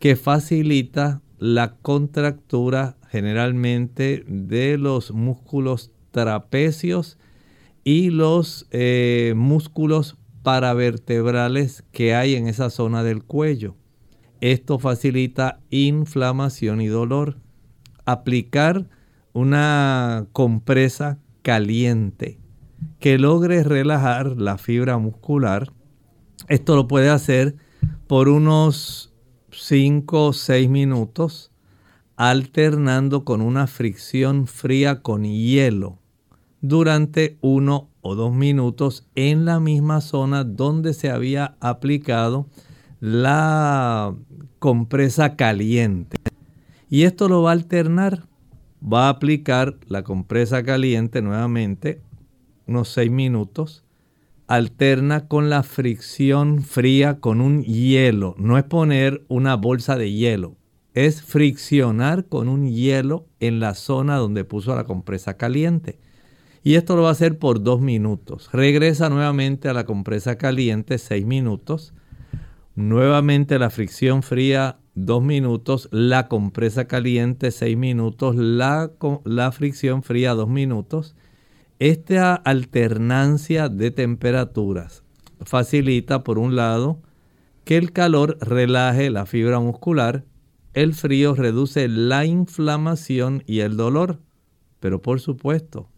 que 0.00 0.16
facilita 0.16 1.22
la 1.38 1.76
contractura 1.76 2.96
generalmente 3.08 4.24
de 4.26 4.76
los 4.78 5.12
músculos 5.12 5.92
trapecios 6.10 7.18
y 7.84 8.10
los 8.10 8.66
eh, 8.72 9.34
músculos 9.36 10.16
paravertebrales 10.42 11.84
que 11.92 12.16
hay 12.16 12.34
en 12.34 12.48
esa 12.48 12.70
zona 12.70 13.04
del 13.04 13.22
cuello. 13.22 13.76
Esto 14.40 14.80
facilita 14.80 15.60
inflamación 15.70 16.80
y 16.80 16.88
dolor. 16.88 17.36
Aplicar 18.06 18.88
una 19.32 20.26
compresa 20.32 21.18
caliente 21.42 22.38
que 22.98 23.18
logre 23.18 23.62
relajar 23.62 24.40
la 24.40 24.58
fibra 24.58 24.98
muscular. 24.98 25.72
Esto 26.48 26.76
lo 26.76 26.88
puede 26.88 27.10
hacer 27.10 27.56
por 28.06 28.28
unos 28.28 29.12
5 29.52 30.26
o 30.26 30.32
6 30.32 30.68
minutos, 30.68 31.52
alternando 32.16 33.24
con 33.24 33.40
una 33.40 33.66
fricción 33.66 34.46
fría 34.46 35.02
con 35.02 35.24
hielo 35.24 35.98
durante 36.60 37.38
uno 37.40 37.88
o 38.02 38.14
dos 38.14 38.34
minutos 38.34 39.06
en 39.14 39.44
la 39.44 39.60
misma 39.60 40.00
zona 40.00 40.44
donde 40.44 40.94
se 40.94 41.10
había 41.10 41.56
aplicado 41.60 42.46
la 43.00 44.14
compresa 44.58 45.36
caliente. 45.36 46.18
Y 46.88 47.04
esto 47.04 47.28
lo 47.28 47.42
va 47.42 47.50
a 47.50 47.54
alternar. 47.54 48.26
Va 48.82 49.06
a 49.06 49.10
aplicar 49.10 49.76
la 49.86 50.02
compresa 50.02 50.62
caliente 50.62 51.22
nuevamente 51.22 52.02
unos 52.66 52.88
6 52.90 53.10
minutos, 53.10 53.84
alterna 54.46 55.26
con 55.26 55.50
la 55.50 55.62
fricción 55.64 56.62
fría 56.62 57.18
con 57.18 57.40
un 57.40 57.64
hielo. 57.64 58.34
No 58.38 58.58
es 58.58 58.64
poner 58.64 59.24
una 59.28 59.56
bolsa 59.56 59.96
de 59.96 60.12
hielo, 60.12 60.56
es 60.94 61.22
friccionar 61.22 62.26
con 62.26 62.48
un 62.48 62.68
hielo 62.68 63.26
en 63.40 63.60
la 63.60 63.74
zona 63.74 64.16
donde 64.16 64.44
puso 64.44 64.74
la 64.74 64.84
compresa 64.84 65.36
caliente. 65.36 65.98
Y 66.62 66.74
esto 66.74 66.94
lo 66.94 67.02
va 67.02 67.08
a 67.08 67.12
hacer 67.12 67.38
por 67.38 67.62
dos 67.62 67.80
minutos. 67.80 68.50
Regresa 68.52 69.08
nuevamente 69.08 69.68
a 69.68 69.72
la 69.72 69.84
compresa 69.84 70.36
caliente 70.36 70.98
seis 70.98 71.24
minutos. 71.24 71.94
Nuevamente 72.76 73.58
la 73.58 73.70
fricción 73.70 74.22
fría 74.22 74.79
dos 74.94 75.22
minutos. 75.22 75.88
La 75.92 76.28
compresa 76.28 76.86
caliente 76.86 77.50
seis 77.50 77.76
minutos. 77.76 78.36
La, 78.36 78.90
la 79.24 79.52
fricción 79.52 80.02
fría 80.02 80.34
dos 80.34 80.48
minutos. 80.48 81.14
Esta 81.78 82.34
alternancia 82.34 83.68
de 83.68 83.90
temperaturas 83.90 85.02
facilita, 85.40 86.22
por 86.24 86.38
un 86.38 86.56
lado, 86.56 87.00
que 87.64 87.76
el 87.76 87.92
calor 87.92 88.36
relaje 88.40 89.10
la 89.10 89.26
fibra 89.26 89.60
muscular, 89.60 90.24
el 90.74 90.94
frío 90.94 91.34
reduce 91.34 91.88
la 91.88 92.24
inflamación 92.24 93.42
y 93.46 93.60
el 93.60 93.76
dolor. 93.76 94.18
Pero 94.78 95.02
por 95.02 95.20
supuesto, 95.20 95.88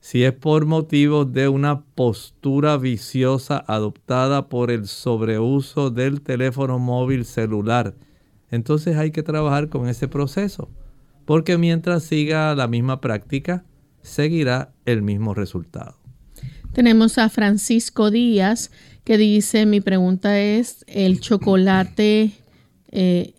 si 0.00 0.24
es 0.24 0.32
por 0.32 0.66
motivo 0.66 1.24
de 1.24 1.48
una 1.48 1.82
postura 1.82 2.76
viciosa 2.76 3.64
adoptada 3.66 4.48
por 4.48 4.70
el 4.70 4.86
sobreuso 4.86 5.90
del 5.90 6.22
teléfono 6.22 6.78
móvil 6.78 7.24
celular, 7.24 7.94
entonces 8.50 8.96
hay 8.96 9.10
que 9.10 9.22
trabajar 9.22 9.68
con 9.68 9.88
ese 9.88 10.08
proceso. 10.08 10.68
Porque 11.24 11.58
mientras 11.58 12.04
siga 12.04 12.54
la 12.54 12.68
misma 12.68 13.00
práctica, 13.00 13.64
seguirá 14.02 14.72
el 14.86 15.02
mismo 15.02 15.34
resultado. 15.34 15.96
Tenemos 16.72 17.18
a 17.18 17.28
Francisco 17.28 18.10
Díaz 18.10 18.70
que 19.04 19.18
dice, 19.18 19.66
mi 19.66 19.80
pregunta 19.80 20.38
es, 20.40 20.84
¿el 20.86 21.20
chocolate 21.20 22.32
eh, 22.90 23.34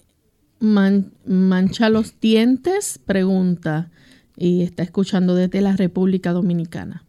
mancha 0.60 1.90
los 1.90 2.20
dientes? 2.20 3.00
Pregunta, 3.06 3.92
y 4.36 4.64
está 4.64 4.84
escuchando 4.84 5.36
desde 5.36 5.62
la 5.62 5.76
República 5.76 6.32
Dominicana. 6.32 7.06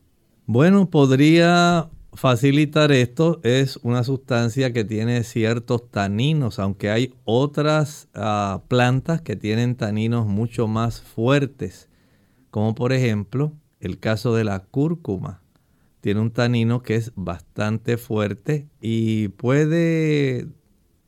Bueno, 0.46 0.90
podría 0.90 1.88
facilitar 2.12 2.92
esto. 2.92 3.40
Es 3.42 3.78
una 3.82 4.04
sustancia 4.04 4.72
que 4.72 4.84
tiene 4.84 5.24
ciertos 5.24 5.90
taninos, 5.90 6.58
aunque 6.58 6.90
hay 6.90 7.14
otras 7.24 8.08
ah, 8.14 8.62
plantas 8.68 9.20
que 9.20 9.36
tienen 9.36 9.76
taninos 9.76 10.26
mucho 10.26 10.66
más 10.66 11.00
fuertes 11.00 11.90
como 12.50 12.74
por 12.74 12.92
ejemplo 12.92 13.52
el 13.80 13.98
caso 13.98 14.34
de 14.34 14.44
la 14.44 14.60
cúrcuma. 14.60 15.40
Tiene 16.00 16.20
un 16.20 16.30
tanino 16.30 16.82
que 16.82 16.96
es 16.96 17.12
bastante 17.14 17.96
fuerte 17.96 18.68
y 18.80 19.28
puede 19.28 20.48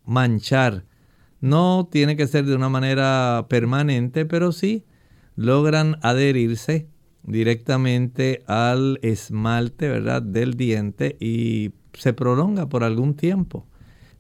manchar. 0.05 0.85
No 1.41 1.89
tiene 1.91 2.17
que 2.17 2.27
ser 2.27 2.45
de 2.47 2.55
una 2.55 2.69
manera 2.69 3.47
permanente, 3.49 4.27
pero 4.27 4.53
sí 4.53 4.85
logran 5.35 5.99
adherirse 6.03 6.89
directamente 7.23 8.43
al 8.47 8.99
esmalte, 9.03 9.89
¿verdad?, 9.89 10.23
del 10.23 10.55
diente 10.55 11.17
y 11.21 11.73
se 11.95 12.13
prolonga 12.13 12.69
por 12.69 12.85
algún 12.85 13.15
tiempo. 13.15 13.67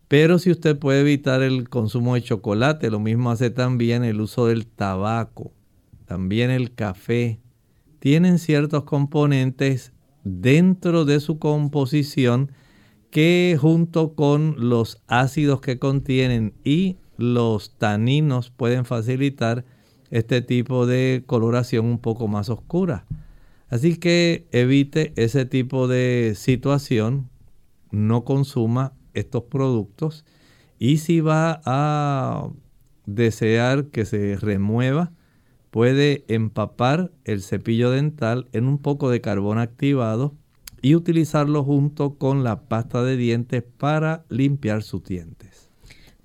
Pero 0.09 0.38
si 0.38 0.50
usted 0.50 0.78
puede 0.78 1.00
evitar 1.00 1.42
el 1.42 1.68
consumo 1.68 2.14
de 2.14 2.22
chocolate, 2.22 2.90
lo 2.90 3.00
mismo 3.00 3.30
hace 3.30 3.50
también 3.50 4.05
el 4.05 4.20
uso 4.20 4.46
del 4.46 4.66
tabaco 4.66 5.53
también 6.12 6.50
el 6.50 6.74
café, 6.74 7.40
tienen 7.98 8.38
ciertos 8.38 8.84
componentes 8.84 9.94
dentro 10.24 11.07
de 11.07 11.20
su 11.20 11.38
composición 11.38 12.53
que 13.11 13.57
junto 13.59 14.14
con 14.14 14.57
los 14.59 15.03
ácidos 15.07 15.62
que 15.62 15.78
contienen 15.78 16.53
y 16.64 16.98
los 17.16 17.78
taninos 17.78 18.50
pueden 18.50 18.84
facilitar 18.84 19.64
este 20.12 20.42
tipo 20.42 20.86
de 20.86 21.24
coloración 21.26 21.86
un 21.86 21.98
poco 21.98 22.28
más 22.28 22.48
oscura. 22.48 23.06
Así 23.68 23.96
que 23.96 24.46
evite 24.52 25.12
ese 25.16 25.46
tipo 25.46 25.88
de 25.88 26.34
situación, 26.36 27.28
no 27.90 28.24
consuma 28.24 28.92
estos 29.14 29.44
productos 29.44 30.24
y 30.78 30.98
si 30.98 31.20
va 31.20 31.60
a 31.64 32.50
desear 33.06 33.86
que 33.86 34.04
se 34.04 34.36
remueva 34.36 35.12
puede 35.70 36.24
empapar 36.28 37.10
el 37.24 37.42
cepillo 37.42 37.90
dental 37.90 38.46
en 38.52 38.66
un 38.66 38.76
poco 38.78 39.08
de 39.08 39.22
carbón 39.22 39.58
activado 39.58 40.34
y 40.82 40.94
utilizarlo 40.94 41.64
junto 41.64 42.16
con 42.18 42.44
la 42.44 42.68
pasta 42.68 43.02
de 43.02 43.16
dientes 43.16 43.64
para 43.78 44.24
limpiar 44.28 44.82
sus 44.82 45.02
dientes. 45.04 45.70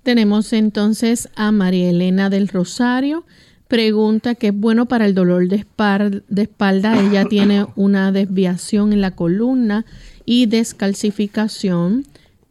Tenemos 0.02 0.52
entonces 0.52 1.30
a 1.34 1.50
María 1.52 1.90
Elena 1.90 2.28
del 2.28 2.48
Rosario. 2.48 3.24
Pregunta 3.68 4.34
que 4.34 4.48
es 4.48 4.54
bueno 4.54 4.86
para 4.86 5.04
el 5.04 5.14
dolor 5.14 5.46
de, 5.46 5.56
espalda. 5.56 7.00
Ella 7.00 7.24
tiene 7.28 7.66
una 7.76 8.12
desviación 8.12 8.94
en 8.94 9.02
la 9.02 9.14
columna 9.14 9.84
y 10.24 10.46
descalcificación, 10.46 12.06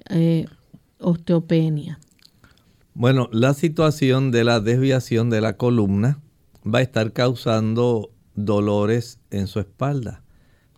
eh, 0.09 0.45
osteopenia. 0.99 1.99
Bueno, 2.93 3.29
la 3.31 3.53
situación 3.53 4.31
de 4.31 4.43
la 4.43 4.59
desviación 4.59 5.29
de 5.29 5.41
la 5.41 5.57
columna 5.57 6.19
va 6.65 6.79
a 6.79 6.83
estar 6.83 7.13
causando 7.13 8.11
dolores 8.35 9.19
en 9.31 9.47
su 9.47 9.59
espalda. 9.59 10.23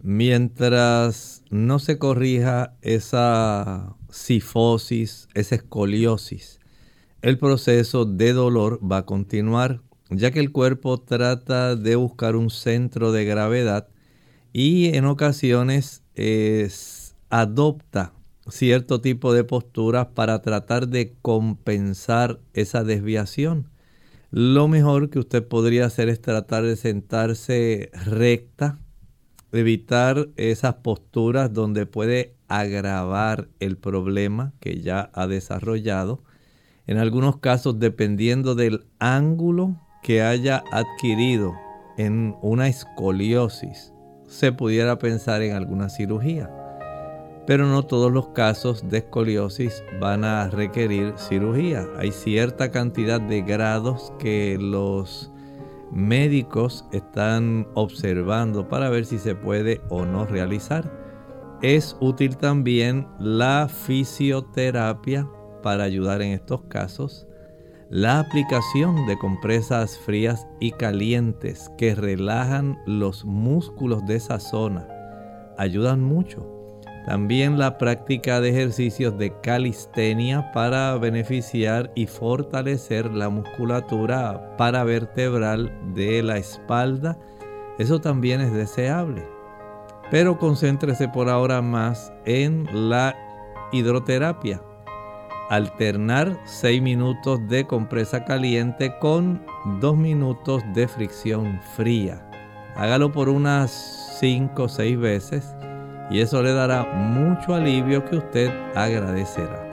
Mientras 0.01 1.43
no 1.49 1.79
se 1.79 1.97
corrija 1.97 2.73
esa 2.81 3.95
sifosis, 4.09 5.27
esa 5.33 5.55
escoliosis, 5.55 6.59
el 7.21 7.37
proceso 7.37 8.05
de 8.05 8.31
dolor 8.31 8.79
va 8.81 8.99
a 8.99 9.05
continuar, 9.05 9.81
ya 10.09 10.31
que 10.31 10.39
el 10.39 10.51
cuerpo 10.51 10.99
trata 10.99 11.75
de 11.75 11.95
buscar 11.95 12.35
un 12.35 12.49
centro 12.49 13.11
de 13.11 13.25
gravedad 13.25 13.87
y 14.51 14.95
en 14.95 15.05
ocasiones 15.05 16.03
adopta 17.29 18.13
cierto 18.49 18.99
tipo 19.01 19.33
de 19.33 19.43
posturas 19.43 20.07
para 20.07 20.41
tratar 20.41 20.87
de 20.87 21.13
compensar 21.21 22.39
esa 22.53 22.83
desviación. 22.83 23.69
Lo 24.31 24.67
mejor 24.67 25.09
que 25.09 25.19
usted 25.19 25.47
podría 25.47 25.85
hacer 25.85 26.09
es 26.09 26.21
tratar 26.21 26.63
de 26.63 26.75
sentarse 26.75 27.91
recta, 28.05 28.79
evitar 29.51 30.29
esas 30.35 30.75
posturas 30.75 31.53
donde 31.53 31.85
puede 31.85 32.35
agravar 32.47 33.49
el 33.59 33.77
problema 33.77 34.53
que 34.59 34.81
ya 34.81 35.09
ha 35.13 35.27
desarrollado. 35.27 36.23
En 36.87 36.97
algunos 36.97 37.37
casos, 37.37 37.79
dependiendo 37.79 38.55
del 38.55 38.85
ángulo 38.99 39.79
que 40.03 40.21
haya 40.21 40.63
adquirido 40.71 41.53
en 41.97 42.35
una 42.41 42.67
escoliosis, 42.67 43.93
se 44.27 44.51
pudiera 44.51 44.99
pensar 44.99 45.41
en 45.41 45.55
alguna 45.55 45.89
cirugía 45.89 46.49
pero 47.49 47.65
no 47.65 47.81
todos 47.81 48.11
los 48.11 48.27
casos 48.27 48.87
de 48.91 48.99
escoliosis 48.99 49.83
van 49.99 50.23
a 50.23 50.49
requerir 50.49 51.15
cirugía. 51.17 51.83
Hay 51.97 52.11
cierta 52.11 52.69
cantidad 52.69 53.19
de 53.19 53.41
grados 53.41 54.13
que 54.19 54.55
los 54.61 55.31
médicos 55.91 56.85
están 56.91 57.67
observando 57.73 58.69
para 58.69 58.91
ver 58.91 59.03
si 59.03 59.17
se 59.17 59.33
puede 59.33 59.81
o 59.89 60.05
no 60.05 60.27
realizar. 60.27 60.93
Es 61.63 61.97
útil 61.99 62.37
también 62.37 63.07
la 63.17 63.67
fisioterapia 63.67 65.27
para 65.63 65.85
ayudar 65.85 66.21
en 66.21 66.33
estos 66.33 66.61
casos. 66.65 67.25
La 67.91 68.19
aplicación 68.19 69.07
de 69.07 69.17
compresas 69.17 69.97
frías 69.97 70.47
y 70.59 70.73
calientes 70.73 71.71
que 71.75 71.95
relajan 71.95 72.77
los 72.85 73.25
músculos 73.25 74.05
de 74.05 74.17
esa 74.17 74.39
zona 74.39 74.87
ayudan 75.57 75.99
mucho. 75.99 76.45
También 77.07 77.57
la 77.57 77.79
práctica 77.79 78.41
de 78.41 78.49
ejercicios 78.49 79.17
de 79.17 79.33
calistenia 79.41 80.51
para 80.51 80.95
beneficiar 80.99 81.91
y 81.95 82.05
fortalecer 82.05 83.11
la 83.11 83.29
musculatura 83.29 84.55
paravertebral 84.55 85.95
de 85.95 86.21
la 86.21 86.37
espalda. 86.37 87.17
Eso 87.79 87.99
también 87.99 88.39
es 88.39 88.53
deseable. 88.53 89.27
Pero 90.11 90.37
concéntrese 90.37 91.07
por 91.07 91.27
ahora 91.27 91.63
más 91.63 92.13
en 92.25 92.67
la 92.71 93.15
hidroterapia. 93.71 94.61
Alternar 95.49 96.39
6 96.45 96.79
minutos 96.79 97.39
de 97.49 97.65
compresa 97.65 98.23
caliente 98.23 98.93
con 98.99 99.43
2 99.81 99.97
minutos 99.97 100.61
de 100.75 100.87
fricción 100.87 101.59
fría. 101.75 102.23
Hágalo 102.75 103.11
por 103.11 103.29
unas 103.29 103.71
5 104.19 104.63
o 104.63 104.69
6 104.69 104.99
veces 104.99 105.55
y 106.11 106.19
eso 106.19 106.43
le 106.43 106.53
dará 106.53 106.83
mucho 106.93 107.55
alivio 107.55 108.05
que 108.05 108.17
usted 108.17 108.51
agradecerá. 108.75 109.65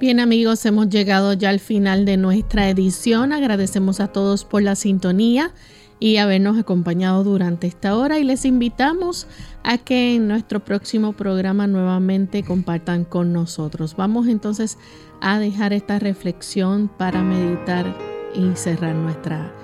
Bien 0.00 0.18
amigos, 0.18 0.66
hemos 0.66 0.88
llegado 0.88 1.32
ya 1.32 1.50
al 1.50 1.60
final 1.60 2.04
de 2.04 2.16
nuestra 2.16 2.68
edición. 2.68 3.32
Agradecemos 3.32 4.00
a 4.00 4.08
todos 4.08 4.44
por 4.44 4.62
la 4.62 4.74
sintonía 4.74 5.54
y 6.02 6.16
habernos 6.16 6.58
acompañado 6.58 7.22
durante 7.22 7.68
esta 7.68 7.96
hora 7.96 8.18
y 8.18 8.24
les 8.24 8.44
invitamos 8.44 9.28
a 9.62 9.78
que 9.78 10.16
en 10.16 10.26
nuestro 10.26 10.58
próximo 10.58 11.12
programa 11.12 11.68
nuevamente 11.68 12.42
compartan 12.42 13.04
con 13.04 13.32
nosotros. 13.32 13.94
Vamos 13.94 14.26
entonces 14.26 14.78
a 15.20 15.38
dejar 15.38 15.72
esta 15.72 16.00
reflexión 16.00 16.90
para 16.98 17.22
meditar 17.22 17.86
y 18.34 18.50
cerrar 18.56 18.96
nuestra, 18.96 19.54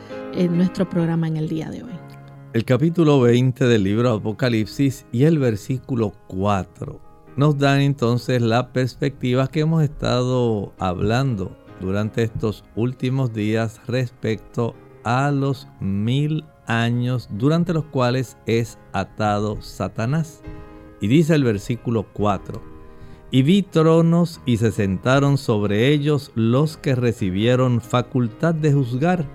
nuestro 0.52 0.88
programa 0.88 1.26
en 1.26 1.38
el 1.38 1.48
día 1.48 1.70
de 1.70 1.82
hoy. 1.82 1.98
El 2.52 2.64
capítulo 2.64 3.20
20 3.20 3.64
del 3.64 3.82
libro 3.82 4.12
Apocalipsis 4.12 5.06
y 5.10 5.24
el 5.24 5.40
versículo 5.40 6.12
4 6.28 7.00
nos 7.34 7.58
dan 7.58 7.80
entonces 7.80 8.40
la 8.42 8.72
perspectiva 8.72 9.48
que 9.48 9.60
hemos 9.60 9.82
estado 9.82 10.72
hablando 10.78 11.56
durante 11.80 12.22
estos 12.22 12.62
últimos 12.76 13.32
días 13.32 13.80
respecto 13.88 14.76
a 15.04 15.30
los 15.30 15.68
mil 15.80 16.44
años 16.66 17.28
durante 17.32 17.72
los 17.72 17.84
cuales 17.84 18.36
es 18.46 18.78
atado 18.92 19.60
Satanás. 19.62 20.42
Y 21.00 21.08
dice 21.08 21.34
el 21.34 21.44
versículo 21.44 22.06
4, 22.12 22.60
y 23.30 23.42
vi 23.42 23.62
tronos 23.62 24.40
y 24.46 24.56
se 24.56 24.72
sentaron 24.72 25.38
sobre 25.38 25.88
ellos 25.88 26.32
los 26.34 26.76
que 26.76 26.94
recibieron 26.94 27.80
facultad 27.80 28.54
de 28.54 28.72
juzgar, 28.72 29.26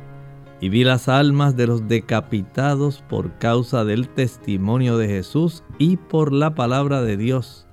y 0.59 0.69
vi 0.69 0.83
las 0.83 1.09
almas 1.09 1.55
de 1.55 1.67
los 1.67 1.87
decapitados 1.87 3.03
por 3.09 3.37
causa 3.37 3.85
del 3.85 4.09
testimonio 4.09 4.97
de 4.97 5.07
Jesús 5.07 5.63
y 5.77 5.97
por 5.97 6.31
la 6.31 6.55
palabra 6.55 7.01
de 7.01 7.17
Dios 7.17 7.67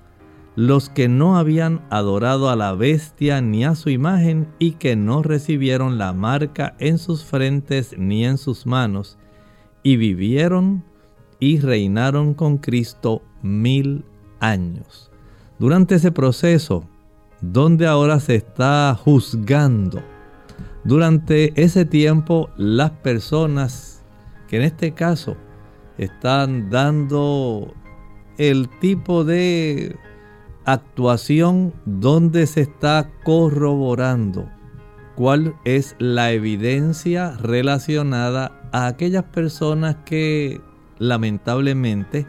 los 0.56 0.90
que 0.90 1.08
no 1.08 1.36
habían 1.36 1.86
adorado 1.90 2.50
a 2.50 2.56
la 2.56 2.74
bestia 2.74 3.40
ni 3.40 3.64
a 3.64 3.74
su 3.74 3.90
imagen 3.90 4.48
y 4.58 4.72
que 4.72 4.96
no 4.96 5.22
recibieron 5.22 5.98
la 5.98 6.12
marca 6.12 6.74
en 6.78 6.98
sus 6.98 7.24
frentes 7.24 7.94
ni 7.96 8.24
en 8.24 8.36
sus 8.36 8.66
manos, 8.66 9.18
y 9.82 9.96
vivieron 9.96 10.84
y 11.38 11.58
reinaron 11.58 12.34
con 12.34 12.58
Cristo 12.58 13.22
mil 13.42 14.04
años. 14.40 15.10
Durante 15.58 15.94
ese 15.94 16.12
proceso, 16.12 16.84
donde 17.40 17.86
ahora 17.86 18.20
se 18.20 18.34
está 18.34 18.94
juzgando, 18.94 20.02
durante 20.84 21.52
ese 21.62 21.84
tiempo 21.84 22.50
las 22.56 22.90
personas 22.90 24.02
que 24.48 24.56
en 24.56 24.62
este 24.62 24.92
caso 24.92 25.36
están 25.96 26.70
dando 26.70 27.74
el 28.38 28.68
tipo 28.80 29.24
de 29.24 29.96
actuación 30.72 31.72
donde 31.84 32.46
se 32.46 32.62
está 32.62 33.10
corroborando 33.24 34.48
cuál 35.20 35.54
es 35.64 35.96
la 35.98 36.32
evidencia 36.32 37.36
relacionada 37.36 38.68
a 38.72 38.86
aquellas 38.86 39.24
personas 39.24 39.96
que 40.04 40.60
lamentablemente 40.98 42.26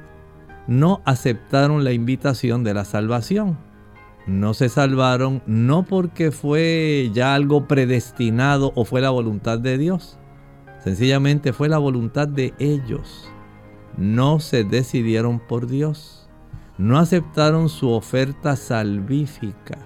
no 0.67 1.01
aceptaron 1.05 1.83
la 1.83 1.93
invitación 1.93 2.63
de 2.63 2.73
la 2.73 2.83
salvación. 2.85 3.57
No 4.27 4.53
se 4.53 4.69
salvaron 4.69 5.41
no 5.45 5.83
porque 5.83 6.31
fue 6.31 7.09
ya 7.13 7.33
algo 7.33 7.67
predestinado 7.67 8.71
o 8.75 8.85
fue 8.85 9.01
la 9.01 9.09
voluntad 9.09 9.57
de 9.57 9.77
Dios. 9.77 10.17
Sencillamente 10.83 11.53
fue 11.53 11.69
la 11.69 11.77
voluntad 11.77 12.27
de 12.27 12.53
ellos. 12.59 13.31
No 13.97 14.39
se 14.39 14.63
decidieron 14.63 15.39
por 15.39 15.67
Dios 15.67 16.20
no 16.81 16.97
aceptaron 16.97 17.69
su 17.69 17.91
oferta 17.91 18.55
salvífica, 18.55 19.77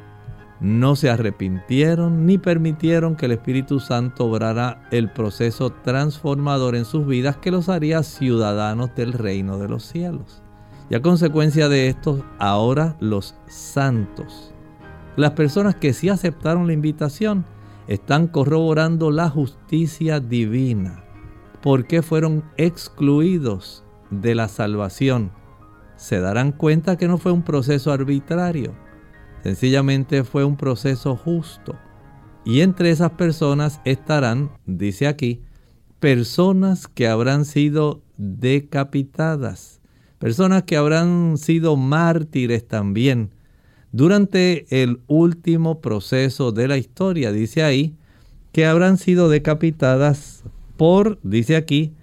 no 0.62 0.96
se 0.96 1.10
arrepintieron 1.10 2.26
ni 2.26 2.38
permitieron 2.38 3.18
que 3.18 3.26
el 3.26 3.34
Espíritu 3.34 3.82
Santo 3.82 4.28
obrara 4.28 4.88
el 4.92 5.12
proceso 5.12 5.72
transformador 5.72 6.74
en 6.74 6.86
sus 6.86 7.06
vidas 7.06 7.36
que 7.36 7.52
los 7.52 7.68
haría 7.68 8.02
ciudadanos 8.02 8.96
del 8.96 9.12
reino 9.12 9.58
de 9.58 9.68
los 9.68 9.84
cielos. 9.84 10.42
Y 10.90 10.96
a 10.96 11.02
consecuencia 11.02 11.68
de 11.68 11.90
esto, 11.90 12.24
ahora 12.40 12.96
los 13.02 13.36
santos, 13.48 14.54
las 15.18 15.32
personas 15.32 15.76
que 15.76 15.92
sí 15.92 16.08
aceptaron 16.08 16.66
la 16.66 16.74
invitación, 16.74 17.44
están 17.90 18.28
corroborando 18.28 19.12
la 19.12 19.30
justicia 19.30 20.22
divina. 20.22 21.04
¿Por 21.62 21.88
qué 21.88 22.02
fueron 22.02 22.46
excluidos 22.56 23.84
de 24.12 24.34
la 24.34 24.48
salvación? 24.48 25.32
Se 25.96 26.20
darán 26.20 26.52
cuenta 26.52 26.98
que 26.98 27.08
no 27.08 27.18
fue 27.18 27.32
un 27.32 27.44
proceso 27.44 27.92
arbitrario, 27.92 28.74
sencillamente 29.44 30.24
fue 30.24 30.44
un 30.44 30.58
proceso 30.58 31.16
justo. 31.16 31.76
Y 32.44 32.62
entre 32.62 32.92
esas 32.92 33.12
personas 33.12 33.82
estarán, 33.86 34.52
dice 34.66 35.08
aquí, 35.08 35.42
personas 36.00 36.88
que 36.88 37.08
habrán 37.08 37.46
sido 37.46 38.04
decapitadas, 38.18 39.82
personas 40.20 40.64
que 40.64 40.78
habrán 40.78 41.38
sido 41.38 41.76
mártires 41.76 42.68
también. 42.68 43.32
Durante 43.92 44.66
el 44.84 45.02
último 45.08 45.82
proceso 45.82 46.52
de 46.52 46.68
la 46.68 46.78
historia, 46.78 47.32
dice 47.32 47.64
ahí, 47.64 47.96
que 48.52 48.66
habrán 48.66 48.98
sido 48.98 49.30
decapitadas 49.30 50.44
por, 50.78 51.20
dice 51.24 51.56
aquí, 51.56 51.94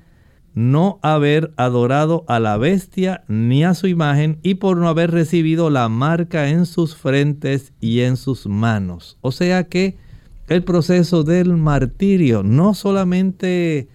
no 0.55 0.99
haber 1.03 1.53
adorado 1.57 2.25
a 2.29 2.39
la 2.39 2.57
bestia 2.59 3.25
ni 3.29 3.65
a 3.65 3.75
su 3.75 3.87
imagen 3.87 4.39
y 4.43 4.55
por 4.55 4.77
no 4.77 4.89
haber 4.89 5.11
recibido 5.11 5.71
la 5.71 5.89
marca 5.89 6.51
en 6.51 6.67
sus 6.67 6.95
frentes 6.95 7.73
y 7.81 8.01
en 8.01 8.17
sus 8.17 8.47
manos. 8.47 9.17
O 9.23 9.33
sea 9.33 9.65
que 9.65 9.97
el 10.49 10.63
proceso 10.63 11.25
del 11.25 11.57
martirio 11.57 12.43
no 12.43 12.75
solamente 12.75 13.89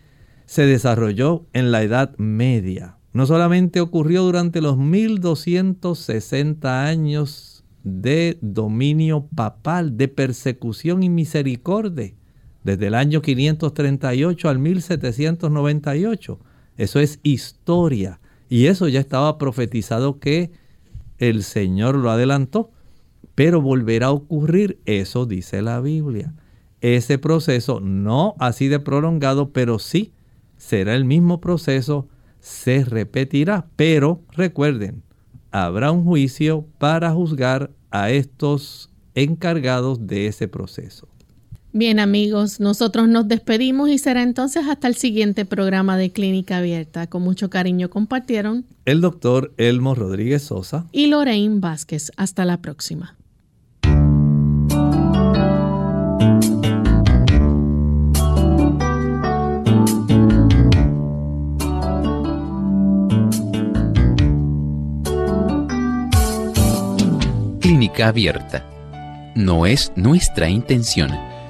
se 0.45 0.65
desarrolló 0.65 1.45
en 1.53 1.71
la 1.71 1.83
Edad 1.83 2.17
Media, 2.17 2.97
no 3.13 3.27
solamente 3.27 3.81
ocurrió 3.81 4.23
durante 4.23 4.61
los 4.61 4.77
1260 4.77 6.85
años 6.85 7.65
de 7.83 8.37
dominio 8.41 9.27
papal, 9.35 9.97
de 9.97 10.07
persecución 10.07 11.03
y 11.03 11.09
misericordia, 11.09 12.13
desde 12.63 12.87
el 12.87 12.95
año 12.95 13.21
538 13.21 14.49
al 14.49 14.59
1798 14.59 16.39
eso 16.77 16.99
es 16.99 17.19
historia. 17.23 18.19
Y 18.49 18.67
eso 18.67 18.87
ya 18.87 18.99
estaba 18.99 19.37
profetizado 19.37 20.19
que 20.19 20.51
el 21.17 21.43
Señor 21.43 21.95
lo 21.95 22.11
adelantó. 22.11 22.71
Pero 23.35 23.61
volverá 23.61 24.07
a 24.07 24.11
ocurrir, 24.11 24.79
eso 24.85 25.25
dice 25.25 25.61
la 25.61 25.81
Biblia. 25.81 26.33
Ese 26.81 27.17
proceso 27.17 27.79
no 27.79 28.35
así 28.39 28.67
de 28.67 28.79
prolongado, 28.79 29.51
pero 29.51 29.79
sí 29.79 30.13
será 30.57 30.95
el 30.95 31.05
mismo 31.05 31.41
proceso, 31.41 32.07
se 32.39 32.83
repetirá. 32.83 33.67
Pero 33.75 34.21
recuerden, 34.31 35.03
habrá 35.51 35.91
un 35.91 36.03
juicio 36.03 36.65
para 36.77 37.11
juzgar 37.11 37.71
a 37.91 38.11
estos 38.11 38.91
encargados 39.15 40.05
de 40.05 40.27
ese 40.27 40.47
proceso. 40.47 41.07
Bien 41.77 41.99
amigos, 41.99 42.59
nosotros 42.59 43.07
nos 43.07 43.27
despedimos 43.27 43.91
y 43.91 43.99
será 43.99 44.23
entonces 44.23 44.65
hasta 44.67 44.87
el 44.87 44.95
siguiente 44.95 45.45
programa 45.45 45.95
de 45.95 46.11
Clínica 46.11 46.57
Abierta. 46.57 47.05
Con 47.05 47.21
mucho 47.21 47.51
cariño 47.51 47.91
compartieron 47.91 48.65
el 48.85 48.99
doctor 48.99 49.53
Elmo 49.57 49.93
Rodríguez 49.93 50.41
Sosa 50.41 50.87
y 50.91 51.05
Lorraine 51.05 51.59
Vázquez. 51.59 52.11
Hasta 52.17 52.45
la 52.45 52.63
próxima. 52.63 53.15
Clínica 67.61 68.07
Abierta. 68.07 68.65
No 69.35 69.67
es 69.67 69.91
nuestra 69.95 70.49
intención 70.49 71.26